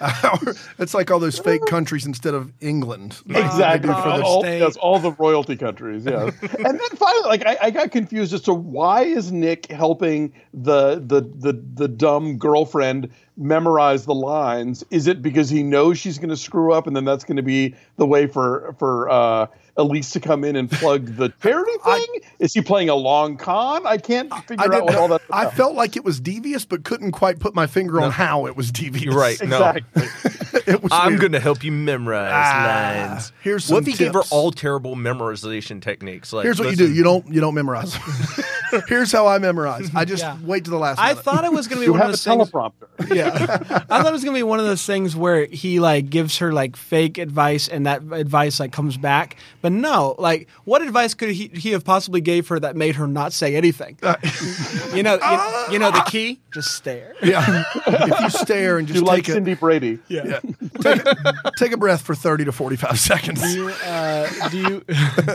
it's 0.78 0.94
like 0.94 1.10
all 1.10 1.18
those 1.18 1.38
fake 1.38 1.66
countries 1.66 2.06
instead 2.06 2.32
of 2.32 2.52
England. 2.60 3.20
like 3.26 3.44
exactly. 3.44 3.88
they 3.88 3.94
do 3.94 4.02
for 4.02 4.16
the 4.16 4.22
all, 4.22 4.46
yes, 4.46 4.76
all 4.76 5.00
the 5.00 5.10
royalty 5.12 5.56
countries. 5.56 6.06
Yeah. 6.06 6.24
and 6.42 6.64
then 6.64 6.88
finally, 6.94 7.28
like 7.28 7.44
I, 7.44 7.58
I 7.62 7.70
got 7.70 7.90
confused 7.90 8.32
as 8.32 8.42
to 8.42 8.54
why 8.54 9.02
is 9.02 9.32
Nick 9.32 9.66
helping 9.66 10.32
the 10.54 10.96
the 10.96 11.22
the 11.22 11.60
the 11.74 11.88
dumb 11.88 12.38
girlfriend 12.38 13.10
memorize 13.36 14.04
the 14.04 14.14
lines? 14.14 14.84
Is 14.90 15.08
it 15.08 15.22
because 15.22 15.50
he 15.50 15.64
knows 15.64 15.98
she's 15.98 16.18
going 16.18 16.30
to 16.30 16.36
screw 16.36 16.72
up, 16.72 16.86
and 16.86 16.94
then 16.94 17.04
that's 17.04 17.24
going 17.24 17.36
to 17.36 17.42
be 17.42 17.74
the 17.96 18.06
way 18.06 18.28
for 18.28 18.76
for 18.78 19.10
uh, 19.10 19.46
Elise 19.80 20.10
to 20.12 20.20
come 20.20 20.44
in 20.44 20.56
and 20.56 20.70
plug 20.70 21.06
the 21.16 21.30
charity 21.42 21.72
thing? 21.84 22.06
is 22.38 22.54
he 22.54 22.60
playing 22.60 22.88
a 22.88 22.94
long 22.94 23.36
con? 23.36 23.86
I 23.86 23.96
can't 23.98 24.32
figure 24.46 24.56
I, 24.60 24.64
out 24.66 24.70
didn't 24.70 24.84
what 24.86 24.94
all 24.96 25.08
know, 25.08 25.18
that. 25.18 25.22
I 25.30 25.50
felt 25.50 25.74
like 25.74 25.96
it 25.96 26.04
was 26.04 26.20
devious, 26.20 26.64
but 26.64 26.84
couldn't 26.84 27.12
quite 27.12 27.38
put 27.38 27.54
my 27.54 27.66
finger 27.66 28.00
on 28.00 28.10
how 28.10 28.46
it 28.46 28.56
was 28.56 28.70
devious. 28.72 29.14
Right. 29.14 29.40
No. 29.42 29.56
exactly. 29.70 30.62
it 30.72 30.82
was 30.82 30.92
I'm 30.92 31.16
going 31.16 31.32
to 31.32 31.40
help 31.40 31.64
you 31.64 31.72
memorize 31.72 32.30
Ah, 32.32 33.06
lines. 33.08 33.32
here's 33.42 33.68
what 33.70 33.82
if 33.82 33.86
he 33.86 33.92
gave 34.04 34.12
her 34.14 34.22
all 34.30 34.50
terrible 34.52 34.96
memorization 34.96 35.80
techniques? 35.82 36.32
Like, 36.32 36.44
Here's 36.44 36.58
what 36.60 36.70
you 36.70 36.76
do. 36.76 36.92
You 36.92 37.02
don't 37.02 37.26
you 37.32 37.40
don't 37.40 37.54
memorize. 37.54 37.94
Here's 38.88 39.10
how 39.10 39.26
I 39.26 39.38
memorize. 39.38 39.90
I 39.94 40.04
just 40.04 40.22
Yeah. 40.22 40.36
wait 40.44 40.64
to 40.66 40.70
the 40.70 40.78
last 40.78 40.98
I 41.00 41.08
minute. 41.08 41.24
thought 41.24 41.44
it 41.44 41.52
was 41.52 41.66
going 41.66 41.78
to 41.78 41.80
be 41.80 41.86
You 41.86 41.92
one 41.92 42.00
have 42.02 42.10
of 42.10 42.14
a 42.14 42.16
those 42.16 42.24
things. 42.24 42.50
teleprompter. 42.50 42.86
Yeah, 43.14 43.58
I 43.90 44.02
thought 44.02 44.06
it 44.06 44.12
was 44.12 44.22
gonna 44.24 44.36
be 44.36 44.42
one 44.42 44.60
of 44.60 44.66
those 44.66 44.84
things 44.84 45.16
where 45.16 45.46
he 45.46 45.80
like 45.80 46.10
gives 46.10 46.38
her 46.38 46.52
like 46.52 46.76
fake 46.76 47.16
advice, 47.18 47.66
and 47.66 47.86
that 47.86 48.02
advice 48.12 48.60
like 48.60 48.72
comes 48.72 48.96
back. 48.98 49.36
But 49.62 49.69
no, 49.70 50.14
like 50.18 50.48
what 50.64 50.82
advice 50.82 51.14
could 51.14 51.30
he, 51.30 51.48
he 51.54 51.70
have 51.70 51.84
possibly 51.84 52.20
gave 52.20 52.48
her 52.48 52.58
that 52.60 52.76
made 52.76 52.96
her 52.96 53.06
not 53.06 53.32
say 53.32 53.56
anything? 53.56 53.98
you 54.94 55.02
know, 55.02 55.14
you, 55.14 55.72
you 55.72 55.78
know 55.78 55.90
the 55.90 56.04
key. 56.06 56.40
Just 56.52 56.74
stare. 56.74 57.14
yeah. 57.22 57.62
if 57.86 58.20
you 58.20 58.30
stare 58.30 58.78
and 58.78 58.88
just 58.88 58.98
You 58.98 59.06
like 59.06 59.28
a, 59.28 59.32
Cindy 59.32 59.54
Brady? 59.54 60.00
yeah, 60.08 60.40
take, 60.80 61.06
a, 61.06 61.52
take 61.56 61.70
a 61.70 61.76
breath 61.76 62.02
for 62.02 62.16
thirty 62.16 62.44
to 62.44 62.50
forty 62.50 62.74
five 62.74 62.98
seconds. 62.98 63.40
Do 63.40 63.48
you, 63.48 63.68
uh, 63.68 64.48
do 64.48 64.58
you 64.58 64.84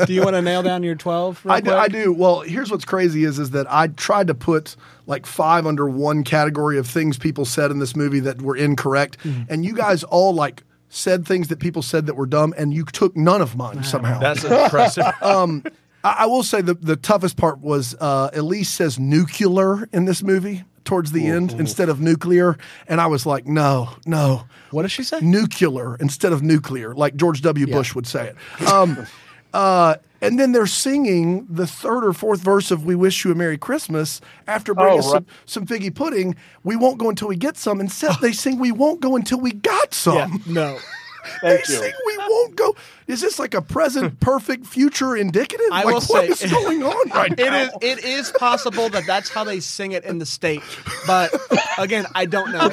do 0.05 0.13
you 0.13 0.21
want 0.23 0.35
to 0.35 0.41
nail 0.41 0.61
down 0.61 0.83
your 0.83 0.95
twelve? 0.95 1.39
real 1.45 1.53
I 1.53 1.61
do, 1.61 1.73
I 1.73 1.87
do. 1.87 2.11
Well, 2.11 2.41
here's 2.41 2.69
what's 2.69 2.83
crazy 2.83 3.23
is 3.23 3.39
is 3.39 3.51
that 3.51 3.65
I 3.71 3.87
tried 3.87 4.27
to 4.27 4.33
put 4.33 4.75
like 5.05 5.25
five 5.25 5.65
under 5.65 5.87
one 5.87 6.25
category 6.25 6.77
of 6.77 6.85
things 6.85 7.17
people 7.17 7.45
said 7.45 7.71
in 7.71 7.79
this 7.79 7.95
movie 7.95 8.19
that 8.19 8.41
were 8.41 8.57
incorrect, 8.57 9.15
and 9.49 9.63
you 9.63 9.73
guys 9.73 10.03
all 10.03 10.33
like 10.33 10.63
said 10.89 11.25
things 11.25 11.47
that 11.49 11.59
people 11.59 11.81
said 11.81 12.05
that 12.05 12.15
were 12.15 12.25
dumb, 12.25 12.53
and 12.57 12.73
you 12.73 12.85
took 12.85 13.15
none 13.15 13.41
of 13.41 13.55
mine 13.55 13.83
somehow. 13.83 14.19
That's 14.19 14.43
impressive. 14.45 15.05
I, 16.05 16.15
I 16.19 16.25
will 16.27 16.43
say 16.43 16.61
the 16.61 16.75
the 16.75 16.95
toughest 16.95 17.35
part 17.35 17.59
was 17.59 17.95
uh, 17.99 18.29
Elise 18.33 18.69
says 18.69 18.99
nuclear 18.99 19.89
in 19.91 20.05
this 20.05 20.23
movie 20.23 20.63
towards 20.85 21.11
the 21.11 21.25
end 21.25 21.53
instead 21.53 21.89
of 21.89 21.99
nuclear, 21.99 22.57
and 22.87 23.01
I 23.01 23.07
was 23.07 23.25
like, 23.25 23.47
no, 23.47 23.89
no. 24.05 24.43
What 24.69 24.83
does 24.83 24.91
she 24.91 25.03
say? 25.03 25.19
nuclear 25.19 25.95
instead 25.95 26.31
of 26.31 26.43
nuclear, 26.43 26.93
like 26.93 27.15
George 27.15 27.41
W. 27.41 27.65
Bush 27.65 27.95
would 27.95 28.05
say 28.05 28.29
it. 28.29 28.67
Um, 28.67 29.07
uh, 29.55 29.95
and 30.21 30.39
then 30.39 30.51
they're 30.53 30.65
singing 30.67 31.45
the 31.49 31.67
third 31.67 32.03
or 32.05 32.13
fourth 32.13 32.41
verse 32.41 32.71
of 32.71 32.85
"We 32.85 32.95
Wish 32.95 33.23
You 33.25 33.31
a 33.31 33.35
Merry 33.35 33.57
Christmas" 33.57 34.21
after 34.47 34.73
bringing 34.73 34.95
Oh, 34.95 34.99
us 34.99 35.05
right. 35.13 35.23
some, 35.45 35.65
some 35.65 35.65
figgy 35.67 35.93
pudding. 35.93 36.35
We 36.63 36.75
won't 36.75 36.97
go 36.97 37.09
until 37.09 37.27
we 37.27 37.35
get 37.35 37.57
some. 37.57 37.79
Instead, 37.79 38.15
they 38.21 38.31
sing 38.31 38.59
"We 38.59 38.71
won't 38.71 38.99
go 39.01 39.15
until 39.15 39.39
we 39.39 39.51
got 39.53 39.93
some." 40.05 40.15
Yeah, 40.45 40.53
no. 40.53 40.77
They 41.41 41.57
Thank 41.57 41.67
you. 41.69 41.75
sing 41.77 41.93
"We 42.05 42.17
won't 42.17 42.55
go." 42.55 42.75
Is 43.07 43.19
this 43.19 43.39
like 43.39 43.55
a 43.55 43.61
present 43.61 44.19
perfect, 44.31 44.65
future 44.67 45.15
indicative? 45.15 45.65
I 45.71 45.83
like 45.83 45.85
will 45.85 46.01
what 46.01 46.37
say- 46.37 46.45
is 46.45 46.51
going 46.51 46.83
on 46.83 47.09
right 47.09 47.31
It 47.31 47.39
now? 47.49 47.63
is. 47.63 47.69
It 47.81 48.05
is 48.05 48.31
possible 48.37 48.89
that 48.89 49.07
that's 49.07 49.29
how 49.29 49.43
they 49.43 49.59
sing 49.59 49.93
it 49.93 50.03
in 50.05 50.19
the 50.19 50.25
state, 50.27 50.61
but 51.07 51.33
again, 51.79 52.05
I 52.13 52.25
don't 52.25 52.51
know. 52.51 52.69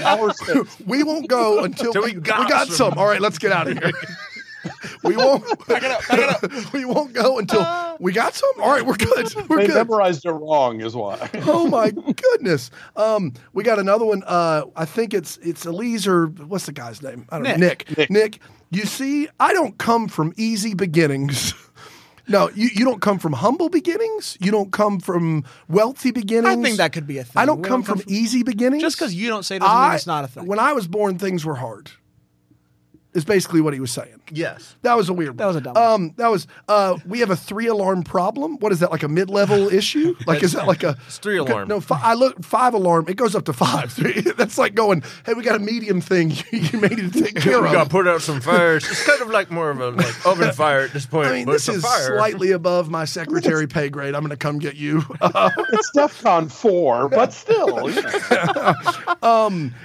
We 0.86 1.02
won't 1.02 1.28
go 1.28 1.64
until 1.64 1.94
we, 1.94 2.12
we 2.12 2.20
got 2.20 2.40
we 2.40 2.48
got 2.50 2.66
some. 2.68 2.90
some. 2.90 2.98
All 2.98 3.06
right, 3.06 3.22
let's 3.22 3.38
get 3.38 3.52
out 3.52 3.68
of 3.68 3.78
here. 3.78 3.92
we 5.02 5.16
won't. 5.16 5.44
we 6.72 6.84
won't 6.84 7.12
go 7.12 7.38
until 7.38 7.96
we 8.00 8.12
got 8.12 8.34
some. 8.34 8.50
All 8.60 8.70
right, 8.70 8.84
we're 8.84 8.96
good. 8.96 9.34
We're 9.48 9.58
They 9.58 9.66
good. 9.66 9.74
memorized 9.74 10.24
it 10.24 10.30
wrong, 10.32 10.80
is 10.80 10.94
why. 10.94 11.30
Oh 11.46 11.66
my 11.66 11.90
goodness. 11.90 12.70
Um, 12.96 13.32
we 13.52 13.64
got 13.64 13.78
another 13.78 14.04
one. 14.04 14.22
Uh, 14.26 14.64
I 14.76 14.84
think 14.84 15.14
it's 15.14 15.38
it's 15.38 15.66
Elise 15.66 16.06
or 16.06 16.26
what's 16.26 16.66
the 16.66 16.72
guy's 16.72 17.02
name? 17.02 17.26
I 17.30 17.38
don't 17.38 17.44
know. 17.44 17.66
Nick. 17.68 17.96
Nick. 17.96 18.10
Nick. 18.10 18.38
You 18.70 18.86
see, 18.86 19.28
I 19.38 19.52
don't 19.52 19.76
come 19.78 20.08
from 20.08 20.32
easy 20.36 20.74
beginnings. 20.74 21.54
No, 22.28 22.48
you, 22.54 22.68
you 22.72 22.84
don't 22.84 23.02
come 23.02 23.18
from 23.18 23.32
humble 23.32 23.68
beginnings. 23.68 24.38
You 24.40 24.52
don't 24.52 24.70
come 24.72 25.00
from 25.00 25.44
wealthy 25.68 26.12
beginnings. 26.12 26.46
I 26.56 26.62
think 26.62 26.76
that 26.76 26.92
could 26.92 27.06
be 27.06 27.18
a 27.18 27.24
thing. 27.24 27.32
I 27.36 27.44
don't 27.44 27.60
We 27.60 27.68
come 27.68 27.82
from 27.82 28.00
easy 28.06 28.42
beginnings. 28.42 28.80
Just 28.82 28.96
because 28.96 29.14
you 29.14 29.28
don't 29.28 29.42
say 29.42 29.56
it 29.56 29.58
doesn't 29.58 29.82
mean 29.82 29.94
it's 29.94 30.06
not 30.06 30.24
a 30.24 30.28
thing. 30.28 30.46
When 30.46 30.58
I 30.60 30.72
was 30.72 30.86
born, 30.86 31.18
things 31.18 31.44
were 31.44 31.56
hard. 31.56 31.90
Is 33.14 33.26
basically 33.26 33.60
what 33.60 33.74
he 33.74 33.80
was 33.80 33.90
saying. 33.90 34.22
yes. 34.30 34.74
That 34.80 34.96
was 34.96 35.10
a 35.10 35.12
weird. 35.12 35.36
That 35.36 35.44
was 35.44 35.56
a 35.56 35.60
dumb 35.60 35.74
one. 35.74 35.84
Um, 35.84 36.14
that 36.16 36.30
was. 36.30 36.46
Uh, 36.66 36.96
we 37.06 37.20
have 37.20 37.28
a 37.28 37.36
three 37.36 37.66
alarm 37.66 38.04
problem. 38.04 38.56
What 38.60 38.72
is 38.72 38.80
that? 38.80 38.90
Like 38.90 39.02
a 39.02 39.08
mid 39.08 39.28
level 39.28 39.68
issue? 39.72 40.14
Like 40.26 40.42
is 40.42 40.52
that 40.52 40.66
like 40.66 40.82
a? 40.82 40.96
It's 41.06 41.18
three 41.18 41.36
alarm. 41.36 41.68
No, 41.68 41.80
fi- 41.82 42.00
I 42.02 42.14
look 42.14 42.42
five 42.42 42.72
alarm. 42.72 43.04
It 43.08 43.18
goes 43.18 43.34
up 43.34 43.44
to 43.44 43.52
five. 43.52 43.94
That's 44.38 44.56
like 44.56 44.74
going. 44.74 45.02
Hey, 45.26 45.34
we 45.34 45.42
got 45.42 45.56
a 45.56 45.58
medium 45.58 46.00
thing. 46.00 46.30
you 46.52 46.80
may 46.80 46.88
need 46.88 47.12
to 47.12 47.22
take 47.22 47.34
care 47.36 47.58
of. 47.58 47.64
We 47.64 47.72
got 47.72 47.84
to 47.84 47.90
put 47.90 48.08
out 48.08 48.22
some 48.22 48.40
fires. 48.40 48.88
It's 48.90 49.06
kind 49.06 49.20
of 49.20 49.28
like 49.28 49.50
more 49.50 49.68
of 49.68 49.80
a 49.80 49.90
like 49.90 50.26
oven 50.26 50.50
fire 50.52 50.80
at 50.80 50.92
this 50.94 51.04
point. 51.04 51.28
I 51.28 51.32
mean, 51.32 51.44
but 51.44 51.52
this 51.52 51.68
is 51.68 51.82
fire. 51.82 52.16
slightly 52.16 52.52
above 52.52 52.88
my 52.88 53.04
secretary 53.04 53.66
pay 53.68 53.90
grade. 53.90 54.14
I'm 54.14 54.22
going 54.22 54.30
to 54.30 54.36
come 54.38 54.58
get 54.58 54.76
you. 54.76 55.02
Uh, 55.20 55.50
It's 55.74 55.90
DEFCON 55.94 56.50
4, 56.50 57.10
but 57.10 57.34
still. 57.34 57.90
You 57.90 58.00
know. 58.02 58.74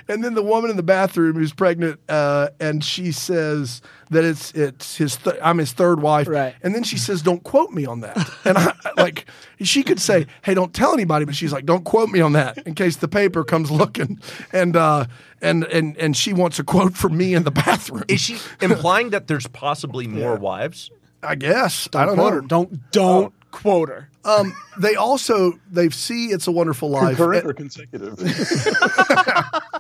and 0.08 0.24
then 0.24 0.34
the 0.34 0.44
woman 0.44 0.70
in 0.72 0.78
the 0.78 0.84
bathroom 0.84 1.36
who's 1.36 1.52
pregnant, 1.54 2.00
uh, 2.10 2.50
and 2.60 2.84
she 2.84 3.12
says 3.18 3.82
that 4.10 4.24
it's 4.24 4.52
it's 4.54 4.98
his. 4.98 5.18
Th- 5.18 5.36
I'm 5.42 5.58
his 5.58 5.72
third 5.74 6.02
wife, 6.02 6.28
Right. 6.28 6.56
And 6.64 6.74
then 6.74 6.84
she 6.84 6.98
says, 6.98 7.22
"Don't 7.22 7.44
quote 7.44 7.72
me 7.72 7.86
on 7.86 8.02
that." 8.02 8.18
And 8.46 8.58
I 8.58 8.74
like 8.98 9.26
she 9.62 9.84
could 9.84 10.00
say, 10.00 10.28
"Hey, 10.44 10.54
don't 10.54 10.74
tell 10.74 10.94
anybody," 10.94 11.26
but 11.26 11.36
she's 11.36 11.52
like, 11.52 11.66
"Don't 11.66 11.84
quote 11.84 12.10
me 12.10 12.22
on 12.22 12.34
that 12.34 12.60
in 12.60 12.76
case 12.76 12.98
the 12.98 13.08
paper 13.08 13.44
comes 13.44 13.70
looking." 13.72 14.20
And 14.54 14.76
uh, 14.76 15.06
and 15.42 15.64
and 15.66 15.98
and 15.98 16.16
she 16.16 16.34
wants 16.34 16.60
a 16.60 16.64
quote 16.64 16.96
from 16.96 17.18
me 17.18 17.34
in 17.34 17.44
the 17.44 17.52
bathroom. 17.52 18.04
Is 18.08 18.22
she 18.22 18.38
implying 18.62 19.10
that 19.10 19.28
there's 19.28 19.48
possibly 19.48 20.08
more 20.08 20.36
wives? 20.36 20.90
I 21.24 21.36
guess 21.36 21.90
I 21.96 22.06
don't 22.06 22.16
quote 22.16 22.34
know. 22.34 22.42
her. 22.42 22.48
Don't 22.48 22.92
don't 22.92 23.34
quote 23.52 23.90
her. 23.90 24.10
Um, 24.24 24.54
they 24.78 24.96
also 24.96 25.54
they 25.72 25.90
see 25.90 26.28
it's 26.28 26.48
a 26.48 26.52
wonderful 26.52 26.90
life. 26.90 27.16
Concurrent 27.18 27.46
or 27.46 27.54
consecutive? 27.54 28.20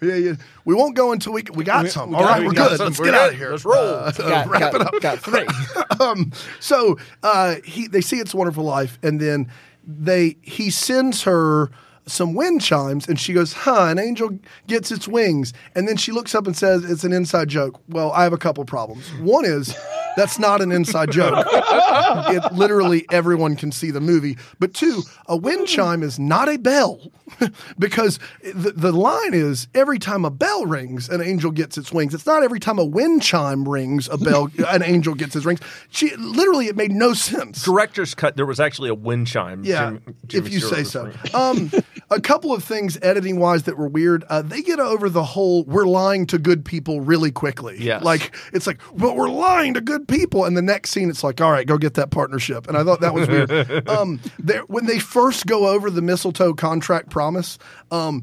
Yeah, 0.00 0.14
yeah. 0.16 0.32
We 0.64 0.74
won't 0.74 0.96
go 0.96 1.12
until 1.12 1.32
we 1.32 1.44
we 1.54 1.64
got 1.64 1.84
We- 1.84 1.90
some. 1.90 2.10
we 2.10 2.16
All 2.16 2.22
got- 2.22 2.30
right, 2.30 2.40
we 2.40 2.46
we're 2.48 2.52
good. 2.54 2.76
some. 2.78 2.86
Let's 2.86 2.98
We're 2.98 3.04
get 3.06 3.14
out 3.14 3.30
of 3.30 3.36
here. 3.36 3.50
Let's 3.50 3.64
roll. 3.64 3.76
Uh, 3.76 4.10
Got, 4.16 4.48
wrap 4.48 4.72
got, 4.72 4.74
it 4.74 4.80
up. 4.82 5.00
got 5.00 5.18
three. 5.20 5.46
um, 6.00 6.32
so 6.60 6.98
uh, 7.22 7.56
he 7.64 7.86
they 7.88 8.00
see 8.00 8.16
it's 8.18 8.34
a 8.34 8.36
wonderful 8.36 8.64
life, 8.64 8.98
and 9.02 9.20
then 9.20 9.50
they 9.86 10.36
he 10.42 10.70
sends 10.70 11.22
her 11.22 11.70
some 12.08 12.34
wind 12.34 12.60
chimes, 12.60 13.08
and 13.08 13.18
she 13.18 13.32
goes, 13.32 13.52
"Huh?" 13.52 13.86
An 13.86 13.98
angel 13.98 14.38
gets 14.66 14.90
its 14.92 15.08
wings, 15.08 15.52
and 15.74 15.88
then 15.88 15.96
she 15.96 16.12
looks 16.12 16.34
up 16.34 16.46
and 16.46 16.56
says, 16.56 16.84
"It's 16.84 17.04
an 17.04 17.12
inside 17.12 17.48
joke." 17.48 17.80
Well, 17.88 18.12
I 18.12 18.22
have 18.24 18.32
a 18.32 18.38
couple 18.38 18.64
problems. 18.64 19.08
One 19.20 19.44
is 19.44 19.74
That's 20.16 20.38
not 20.38 20.62
an 20.62 20.72
inside 20.72 21.10
joke. 21.12 21.46
it 21.50 22.52
literally 22.52 23.06
everyone 23.10 23.56
can 23.56 23.72
see 23.72 23.90
the 23.90 24.00
movie. 24.00 24.36
But 24.58 24.74
two, 24.74 25.02
a 25.26 25.36
wind 25.36 25.68
chime 25.68 26.02
is 26.02 26.18
not 26.18 26.48
a 26.48 26.56
bell 26.56 27.12
because 27.78 28.18
the, 28.42 28.72
the 28.72 28.92
line 28.92 29.34
is 29.34 29.68
every 29.74 29.98
time 29.98 30.24
a 30.24 30.30
bell 30.30 30.66
rings, 30.66 31.08
an 31.08 31.20
angel 31.20 31.50
gets 31.50 31.76
its 31.76 31.92
wings. 31.92 32.14
It's 32.14 32.26
not 32.26 32.42
every 32.42 32.60
time 32.60 32.78
a 32.78 32.84
wind 32.84 33.22
chime 33.22 33.68
rings, 33.68 34.08
a 34.08 34.16
bell, 34.16 34.50
an 34.68 34.82
angel 34.82 35.14
gets 35.14 35.34
his 35.34 35.44
wings. 35.44 35.60
She 35.90 36.14
literally, 36.16 36.66
it 36.66 36.76
made 36.76 36.92
no 36.92 37.12
sense. 37.14 37.64
Director's 37.64 38.14
cut. 38.14 38.36
There 38.36 38.46
was 38.46 38.60
actually 38.60 38.90
a 38.90 38.94
wind 38.94 39.26
chime. 39.26 39.64
Yeah, 39.64 39.90
Jim- 39.90 40.16
Jimmy 40.26 40.46
if 40.46 40.52
you 40.52 40.60
say 40.60 40.84
so. 40.84 41.12
Um, 41.34 41.70
a 42.10 42.20
couple 42.20 42.52
of 42.52 42.62
things 42.64 42.98
editing 43.02 43.38
wise 43.38 43.64
that 43.64 43.76
were 43.76 43.88
weird. 43.88 44.24
Uh, 44.24 44.42
they 44.42 44.62
get 44.62 44.78
over 44.80 45.08
the 45.08 45.24
whole 45.24 45.64
"we're 45.64 45.86
lying 45.86 46.26
to 46.26 46.38
good 46.38 46.64
people" 46.64 47.00
really 47.00 47.30
quickly. 47.30 47.76
Yes. 47.78 48.02
like 48.02 48.34
it's 48.52 48.66
like, 48.66 48.80
but 48.94 49.16
we're 49.16 49.28
lying 49.28 49.74
to 49.74 49.80
good 49.80 50.05
people, 50.06 50.44
and 50.44 50.56
the 50.56 50.62
next 50.62 50.90
scene 50.90 51.10
it's 51.10 51.24
like, 51.24 51.40
all 51.40 51.50
right, 51.52 51.66
go 51.66 51.78
get 51.78 51.94
that 51.94 52.10
partnership. 52.10 52.66
And 52.68 52.76
I 52.76 52.84
thought 52.84 53.00
that 53.00 53.14
was 53.14 53.28
weird. 53.28 53.88
um, 53.88 54.20
there- 54.38 54.64
when 54.66 54.86
they 54.86 54.98
first 54.98 55.46
go 55.46 55.68
over 55.68 55.90
the 55.90 56.02
mistletoe 56.02 56.54
contract 56.54 57.10
promise. 57.10 57.58
Um, 57.90 58.22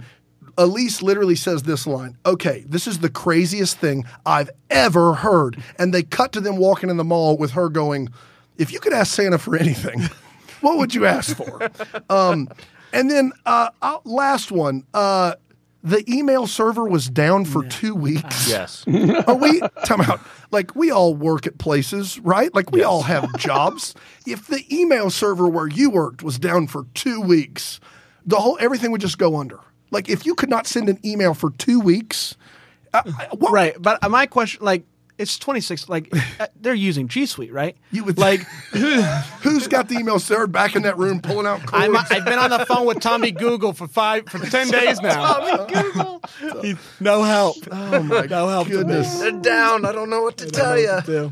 Elise 0.56 1.02
literally 1.02 1.36
says 1.36 1.64
this 1.64 1.88
line, 1.88 2.16
okay, 2.28 2.64
this 2.68 2.86
is 2.86 3.00
the 3.00 3.10
craziest 3.10 3.80
thing 3.80 4.06
I've 4.24 4.52
ever 4.70 5.16
heard. 5.16 5.62
And 5.80 5.92
they 5.92 6.04
cut 6.04 6.32
to 6.34 6.42
them 6.42 6.58
walking 6.58 6.92
in 6.92 6.98
the 6.98 7.04
mall 7.04 7.38
with 7.38 7.52
her 7.52 7.70
going, 7.70 8.10
if 8.58 8.72
you 8.72 8.80
could 8.80 8.94
ask 8.94 9.16
Santa 9.16 9.40
for 9.40 9.56
anything, 9.56 10.02
what 10.62 10.78
would 10.78 10.94
you 10.94 11.08
ask 11.08 11.36
for? 11.36 11.72
Um, 12.08 12.50
and 12.92 13.10
then 13.10 13.32
uh, 13.48 13.70
uh, 13.82 13.98
last 14.04 14.52
one, 14.52 14.84
uh, 14.94 15.34
the 15.84 16.10
email 16.10 16.48
server 16.48 16.88
was 16.88 17.10
down 17.10 17.44
for 17.46 17.64
two 17.66 17.94
weeks. 17.94 18.48
yes. 18.50 18.86
Are 19.28 19.36
we 19.36 19.60
time 19.86 20.02
out? 20.02 20.22
Like 20.50 20.76
we 20.76 20.92
all 20.92 21.14
work 21.14 21.46
at 21.46 21.58
places, 21.58 22.20
right? 22.20 22.54
Like 22.54 22.72
we 22.72 22.84
all 22.84 23.04
have 23.04 23.32
jobs. 23.38 23.94
If 24.26 24.48
the 24.48 24.64
email 24.74 25.10
server 25.10 25.48
where 25.48 25.68
you 25.68 25.90
worked 25.90 26.24
was 26.24 26.40
down 26.40 26.68
for 26.68 26.86
two 26.94 27.20
weeks, 27.20 27.80
the 28.26 28.38
whole 28.38 28.58
everything 28.62 28.92
would 28.92 29.02
just 29.02 29.18
go 29.18 29.36
under. 29.36 29.60
Like 29.92 30.10
if 30.10 30.26
you 30.26 30.36
could 30.36 30.50
not 30.50 30.66
send 30.68 30.88
an 30.88 31.00
email 31.06 31.34
for 31.34 31.52
two 31.52 31.80
weeks, 31.80 32.38
uh, 32.94 33.04
what, 33.32 33.52
Right, 33.52 33.76
but 33.80 34.04
uh, 34.04 34.10
my 34.10 34.28
question, 34.28 34.64
like, 34.64 34.86
it's 35.18 35.38
26. 35.38 35.90
Like, 35.90 36.14
uh, 36.40 36.48
they're 36.60 36.74
using 36.74 37.08
G 37.08 37.26
Suite, 37.26 37.52
right? 37.54 37.76
You 37.92 38.04
would 38.04 38.18
like. 38.18 38.42
Who's 39.42 39.68
got 39.68 39.90
the 39.90 39.96
email 39.98 40.20
server 40.20 40.48
back 40.48 40.76
in 40.76 40.84
that 40.84 40.98
room 40.98 41.22
pulling 41.22 41.46
out 41.48 41.66
cords? 41.66 41.86
I'm, 41.86 41.96
I've 41.96 42.26
been 42.26 42.40
on 42.40 42.50
the 42.50 42.66
phone 42.66 42.86
with 42.86 43.00
Tommy 43.00 43.32
Google 43.32 43.74
for 43.74 43.88
five 43.88 44.28
for 44.28 44.40
ten 44.40 44.70
days 44.70 45.02
now. 45.02 45.34
Tommy 45.34 45.74
Google, 45.74 46.22
no 47.00 47.24
help. 47.24 47.58
oh 47.72 48.04
my 48.04 48.22
No 48.26 48.48
help. 48.48 48.68
to 48.68 48.74
me. 48.74 48.78
goodness! 48.80 49.20
They're 49.20 49.32
down. 49.32 49.86
I 49.86 49.92
don't 49.92 50.10
know 50.10 50.22
what 50.24 50.38
to 50.38 50.48
tell 50.50 50.78
you. 50.80 51.00
do. 51.06 51.32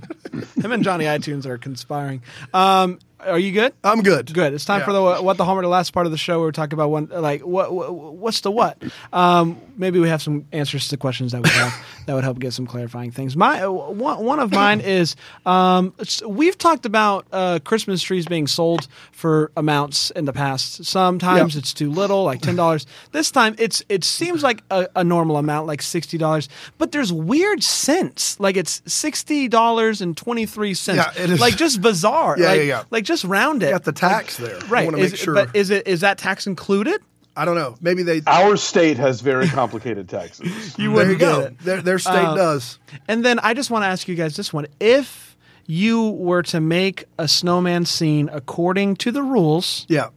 Him 0.61 0.71
and 0.71 0.83
Johnny 0.83 1.05
iTunes 1.05 1.45
are 1.45 1.57
conspiring. 1.57 2.21
Um, 2.53 2.99
are 3.25 3.39
you 3.39 3.51
good? 3.51 3.73
I'm 3.83 4.01
good. 4.01 4.33
Good. 4.33 4.53
It's 4.53 4.65
time 4.65 4.79
Yeah. 4.79 4.85
for 4.85 4.93
the 4.93 5.01
what 5.23 5.37
the 5.37 5.45
homework. 5.45 5.63
The 5.63 5.69
last 5.69 5.93
part 5.93 6.05
of 6.05 6.11
the 6.11 6.17
show, 6.17 6.39
where 6.39 6.47
we 6.47 6.51
talk 6.51 6.73
about 6.73 6.89
one 6.89 7.07
like 7.11 7.41
what, 7.41 7.73
what 7.73 7.93
what's 7.93 8.41
the 8.41 8.51
what. 8.51 8.81
Um, 9.13 9.57
maybe 9.77 9.99
we 9.99 10.09
have 10.09 10.21
some 10.21 10.45
answers 10.51 10.87
to 10.89 10.97
questions 10.97 11.31
that 11.31 11.43
we 11.43 11.49
have 11.49 11.73
that 12.07 12.13
would 12.13 12.23
help 12.23 12.39
get 12.39 12.53
some 12.53 12.65
clarifying 12.65 13.11
things. 13.11 13.35
My 13.37 13.63
uh, 13.63 13.69
one 13.71 14.23
one 14.25 14.39
of 14.39 14.51
mine 14.51 14.81
is 14.81 15.15
um, 15.45 15.93
we've 16.25 16.57
talked 16.57 16.85
about 16.85 17.25
uh, 17.31 17.59
Christmas 17.63 18.01
trees 18.01 18.25
being 18.25 18.47
sold 18.47 18.87
for 19.11 19.51
amounts 19.55 20.11
in 20.11 20.25
the 20.25 20.33
past. 20.33 20.85
Sometimes 20.85 21.55
Yep. 21.55 21.61
it's 21.61 21.73
too 21.73 21.91
little, 21.91 22.23
like 22.23 22.41
ten 22.41 22.55
dollars. 22.55 22.85
This 23.11 23.31
time 23.31 23.55
it's 23.57 23.83
it 23.89 24.03
seems 24.03 24.43
like 24.43 24.63
a, 24.71 24.87
a 24.95 25.03
normal 25.03 25.37
amount, 25.37 25.67
like 25.67 25.81
sixty 25.81 26.17
dollars. 26.17 26.49
But 26.77 26.91
there's 26.91 27.13
weird 27.13 27.63
cents, 27.63 28.39
like 28.39 28.57
it's 28.57 28.81
sixty 28.85 29.47
dollars 29.47 30.01
and 30.01 30.15
twenty 30.17 30.45
three 30.45 30.73
cents. 30.73 30.97
Yeah, 31.17 31.23
it 31.23 31.29
is. 31.29 31.39
Like 31.39 31.55
just 31.57 31.81
bizarre. 31.81 32.35
Yeah, 32.37 32.47
like, 32.47 32.57
yeah, 32.57 32.63
yeah. 32.63 32.83
Like 32.89 33.03
just 33.11 33.23
round 33.25 33.61
it. 33.63 33.71
Got 33.71 33.83
the 33.83 33.91
tax 33.91 34.37
there. 34.37 34.57
I 34.57 34.67
Right. 34.67 34.85
want 34.85 34.97
to 34.97 35.03
make 35.03 35.15
sure. 35.15 35.33
But 35.35 35.55
is 35.55 35.69
it 35.69 35.87
is 35.87 36.01
that 36.01 36.17
tax 36.17 36.47
included? 36.47 37.01
I 37.35 37.45
don't 37.45 37.55
know. 37.55 37.75
Maybe 37.79 38.03
they. 38.03 38.21
Our 38.27 38.57
state 38.57 38.97
has 38.97 39.21
very 39.21 39.47
complicated 39.47 40.09
taxes. 40.09 40.47
You 40.77 40.77
there 40.77 40.83
you 40.83 40.91
wouldn't 40.91 41.19
get 41.19 41.31
go. 41.31 41.39
it. 41.41 41.59
Their, 41.59 41.81
their 41.81 41.99
state 41.99 42.13
Uh, 42.25 42.35
does. 42.35 42.77
And 43.07 43.23
then 43.23 43.39
I 43.39 43.53
just 43.53 43.69
want 43.71 43.83
to 43.83 43.87
ask 43.87 44.07
you 44.07 44.15
guys 44.15 44.35
this 44.35 44.51
one: 44.51 44.67
If 44.79 45.37
you 45.65 46.09
were 46.09 46.43
to 46.43 46.59
make 46.59 47.05
a 47.17 47.27
snowman 47.27 47.85
scene 47.85 48.29
according 48.33 48.95
to 48.97 49.11
the 49.11 49.21
rules, 49.23 49.85
Yeah. 49.87 50.07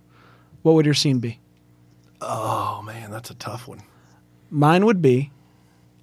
what 0.62 0.74
would 0.74 0.84
your 0.86 0.94
scene 0.94 1.18
be? 1.20 1.38
Oh 2.20 2.82
man, 2.82 3.10
that's 3.12 3.30
a 3.30 3.34
tough 3.34 3.68
one. 3.68 3.80
Mine 4.50 4.84
would 4.86 5.00
be 5.02 5.30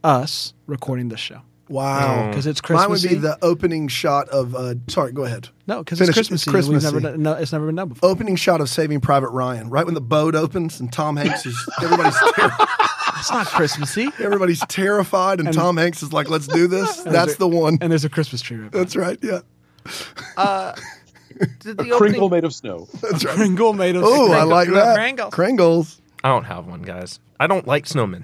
us 0.04 0.54
recording 0.68 1.10
this 1.10 1.20
show. 1.20 1.42
Wow. 1.72 2.32
'Cause 2.34 2.46
it's 2.46 2.62
Christmas. 2.62 2.84
Mine 2.84 2.90
would 2.92 3.02
be 3.10 3.16
the 3.28 3.38
opening 3.42 3.88
shot 3.88 4.30
of. 4.30 4.54
Uh, 4.56 4.76
sorry, 4.88 5.12
go 5.14 5.24
ahead. 5.24 5.50
No, 5.68 5.80
because 5.80 6.00
it's 6.02 6.08
Finish. 6.08 6.16
Christmas 6.16 6.42
It's 6.42 6.52
season. 6.52 6.74
We've 6.74 6.82
Christmassy. 6.82 7.04
never 7.04 7.12
done, 7.18 7.24
no, 7.24 7.34
it's 7.34 7.52
never 7.54 7.66
been 7.68 7.76
done 7.76 7.90
before. 7.90 8.10
Opening 8.10 8.36
shot 8.36 8.62
of 8.62 8.70
Saving 8.70 9.00
Private 9.00 9.30
Ryan, 9.30 9.70
right 9.70 9.86
when 9.86 9.94
the 9.96 10.02
boat 10.02 10.36
opens 10.36 10.80
and 10.80 10.92
Tom 10.92 11.16
Hanks 11.18 11.46
is 11.46 11.58
everybody's 11.82 12.16
ter- 12.36 12.52
It's 13.20 13.32
not 13.32 13.46
Christmassy. 13.48 14.10
everybody's 14.20 14.62
terrified 14.68 15.40
and, 15.40 15.54
Tom 15.54 15.78
Hanks 15.78 16.02
is 16.02 16.12
like, 16.12 16.30
"Let's 16.30 16.48
do 16.48 16.66
this." 16.68 17.02
That's 17.04 17.36
the 17.36 17.48
one. 17.48 17.78
And 17.80 17.92
there's 17.92 18.04
a 18.06 18.10
Christmas 18.10 18.42
tree. 18.42 18.58
Right 18.58 18.72
That's 18.72 18.96
right. 18.96 19.20
Yeah, 19.22 19.40
Did 21.60 21.78
the 21.78 21.84
Kringle 21.86 21.96
opening- 22.26 22.30
made 22.32 22.44
of 22.44 22.54
snow. 22.54 22.88
that's 23.02 23.24
right. 23.26 23.36
Kringle 23.36 23.74
made 23.74 23.96
of. 23.96 24.04
Oh, 24.06 24.32
I 24.32 24.44
like 24.44 24.70
that. 24.70 24.98
Kringles. 24.98 25.32
Kringles. 25.32 26.02
I 26.24 26.30
don't 26.30 26.44
have 26.46 26.68
one, 26.68 26.82
guys. 26.84 27.20
I 27.40 27.48
don't 27.48 27.66
like 27.68 27.86
snowmen. 27.86 28.24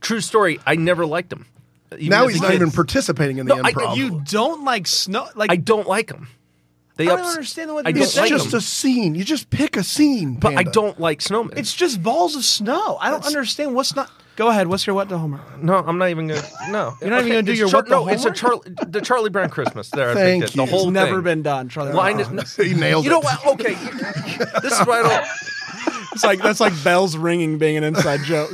True 0.00 0.20
story. 0.20 0.60
I 0.66 0.76
never 0.76 1.06
liked 1.06 1.30
them. 1.30 1.46
Even 1.92 2.08
Now 2.08 2.26
he's 2.26 2.40
not 2.40 2.50
kid. 2.50 2.56
even 2.56 2.70
participating 2.70 3.38
in 3.38 3.46
the 3.46 3.54
No, 3.56 3.62
I- 3.64 3.72
improv. 3.72 3.96
You 3.96 4.22
don't 4.24 4.64
like 4.64 4.86
snow? 4.86 5.28
Like 5.34 5.50
I 5.50 5.56
don't 5.56 5.86
like 5.86 6.08
them. 6.08 6.28
They 6.96 7.04
I 7.04 7.08
don't 7.10 7.20
ups- 7.20 7.30
understand 7.30 7.74
what 7.74 7.86
I 7.86 7.90
you're 7.90 7.94
don't 7.98 8.02
it's 8.04 8.16
like 8.16 8.28
just 8.30 8.50
them. 8.52 8.58
a 8.58 8.60
scene. 8.62 9.14
You 9.14 9.22
just 9.24 9.50
pick 9.50 9.76
a 9.76 9.82
scene. 9.84 10.34
but 10.36 10.56
I 10.56 10.62
don't 10.62 10.98
like 10.98 11.20
snowmen. 11.20 11.56
It's 11.58 11.74
just 11.74 12.02
balls 12.02 12.34
of 12.36 12.44
snow. 12.44 12.96
I 13.00 13.10
don't 13.10 13.24
understand 13.26 13.74
what's 13.74 13.94
not. 13.94 14.10
Go 14.36 14.48
ahead. 14.48 14.66
What's 14.68 14.86
your 14.86 14.94
what 14.94 15.08
to 15.10 15.16
Homer? 15.18 15.40
no, 15.62 15.76
I'm 15.76 15.96
not 15.98 16.10
even 16.10 16.26
gonna. 16.28 16.42
No, 16.70 16.94
You're 17.00 17.10
not 17.10 17.20
even 17.20 17.32
gonna 17.32 17.42
do 17.42 17.54
your 17.54 17.68
Char- 17.68 17.80
what 17.80 17.84
the 17.88 17.90
No, 17.90 18.08
it's 18.08 18.24
a 18.24 18.28
homework? 18.30 18.64
Charlie, 18.64 18.90
the 18.90 19.00
Charlie 19.00 19.30
Brown 19.30 19.48
Christmas. 19.50 19.88
There, 19.90 20.10
I 20.10 20.14
Thank 20.14 20.42
picked 20.44 20.54
it. 20.54 20.56
The 20.56 20.66
whole 20.66 20.84
It's 20.88 20.92
never 20.92 21.14
thing. 21.16 21.22
been 21.24 21.42
done. 21.42 21.68
Charlie. 21.68 21.92
Line 21.92 22.16
Brown. 22.16 22.38
is, 22.40 22.56
he 22.56 22.74
nailed 22.74 23.04
you 23.04 23.10
it. 23.10 23.14
know 23.14 23.20
what? 23.20 23.46
Okay, 23.46 23.74
this 24.62 24.78
is 24.78 24.86
why 24.86 25.00
I 25.00 25.02
don't. 25.02 25.26
It's 26.12 26.24
like 26.24 26.40
that's 26.40 26.60
like 26.60 26.72
bells 26.82 27.14
ringing 27.14 27.58
being 27.58 27.76
an 27.76 27.84
inside 27.84 28.22
joke. 28.22 28.50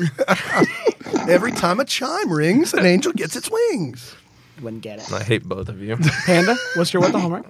Every 1.29 1.53
time 1.53 1.81
a 1.81 1.85
chime 1.85 2.33
rings, 2.33 2.75
an 2.75 2.87
angel 2.87 3.12
gets 3.12 3.37
its 3.37 3.51
wings. 3.51 4.14
Wouldn't 4.61 4.83
get 4.83 4.98
it. 5.01 5.12
I 5.12 5.22
hate 5.22 5.44
both 5.44 5.68
of 5.68 5.81
you. 5.81 5.96
Panda, 6.27 6.57
what's 6.77 6.92
your 6.92 7.03
what 7.03 7.12
the 7.12 7.20
homework? 7.20 7.46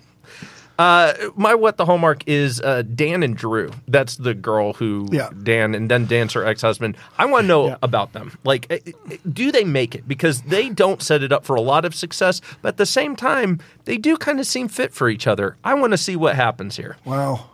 Uh, 0.78 1.12
my 1.36 1.54
what 1.54 1.76
the 1.76 1.84
hallmark 1.84 2.24
is 2.26 2.60
uh, 2.60 2.82
Dan 2.82 3.22
and 3.22 3.36
Drew. 3.36 3.70
That's 3.88 4.16
the 4.16 4.32
girl 4.34 4.72
who 4.72 5.06
Yeah. 5.12 5.28
Dan 5.42 5.74
and 5.74 5.90
then 5.90 6.06
Dan's 6.06 6.32
her 6.32 6.44
ex 6.46 6.62
husband. 6.62 6.96
I 7.18 7.26
want 7.26 7.44
to 7.44 7.48
know 7.48 7.66
Yeah. 7.68 7.76
about 7.82 8.14
them. 8.14 8.36
Like, 8.44 8.66
eh, 8.70 8.78
eh, 9.10 9.16
do 9.30 9.52
they 9.52 9.64
make 9.64 9.94
it? 9.94 10.08
Because 10.08 10.42
they 10.42 10.70
don't 10.70 11.02
set 11.02 11.22
it 11.22 11.30
up 11.30 11.44
for 11.44 11.54
a 11.56 11.60
lot 11.60 11.84
of 11.84 11.94
success, 11.94 12.40
but 12.62 12.68
at 12.70 12.76
the 12.78 12.86
same 12.86 13.14
time, 13.16 13.60
they 13.84 13.98
do 13.98 14.16
kind 14.16 14.40
of 14.40 14.46
seem 14.46 14.66
fit 14.68 14.94
for 14.94 15.08
each 15.10 15.26
other. 15.26 15.56
I 15.62 15.74
want 15.74 15.92
to 15.92 15.98
see 15.98 16.16
what 16.16 16.34
happens 16.36 16.76
here. 16.76 16.96
Wow. 17.04 17.50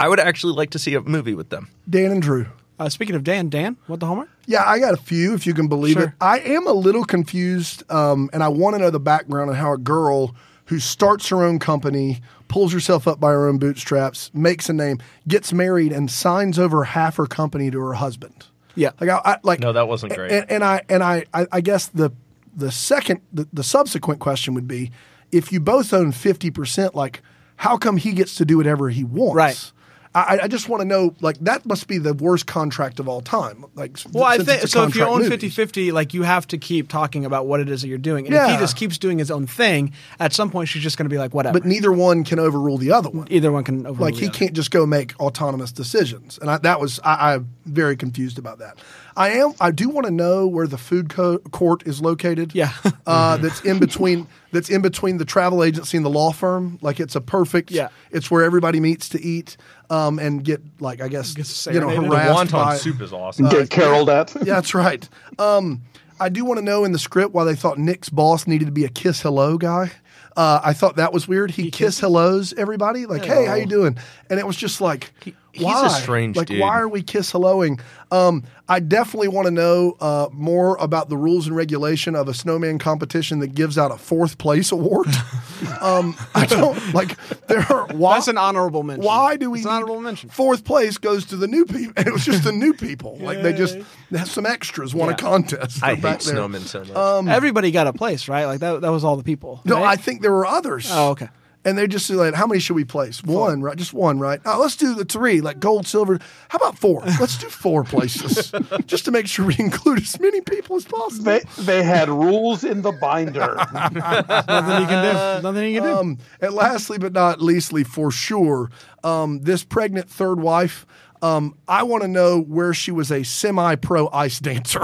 I 0.00 0.08
would 0.08 0.20
actually 0.20 0.54
like 0.54 0.70
to 0.70 0.78
see 0.78 0.94
a 0.94 1.00
movie 1.00 1.34
with 1.34 1.50
them. 1.50 1.68
Dan 1.88 2.10
and 2.10 2.20
Drew. 2.22 2.46
Uh, 2.80 2.88
speaking 2.88 3.14
of 3.14 3.22
Dan, 3.22 3.50
Dan, 3.50 3.76
what 3.88 4.00
the 4.00 4.06
homework? 4.06 4.30
Yeah, 4.46 4.64
I 4.66 4.78
got 4.78 4.94
a 4.94 4.96
few, 4.96 5.34
if 5.34 5.46
you 5.46 5.52
can 5.52 5.68
believe 5.68 5.98
it. 5.98 6.12
I 6.18 6.38
am 6.38 6.66
a 6.66 6.72
little 6.72 7.04
confused, 7.04 7.82
um, 7.92 8.30
and 8.32 8.42
I 8.42 8.48
want 8.48 8.74
to 8.74 8.80
know 8.80 8.88
the 8.88 8.98
background 8.98 9.50
on 9.50 9.56
how 9.56 9.74
a 9.74 9.78
girl 9.78 10.34
who 10.64 10.78
starts 10.78 11.28
her 11.28 11.44
own 11.44 11.58
company, 11.58 12.22
pulls 12.48 12.72
herself 12.72 13.06
up 13.06 13.20
by 13.20 13.32
her 13.32 13.48
own 13.48 13.58
bootstraps, 13.58 14.30
makes 14.32 14.70
a 14.70 14.72
name, 14.72 14.98
gets 15.28 15.52
married, 15.52 15.92
and 15.92 16.10
signs 16.10 16.58
over 16.58 16.84
half 16.84 17.16
her 17.16 17.26
company 17.26 17.70
to 17.70 17.78
her 17.80 17.92
husband. 17.92 18.46
Yeah. 18.76 18.92
Like, 18.98 19.10
I, 19.10 19.20
I 19.24 19.36
like 19.42 19.60
No, 19.60 19.74
that 19.74 19.86
wasn't 19.86 20.14
great. 20.14 20.32
And, 20.32 20.50
and 20.50 20.64
I 20.64 20.82
and 20.88 21.02
I, 21.02 21.26
I, 21.34 21.46
I 21.52 21.60
guess 21.60 21.88
the 21.88 22.12
the 22.56 22.72
second 22.72 23.20
the, 23.32 23.46
the 23.52 23.64
subsequent 23.64 24.20
question 24.20 24.54
would 24.54 24.68
be, 24.68 24.90
if 25.30 25.52
you 25.52 25.60
both 25.60 25.92
own 25.92 26.12
fifty 26.12 26.50
percent, 26.50 26.94
like, 26.94 27.20
how 27.56 27.76
come 27.76 27.98
he 27.98 28.12
gets 28.12 28.36
to 28.36 28.46
do 28.46 28.56
whatever 28.56 28.88
he 28.88 29.04
wants? 29.04 29.34
Right. 29.34 29.72
I, 30.12 30.40
I 30.42 30.48
just 30.48 30.68
want 30.68 30.80
to 30.80 30.84
know, 30.84 31.14
like, 31.20 31.38
that 31.40 31.64
must 31.64 31.86
be 31.86 31.98
the 31.98 32.12
worst 32.14 32.46
contract 32.46 32.98
of 32.98 33.08
all 33.08 33.20
time. 33.20 33.64
Like, 33.76 33.96
Well, 34.12 34.24
I 34.24 34.38
think 34.38 34.62
so. 34.66 34.82
If 34.84 34.96
you 34.96 35.04
own 35.04 35.22
movie. 35.22 35.48
50-50, 35.48 35.92
like 35.92 36.12
you 36.14 36.24
have 36.24 36.48
to 36.48 36.58
keep 36.58 36.88
talking 36.88 37.24
about 37.24 37.46
what 37.46 37.60
it 37.60 37.68
is 37.68 37.82
that 37.82 37.88
you're 37.88 37.96
doing. 37.98 38.26
And 38.26 38.34
if 38.34 38.50
he 38.50 38.56
just 38.56 38.76
keeps 38.76 38.98
doing 38.98 39.18
his 39.18 39.30
own 39.30 39.46
thing, 39.46 39.92
at 40.18 40.32
some 40.32 40.50
point 40.50 40.68
she's 40.68 40.82
just 40.82 40.98
going 40.98 41.04
to 41.08 41.14
be 41.14 41.18
like, 41.18 41.32
whatever. 41.32 41.58
but 41.60 41.64
neither 41.66 41.92
one 41.92 42.24
can 42.24 42.40
overrule 42.40 42.76
the 42.76 42.90
other 42.90 43.08
one. 43.10 43.28
Either 43.30 43.52
one 43.52 43.62
can 43.62 43.86
overrule 43.86 44.08
Like 44.10 44.14
he 44.16 44.26
other. 44.26 44.34
can't 44.36 44.52
just 44.52 44.72
go 44.72 44.84
make 44.84 45.14
autonomous 45.20 45.70
decisions, 45.70 46.38
and 46.38 46.50
I, 46.50 46.58
that 46.58 46.80
was 46.80 46.98
I, 47.04 47.34
I'm 47.34 47.48
very 47.66 47.96
confused 47.96 48.36
about 48.38 48.58
that. 48.58 48.78
I 49.16 49.30
am. 49.30 49.52
I 49.60 49.70
do 49.70 49.88
want 49.90 50.06
to 50.06 50.12
know 50.12 50.46
where 50.46 50.66
the 50.66 50.78
food 50.78 51.08
co- 51.10 51.38
court 51.38 51.86
is 51.86 52.00
located. 52.00 52.54
Yeah. 52.54 52.72
uh, 53.06 53.36
that's 53.38 53.60
in 53.62 53.78
between. 53.78 54.26
That's 54.52 54.70
in 54.70 54.82
between 54.82 55.18
the 55.18 55.24
travel 55.24 55.62
agency 55.62 55.96
and 55.96 56.04
the 56.06 56.10
law 56.10 56.32
firm. 56.32 56.78
Like 56.80 56.98
it's 57.00 57.14
a 57.16 57.20
perfect. 57.20 57.70
Yeah. 57.70 57.88
It's 58.10 58.30
where 58.30 58.42
everybody 58.44 58.80
meets 58.80 59.08
to 59.10 59.20
eat 59.22 59.56
um, 59.90 60.18
and 60.18 60.42
get 60.44 60.62
like 60.80 61.02
I 61.02 61.08
guess 61.08 61.34
Gets 61.34 61.66
you 61.66 61.72
know 61.74 61.88
serenaded. 61.90 62.10
The 62.10 62.16
harassed 62.18 62.50
wonton 62.50 62.52
by. 62.52 62.76
soup 62.76 63.00
is 63.00 63.12
awesome. 63.12 63.46
Uh, 63.46 63.50
Get 63.50 63.70
caroled 63.70 64.08
at. 64.08 64.34
Yeah, 64.36 64.54
that's 64.54 64.74
right. 64.74 65.06
Um, 65.38 65.82
I 66.18 66.28
do 66.28 66.44
want 66.44 66.58
to 66.58 66.64
know 66.64 66.84
in 66.84 66.92
the 66.92 66.98
script 66.98 67.32
why 67.34 67.44
they 67.44 67.54
thought 67.54 67.78
Nick's 67.78 68.08
boss 68.08 68.46
needed 68.46 68.66
to 68.66 68.72
be 68.72 68.84
a 68.84 68.88
kiss 68.88 69.20
hello 69.22 69.58
guy. 69.58 69.90
Uh, 70.36 70.60
I 70.62 70.72
thought 70.72 70.96
that 70.96 71.12
was 71.12 71.26
weird. 71.26 71.50
He, 71.50 71.70
kiss 71.70 71.98
hellos 72.00 72.54
everybody, 72.56 73.04
like, 73.04 73.24
"Hey, 73.24 73.46
how 73.46 73.54
you 73.54 73.66
doing?" 73.66 73.98
And 74.30 74.38
it 74.38 74.46
was 74.46 74.56
just 74.56 74.80
like, 74.80 75.12
he's 75.52 75.62
a 75.62 75.66
why? 75.66 75.88
strange 75.88 76.36
like, 76.36 76.48
dude. 76.48 76.60
why 76.60 76.80
are 76.80 76.88
we 76.88 77.02
kiss 77.02 77.32
helloing? 77.32 77.80
Um, 78.10 78.44
I 78.68 78.80
definitely 78.80 79.28
want 79.28 79.46
to 79.46 79.50
know 79.50 79.96
uh, 80.00 80.28
more 80.32 80.76
about 80.76 81.08
the 81.08 81.16
rules 81.16 81.46
and 81.46 81.56
regulation 81.56 82.14
of 82.14 82.28
a 82.28 82.34
snowman 82.34 82.78
competition 82.78 83.40
that 83.40 83.54
gives 83.54 83.76
out 83.78 83.90
a 83.90 83.98
fourth 83.98 84.38
place 84.38 84.72
award. 84.72 85.06
um, 85.80 86.16
I 86.34 86.46
don't 86.46 86.94
like. 86.94 87.16
There 87.46 87.60
are 87.60 87.86
why, 87.88 88.14
That's 88.14 88.28
an 88.28 88.38
honorable 88.38 88.82
mention. 88.82 89.04
Why 89.04 89.36
do 89.36 89.50
we? 89.50 89.58
It's 89.58 89.66
an 89.66 89.72
need- 89.72 89.76
honorable 89.76 90.00
mention. 90.00 90.30
Fourth 90.30 90.64
place 90.64 90.98
goes 90.98 91.24
to 91.26 91.36
the 91.36 91.46
new 91.46 91.64
people. 91.64 91.92
It 92.10 92.12
was 92.12 92.24
just 92.24 92.44
the 92.44 92.52
new 92.52 92.72
people. 92.72 93.18
Like 93.18 93.42
they 93.42 93.52
just 93.52 93.78
they 94.10 94.18
have 94.18 94.30
some 94.30 94.46
extras 94.46 94.94
won 94.94 95.10
a 95.10 95.16
contest. 95.16 95.82
I 95.82 95.94
hate 95.94 96.20
snowmen 96.20 96.60
so 96.60 96.84
much. 97.22 97.34
Everybody 97.34 97.70
got 97.70 97.86
a 97.86 97.92
place, 97.92 98.28
right? 98.28 98.46
Like 98.46 98.60
that. 98.60 98.80
That 98.80 98.90
was 98.90 99.04
all 99.04 99.16
the 99.16 99.24
people. 99.24 99.60
No, 99.64 99.82
I 99.82 99.96
think 99.96 100.22
there 100.22 100.32
were 100.32 100.46
others. 100.46 100.88
Oh, 100.90 101.10
okay. 101.10 101.28
And 101.62 101.76
they 101.76 101.86
just 101.86 102.06
say, 102.06 102.14
like, 102.14 102.32
how 102.34 102.46
many 102.46 102.58
should 102.58 102.74
we 102.76 102.84
place? 102.84 103.22
One, 103.22 103.60
right? 103.60 103.76
Just 103.76 103.92
one, 103.92 104.18
right? 104.18 104.40
Oh, 104.46 104.58
let's 104.60 104.76
do 104.76 104.94
the 104.94 105.04
three, 105.04 105.42
like 105.42 105.60
gold, 105.60 105.86
silver. 105.86 106.18
How 106.48 106.56
about 106.56 106.78
four? 106.78 107.02
Let's 107.20 107.36
do 107.36 107.48
four 107.50 107.84
places, 107.84 108.50
just 108.86 109.04
to 109.04 109.10
make 109.10 109.26
sure 109.26 109.44
we 109.44 109.56
include 109.58 109.98
as 110.00 110.18
many 110.18 110.40
people 110.40 110.76
as 110.76 110.86
possible. 110.86 111.24
They 111.24 111.40
they 111.58 111.82
had 111.82 112.08
rules 112.08 112.64
in 112.64 112.80
the 112.80 112.92
binder. 112.92 113.56
Nothing 113.74 114.80
you 114.80 114.86
can 114.86 115.04
do. 115.36 115.42
Nothing 115.42 115.74
you 115.74 115.80
can 115.80 115.88
do. 115.90 115.96
Um, 115.98 116.18
and 116.40 116.54
lastly, 116.54 116.96
but 116.96 117.12
not 117.12 117.42
leastly, 117.42 117.84
for 117.84 118.10
sure, 118.10 118.70
um, 119.04 119.40
this 119.40 119.62
pregnant 119.62 120.08
third 120.08 120.40
wife. 120.40 120.86
Um, 121.22 121.58
I 121.68 121.82
want 121.82 122.02
to 122.02 122.08
know 122.08 122.40
where 122.40 122.72
she 122.72 122.90
was 122.90 123.12
a 123.12 123.22
semi-pro 123.22 124.08
ice 124.10 124.38
dancer 124.38 124.80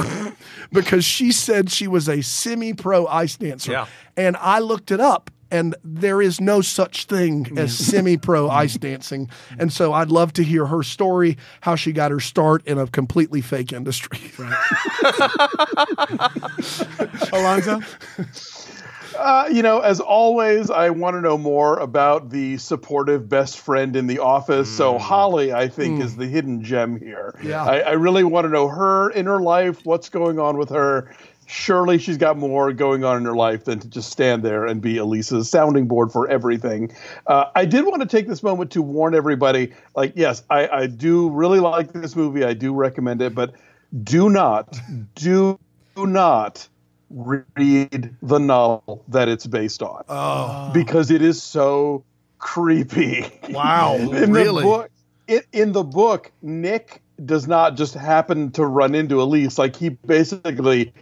because 0.70 1.03
she 1.03 1.33
said 1.33 1.70
she 1.70 1.89
was 1.89 2.11
a 2.11 2.20
semi-pro 2.20 3.07
ice 3.07 3.39
dancer, 3.39 3.72
Yeah. 3.72 3.87
and 4.18 4.37
I 4.37 4.59
looked 4.59 4.91
it 4.91 5.01
up. 5.01 5.31
And 5.51 5.75
there 5.85 6.21
is 6.21 6.41
no 6.41 6.61
such 6.61 7.05
thing 7.05 7.45
mm. 7.45 7.59
as 7.59 7.77
semi 7.77 8.17
pro 8.17 8.49
ice 8.51 8.75
dancing. 8.75 9.31
And 9.59 9.73
so 9.73 9.93
I'd 9.93 10.11
love 10.11 10.33
to 10.35 10.45
hear 10.45 10.67
her 10.67 10.83
story, 10.83 11.37
how 11.61 11.77
she 11.77 11.93
got 11.93 12.11
her 12.11 12.21
start 12.21 12.67
in 12.67 12.79
a 12.79 12.87
completely 12.87 13.41
fake 13.41 13.73
industry. 13.73 14.33
Alonso. 17.33 17.81
Uh, 19.19 19.49
you 19.51 19.63
know, 19.63 19.81
as 19.81 20.01
always, 20.01 20.71
I 20.71 20.91
want 20.91 21.15
to 21.15 21.21
know 21.21 21.39
more 21.39 21.79
about 21.79 22.31
the 22.31 22.59
supportive 22.59 23.29
best 23.29 23.59
friend 23.59 23.97
in 23.97 24.07
the 24.07 24.19
office. 24.19 24.75
So 24.75 24.95
mm. 24.95 25.01
Holly, 25.01 25.53
I 25.53 25.69
think, 25.69 26.01
mm. 26.01 26.05
is 26.05 26.17
the 26.17 26.27
hidden 26.27 26.63
gem 26.63 26.99
here. 26.99 27.35
Yeah. 27.43 27.65
I, 27.65 27.79
I 27.79 27.93
really 27.93 28.25
want 28.25 28.45
to 28.45 28.51
know 28.51 28.69
her 28.69 29.11
inner 29.13 29.41
life, 29.41 29.85
what's 29.85 30.09
going 30.09 30.39
on 30.39 30.59
with 30.59 30.71
her. 30.71 31.15
Surely 31.47 31.99
she's 31.99 32.17
got 32.17 32.37
more 32.37 32.73
going 32.73 33.05
on 33.05 33.17
in 33.17 33.25
her 33.25 33.37
life 33.37 33.65
than 33.65 33.79
to 33.79 33.89
just 33.89 34.11
stand 34.11 34.43
there 34.43 34.67
and 34.67 34.83
be 34.83 34.97
Elise's 34.99 35.49
sounding 35.49 35.87
board 35.87 36.11
for 36.13 36.29
everything. 36.29 36.93
Uh, 37.27 37.47
I 37.55 37.65
did 37.65 37.85
want 37.85 38.03
to 38.03 38.09
take 38.09 38.27
this 38.27 38.43
moment 38.43 38.73
to 38.73 38.83
warn 38.83 39.15
everybody. 39.15 39.73
Like, 39.95 40.13
yes, 40.17 40.43
I, 40.51 40.69
I 40.69 40.87
do 40.87 41.31
really 41.31 41.61
like 41.61 41.93
this 41.93 42.17
movie. 42.17 42.45
I 42.45 42.53
do 42.53 42.75
recommend 42.75 43.23
it, 43.23 43.35
but 43.35 43.55
do 44.03 44.29
not, 44.29 44.77
do 45.15 45.59
not 45.97 46.69
read 47.11 48.15
the 48.23 48.39
novel 48.39 49.05
that 49.09 49.29
it's 49.29 49.47
based 49.47 49.83
on. 49.83 50.05
Oh. 50.09 50.71
Because 50.75 51.11
it 51.11 51.23
is 51.23 51.43
so 51.43 52.05
creepy. 52.39 53.27
Wow, 53.51 53.97
in 53.99 54.33
really? 54.33 54.63
The 54.63 54.69
book, 54.69 54.91
in, 55.29 55.41
in 55.53 55.73
the 55.73 55.85
book, 55.85 56.33
Nick 56.43 57.03
does 57.25 57.49
not 57.49 57.77
just 57.77 57.95
happen 57.95 58.51
to 58.53 58.65
run 58.65 58.95
into 58.95 59.23
Elise. 59.23 59.59
Like 59.59 59.77
he 59.77 59.91
basically 59.91 60.93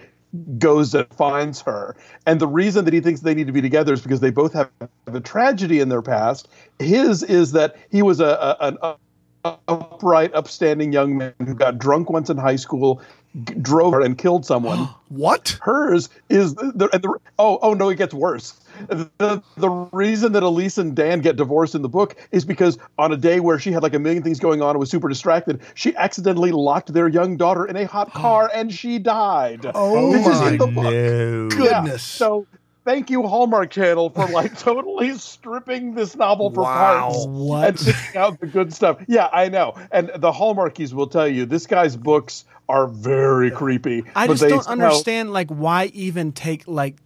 goes 0.58 0.94
and 0.94 1.08
finds 1.14 1.60
her. 1.62 1.96
And 2.26 2.40
the 2.40 2.46
reason 2.46 2.84
that 2.84 2.94
he 2.94 3.00
thinks 3.00 3.20
they 3.20 3.34
need 3.34 3.46
to 3.46 3.52
be 3.52 3.62
together 3.62 3.92
is 3.92 4.00
because 4.00 4.20
they 4.20 4.30
both 4.30 4.52
have 4.52 4.70
a 5.06 5.20
tragedy 5.20 5.80
in 5.80 5.88
their 5.88 6.02
past. 6.02 6.48
His 6.78 7.22
is 7.22 7.52
that 7.52 7.76
he 7.90 8.02
was 8.02 8.20
a, 8.20 8.56
a 8.60 8.96
an 9.44 9.58
upright, 9.68 10.34
upstanding 10.34 10.92
young 10.92 11.18
man 11.18 11.34
who 11.38 11.54
got 11.54 11.78
drunk 11.78 12.10
once 12.10 12.30
in 12.30 12.36
high 12.36 12.56
school, 12.56 13.02
drove 13.42 13.92
her 13.92 14.00
and 14.00 14.16
killed 14.16 14.46
someone. 14.46 14.78
what? 15.08 15.58
Hers 15.62 16.08
is 16.28 16.54
the, 16.54 16.72
the, 16.74 16.98
the 16.98 17.18
oh 17.38 17.58
oh 17.62 17.74
no, 17.74 17.88
it 17.88 17.96
gets 17.96 18.14
worse. 18.14 18.60
The 18.88 19.42
the 19.56 19.70
reason 19.92 20.32
that 20.32 20.42
Elise 20.42 20.78
and 20.78 20.94
Dan 20.96 21.20
get 21.20 21.36
divorced 21.36 21.74
in 21.74 21.82
the 21.82 21.88
book 21.88 22.16
is 22.32 22.44
because 22.44 22.78
on 22.98 23.12
a 23.12 23.16
day 23.16 23.40
where 23.40 23.58
she 23.58 23.72
had 23.72 23.82
like 23.82 23.94
a 23.94 23.98
million 23.98 24.22
things 24.22 24.40
going 24.40 24.62
on 24.62 24.70
and 24.70 24.80
was 24.80 24.90
super 24.90 25.08
distracted, 25.08 25.60
she 25.74 25.94
accidentally 25.96 26.50
locked 26.50 26.92
their 26.92 27.08
young 27.08 27.36
daughter 27.36 27.66
in 27.66 27.76
a 27.76 27.86
hot 27.86 28.12
car 28.12 28.50
and 28.54 28.72
she 28.72 28.98
died. 28.98 29.70
Oh 29.74 30.12
This 30.12 30.26
is 30.26 30.40
my 30.40 30.48
in 30.48 30.58
the 30.58 30.66
book. 30.66 30.84
no. 30.84 31.48
Yeah, 31.64 31.82
Goodness. 31.82 32.02
So 32.02 32.46
thank 32.84 33.10
you, 33.10 33.22
Hallmark 33.22 33.70
Channel, 33.70 34.10
for 34.10 34.26
like 34.28 34.58
totally 34.58 35.16
stripping 35.18 35.94
this 35.94 36.14
novel 36.16 36.50
for 36.50 36.62
Wow. 36.62 37.10
parts 37.10 37.26
What? 37.26 37.68
and 37.68 37.78
taking 37.78 38.16
out 38.20 38.40
the 38.40 38.46
good 38.46 38.72
stuff. 38.72 38.98
Yeah, 39.08 39.28
I 39.32 39.48
know. 39.48 39.74
And 39.90 40.10
the 40.16 40.32
Hallmarkies 40.32 40.92
will 40.92 41.06
tell 41.08 41.28
you 41.28 41.46
this 41.46 41.66
guy's 41.66 41.96
books 41.96 42.44
are 42.68 42.86
very 42.86 43.50
creepy. 43.50 44.04
I 44.14 44.26
but 44.26 44.34
just 44.34 44.42
they 44.42 44.48
don't 44.48 44.62
somehow- 44.64 44.86
understand 44.86 45.32
like 45.32 45.48
why 45.48 45.86
even 45.94 46.32
take 46.32 46.66
like 46.66 46.96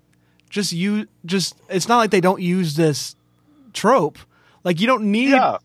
just 0.51 0.73
you 0.73 1.07
just 1.27 1.55
it's 1.69 1.89
not 1.89 1.99
like 1.99 2.11
they 2.11 2.21
don't 2.21 2.41
use 2.43 2.77
this 2.77 3.17
trope. 3.73 4.19
Like 4.65 4.81
you 4.81 4.87
don't 4.87 5.11
need 5.11 5.31
Yeah. 5.31 5.59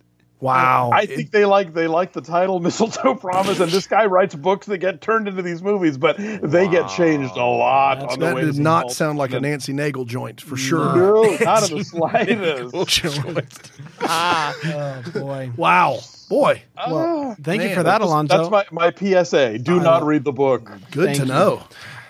Wow. 0.44 0.90
I 0.94 1.06
think 1.06 1.32
they 1.32 1.46
like 1.46 1.74
they 1.74 1.88
like 1.88 2.12
the 2.12 2.20
title 2.22 2.60
Mistletoe 2.62 3.16
Promise, 3.16 3.62
and 3.62 3.72
this 3.72 3.88
guy 3.88 4.06
writes 4.06 4.36
books 4.36 4.68
that 4.68 4.80
get 4.80 5.00
turned 5.00 5.30
into 5.30 5.42
these 5.42 5.62
movies, 5.62 5.98
but 5.98 6.18
they 6.18 6.68
get 6.68 6.90
changed 6.90 7.38
a 7.38 7.46
lot 7.46 8.00
on 8.00 8.20
the 8.20 8.26
that 8.26 8.36
way. 8.36 8.42
did 8.44 8.58
not 8.58 8.92
sound 8.92 9.18
like 9.18 9.32
a 9.32 9.40
Nancy 9.40 9.72
Nagel 9.72 10.04
joint 10.04 10.42
for 10.42 10.58
sure. 10.58 10.96
No, 10.98 11.38
not 11.38 11.72
in 11.72 11.78
the 11.78 11.84
slightest. 11.86 13.72
ah, 14.02 14.54
Oh 14.66 15.12
boy. 15.12 15.52
Wow. 15.56 16.00
Boy, 16.30 16.64
Well, 16.76 17.36
thank 17.42 17.62
you 17.62 17.68
man, 17.68 17.78
for 17.78 17.84
that, 17.84 18.02
Alonso. 18.02 18.50
That's 18.50 18.72
my, 18.72 18.92
my 18.92 19.24
PSA. 19.24 19.60
Do 19.60 19.80
not 19.80 20.04
read 20.04 20.24
the 20.24 20.32
book. 20.32 20.72
good 20.92 21.06
Thank 21.08 21.18
to 21.18 21.24
you. 21.24 21.30
know. 21.30 21.64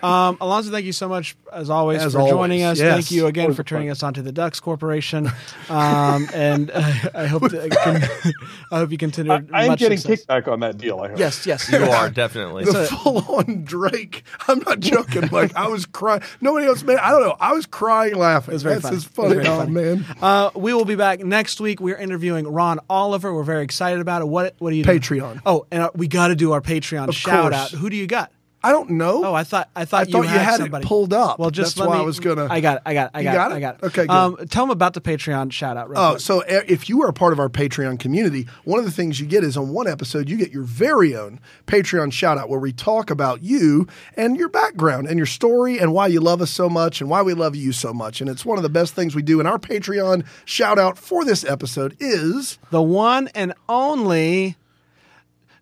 Um, 0.04 0.36
Alonso, 0.40 0.70
thank 0.70 0.84
you 0.84 0.92
so 0.92 1.08
much 1.08 1.34
as 1.52 1.70
always 1.70 2.02
As 2.02 2.12
for 2.12 2.18
always, 2.18 2.32
joining 2.32 2.62
us. 2.62 2.78
yes. 2.78 2.92
Thank 2.94 3.10
you 3.10 3.26
again 3.26 3.54
for 3.54 3.62
turning 3.62 3.86
pleasure. 3.88 3.92
us 3.98 4.02
onto 4.02 4.22
the 4.22 4.32
Ducks 4.32 4.60
Corporation. 4.60 5.28
Um, 5.70 6.28
and 6.34 6.70
uh, 6.70 6.92
I 7.14 7.26
hope 7.26 7.48
to, 7.50 7.62
I 8.70 8.78
hope 8.78 8.90
you 8.92 8.98
continue. 8.98 9.32
I, 9.32 9.42
I 9.52 9.62
am 9.62 9.68
much 9.68 9.78
getting 9.78 9.98
success. 9.98 10.26
kickback 10.26 10.46
on 10.46 10.60
that 10.60 10.76
deal. 10.76 11.00
I 11.00 11.08
heard. 11.08 11.18
Yes, 11.18 11.46
yes, 11.46 11.70
You 11.72 11.78
are 11.84 12.10
definitely. 12.10 12.64
The 12.64 12.84
full 13.02 13.18
on 13.36 13.64
Drake. 13.64 14.24
I'm 14.46 14.58
not 14.60 14.80
joking. 14.80 15.28
Like 15.28 15.56
I 15.56 15.68
was 15.68 15.86
crying. 15.86 16.22
Nobody 16.40 16.66
else 16.66 16.82
made. 16.82 16.98
I 16.98 17.10
don't 17.10 17.22
know. 17.22 17.36
I 17.40 17.52
was 17.52 17.64
crying 17.66 18.14
laughing. 18.16 18.52
was 18.52 18.62
very 18.62 18.74
That's 18.76 18.84
funny. 18.84 18.96
as 18.96 19.04
funny. 19.04 19.34
very 19.36 19.46
Oh 19.48 19.56
funny. 19.58 19.70
man. 19.70 20.04
Uh, 20.20 20.50
we 20.54 20.74
will 20.74 20.84
be 20.84 20.96
back 20.96 21.20
next 21.20 21.60
week. 21.60 21.80
We're 21.80 21.96
interviewing 21.96 22.46
Ron 22.46 22.78
Oliver. 22.90 23.34
We're 23.34 23.42
very 23.42 23.64
excited 23.64 24.00
about 24.00 24.20
it. 24.22 24.26
What 24.26 24.54
What 24.58 24.70
do 24.70 24.76
you 24.76 24.84
Patreon. 24.84 25.40
Oh, 25.46 25.66
and 25.70 25.84
uh, 25.84 25.90
we 25.94 26.08
got 26.08 26.28
to 26.28 26.34
do 26.36 26.52
our 26.52 26.60
Patreon 26.60 27.12
shout 27.12 27.52
course. 27.52 27.54
out. 27.54 27.70
Who 27.70 27.88
do 27.88 27.96
you 27.96 28.06
got? 28.06 28.30
I 28.64 28.72
don't 28.72 28.90
know. 28.90 29.24
Oh, 29.24 29.34
I 29.34 29.44
thought 29.44 29.68
I 29.76 29.84
thought, 29.84 30.08
I 30.08 30.10
thought 30.10 30.22
you 30.22 30.28
had 30.28 30.54
it 30.54 30.62
somebody. 30.62 30.86
pulled 30.86 31.12
up. 31.12 31.38
Well, 31.38 31.50
just 31.50 31.76
That's 31.76 31.86
why 31.86 31.94
me, 31.96 32.00
I 32.02 32.04
was 32.04 32.18
gonna- 32.18 32.48
I 32.50 32.60
got 32.60 32.76
it. 32.78 32.82
I 32.86 32.94
got 32.94 33.06
it. 33.06 33.10
I 33.14 33.22
got, 33.22 33.34
got 33.34 33.50
it. 33.50 33.54
it? 33.54 33.56
I 33.56 33.60
got 33.60 33.74
it. 33.76 33.82
Okay, 33.86 34.06
good. 34.06 34.10
Um, 34.10 34.36
tell 34.48 34.64
them 34.64 34.70
about 34.70 34.94
the 34.94 35.00
Patreon 35.00 35.52
shout 35.52 35.76
out. 35.76 35.90
Real 35.90 36.00
Oh, 36.00 36.10
quick. 36.12 36.20
so 36.20 36.40
if 36.48 36.88
you 36.88 37.02
are 37.02 37.08
a 37.08 37.12
part 37.12 37.32
of 37.32 37.38
our 37.38 37.48
Patreon 37.48 37.98
community, 38.00 38.46
one 38.64 38.78
of 38.78 38.84
the 38.86 38.90
things 38.90 39.20
you 39.20 39.26
get 39.26 39.44
is 39.44 39.56
on 39.56 39.68
one 39.68 39.86
episode, 39.86 40.28
you 40.28 40.36
get 40.36 40.50
your 40.50 40.62
very 40.64 41.14
own 41.14 41.40
Patreon 41.66 42.12
shout 42.12 42.38
out 42.38 42.48
where 42.48 42.58
we 42.60 42.72
talk 42.72 43.10
about 43.10 43.42
you 43.42 43.86
and 44.16 44.36
your 44.36 44.48
background 44.48 45.06
and 45.08 45.18
your 45.18 45.26
story 45.26 45.78
and 45.78 45.92
why 45.92 46.06
you 46.06 46.20
love 46.20 46.40
us 46.40 46.50
so 46.50 46.68
much 46.68 47.00
and 47.00 47.10
why 47.10 47.20
we 47.22 47.34
love 47.34 47.54
you 47.54 47.72
so 47.72 47.92
much. 47.92 48.20
And 48.20 48.30
it's 48.30 48.44
one 48.44 48.56
of 48.56 48.62
the 48.62 48.68
best 48.70 48.94
things 48.94 49.14
we 49.14 49.22
do. 49.22 49.38
And 49.40 49.46
our 49.48 49.58
Patreon 49.58 50.24
shout 50.46 50.78
out 50.78 50.96
for 50.98 51.24
this 51.24 51.44
episode 51.44 51.96
is 52.00 52.58
the 52.70 52.82
one 52.82 53.28
and 53.34 53.52
only 53.68 54.56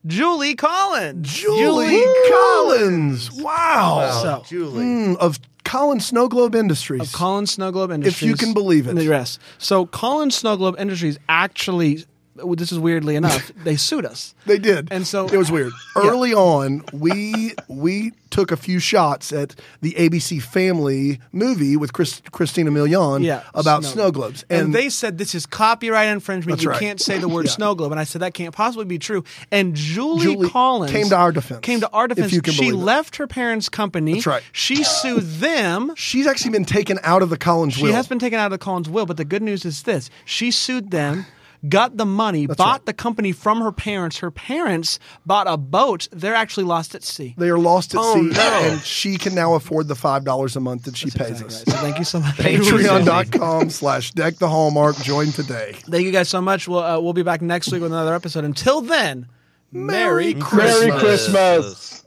Julie 0.06 0.54
Collins. 0.54 1.32
Julie 1.32 2.04
Collins. 2.30 3.30
Wow. 3.32 4.20
So, 4.22 4.42
Julie. 4.48 4.84
Mm, 4.84 5.16
of 5.18 5.38
Collins 5.64 6.06
Snow 6.06 6.28
Globe 6.28 6.54
Industries. 6.54 7.00
Of 7.00 7.12
Collins 7.12 7.52
Snow 7.52 7.70
Globe 7.70 7.90
Industries. 7.90 8.22
If 8.22 8.22
you 8.28 8.34
can 8.34 8.52
believe 8.52 8.88
it. 8.88 8.96
Yes. 9.00 9.38
So 9.58 9.86
Collins 9.86 10.34
Snow 10.34 10.56
Globe 10.56 10.76
Industries 10.78 11.18
actually, 11.28 11.94
well, 11.94 12.04
this 12.34 12.72
is 12.72 12.78
weirdly 12.78 13.16
enough, 13.16 13.52
they 13.64 13.76
sued 13.76 14.06
us. 14.06 14.34
They 14.46 14.58
did, 14.58 14.88
And 14.90 15.06
so- 15.06 15.26
it 15.26 15.36
was 15.36 15.50
weird. 15.50 15.72
Early 15.96 16.32
on, 16.34 16.82
we 16.92 17.54
we 17.68 18.12
took 18.30 18.50
a 18.50 18.56
few 18.56 18.78
shots 18.78 19.30
at 19.30 19.54
the 19.82 19.92
ABC 19.92 20.40
Family 20.40 21.20
movie 21.32 21.76
with 21.76 21.92
Chris, 21.92 22.22
Christina 22.32 22.70
Milian 22.70 23.22
Yeah, 23.22 23.42
about 23.52 23.84
snow- 23.84 23.92
snow, 23.92 24.10
globes, 24.10 24.44
And, 24.48 24.74
they 24.74 24.88
said 24.88 25.18
this 25.18 25.34
is 25.34 25.44
copyright 25.44 26.08
infringement. 26.08 26.62
You 26.62 26.70
right. 26.70 26.80
can't 26.80 26.98
say 26.98 27.18
the 27.18 27.28
word 27.28 27.44
Yeah. 27.46 27.52
snow 27.52 27.74
globe. 27.74 27.92
And 27.92 28.00
I 28.00 28.04
said 28.04 28.22
that 28.22 28.32
can't 28.32 28.54
possibly 28.54 28.86
be 28.86 28.98
true. 28.98 29.22
And 29.50 29.74
Julie, 29.76 30.22
Julie 30.22 30.48
Collins 30.48 30.90
came 30.90 31.08
to 31.10 31.16
our 31.16 31.30
defense, 31.30 31.60
Came 31.60 31.80
to 31.80 31.90
our 31.90 32.08
defense. 32.08 32.32
she 32.32 32.72
left 32.72 33.16
her 33.16 33.26
parents' 33.26 33.68
company. 33.68 34.14
That's 34.14 34.26
right. 34.26 34.42
She 34.52 34.82
sued 34.82 35.24
them. 35.24 35.92
she's 35.96 36.26
actually 36.26 36.52
been 36.52 36.64
taken 36.64 36.98
out 37.02 37.20
of 37.22 37.28
the 37.28 37.36
Collins 37.36 37.76
Will. 37.76 37.80
She 37.80 37.84
will. 37.88 37.92
has 37.94 38.08
been 38.08 38.18
taken 38.18 38.38
out 38.38 38.46
of 38.46 38.52
the 38.52 38.64
Collins 38.64 38.88
will, 38.88 39.04
but 39.04 39.18
the 39.18 39.26
good 39.26 39.42
news 39.42 39.66
is 39.66 39.82
this: 39.82 40.08
she 40.24 40.50
sued 40.50 40.90
them. 40.90 41.26
Got 41.68 41.96
the 41.96 42.04
money, 42.04 42.46
bought 42.48 42.86
the 42.86 42.92
company 42.92 43.30
from 43.30 43.60
her 43.60 43.70
parents. 43.70 44.18
Her 44.18 44.32
parents 44.32 44.98
bought 45.24 45.46
a 45.46 45.56
boat. 45.56 46.08
They're 46.10 46.34
actually 46.34 46.64
lost 46.64 46.94
at 46.96 47.04
sea. 47.04 47.36
They 47.38 47.50
are 47.50 47.58
lost 47.58 47.94
at 47.94 48.00
Oh, 48.02 48.14
sea, 48.16 48.30
no. 48.30 48.60
and 48.64 48.80
she 48.82 49.16
can 49.16 49.34
now 49.36 49.54
afford 49.54 49.86
the 49.86 49.94
five 49.94 50.24
dollars 50.24 50.56
a 50.56 50.60
month 50.60 50.82
that 50.84 50.96
she 50.96 51.10
pays 51.10 51.40
Exactly 51.40 51.46
us. 51.46 51.66
right. 51.68 51.76
So 51.76 51.82
thank 51.82 51.98
you 51.98 52.04
so 52.04 52.18
much. 52.20 52.34
Patreon.com 52.38 53.70
slash 53.70 54.10
deck 54.10 54.36
the 54.38 54.48
hallmark. 54.48 54.96
Join 54.96 55.26
today. 55.28 55.74
Thank 55.82 56.04
you 56.04 56.10
guys 56.10 56.28
so 56.28 56.40
much. 56.40 56.66
We'll 56.66 56.80
uh, 56.82 56.98
we'll 56.98 57.12
be 57.12 57.22
back 57.22 57.42
next 57.42 57.70
week 57.70 57.82
with 57.82 57.92
another 57.92 58.14
episode. 58.14 58.44
Until 58.44 58.80
then, 58.80 59.28
Merry 59.70 60.34
Christmas. 60.34 60.84
Merry 60.86 60.98
Christmas. 61.00 62.04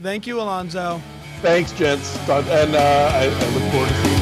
Thank 0.00 0.28
you, 0.28 0.40
Alonso. 0.40 1.02
Thanks, 1.42 1.72
gents. 1.72 2.16
And 2.28 2.76
uh, 2.76 2.78
I, 3.12 3.24
I 3.24 3.48
look 3.54 3.72
forward 3.72 3.88
to 3.88 3.94
seeing 4.04 4.17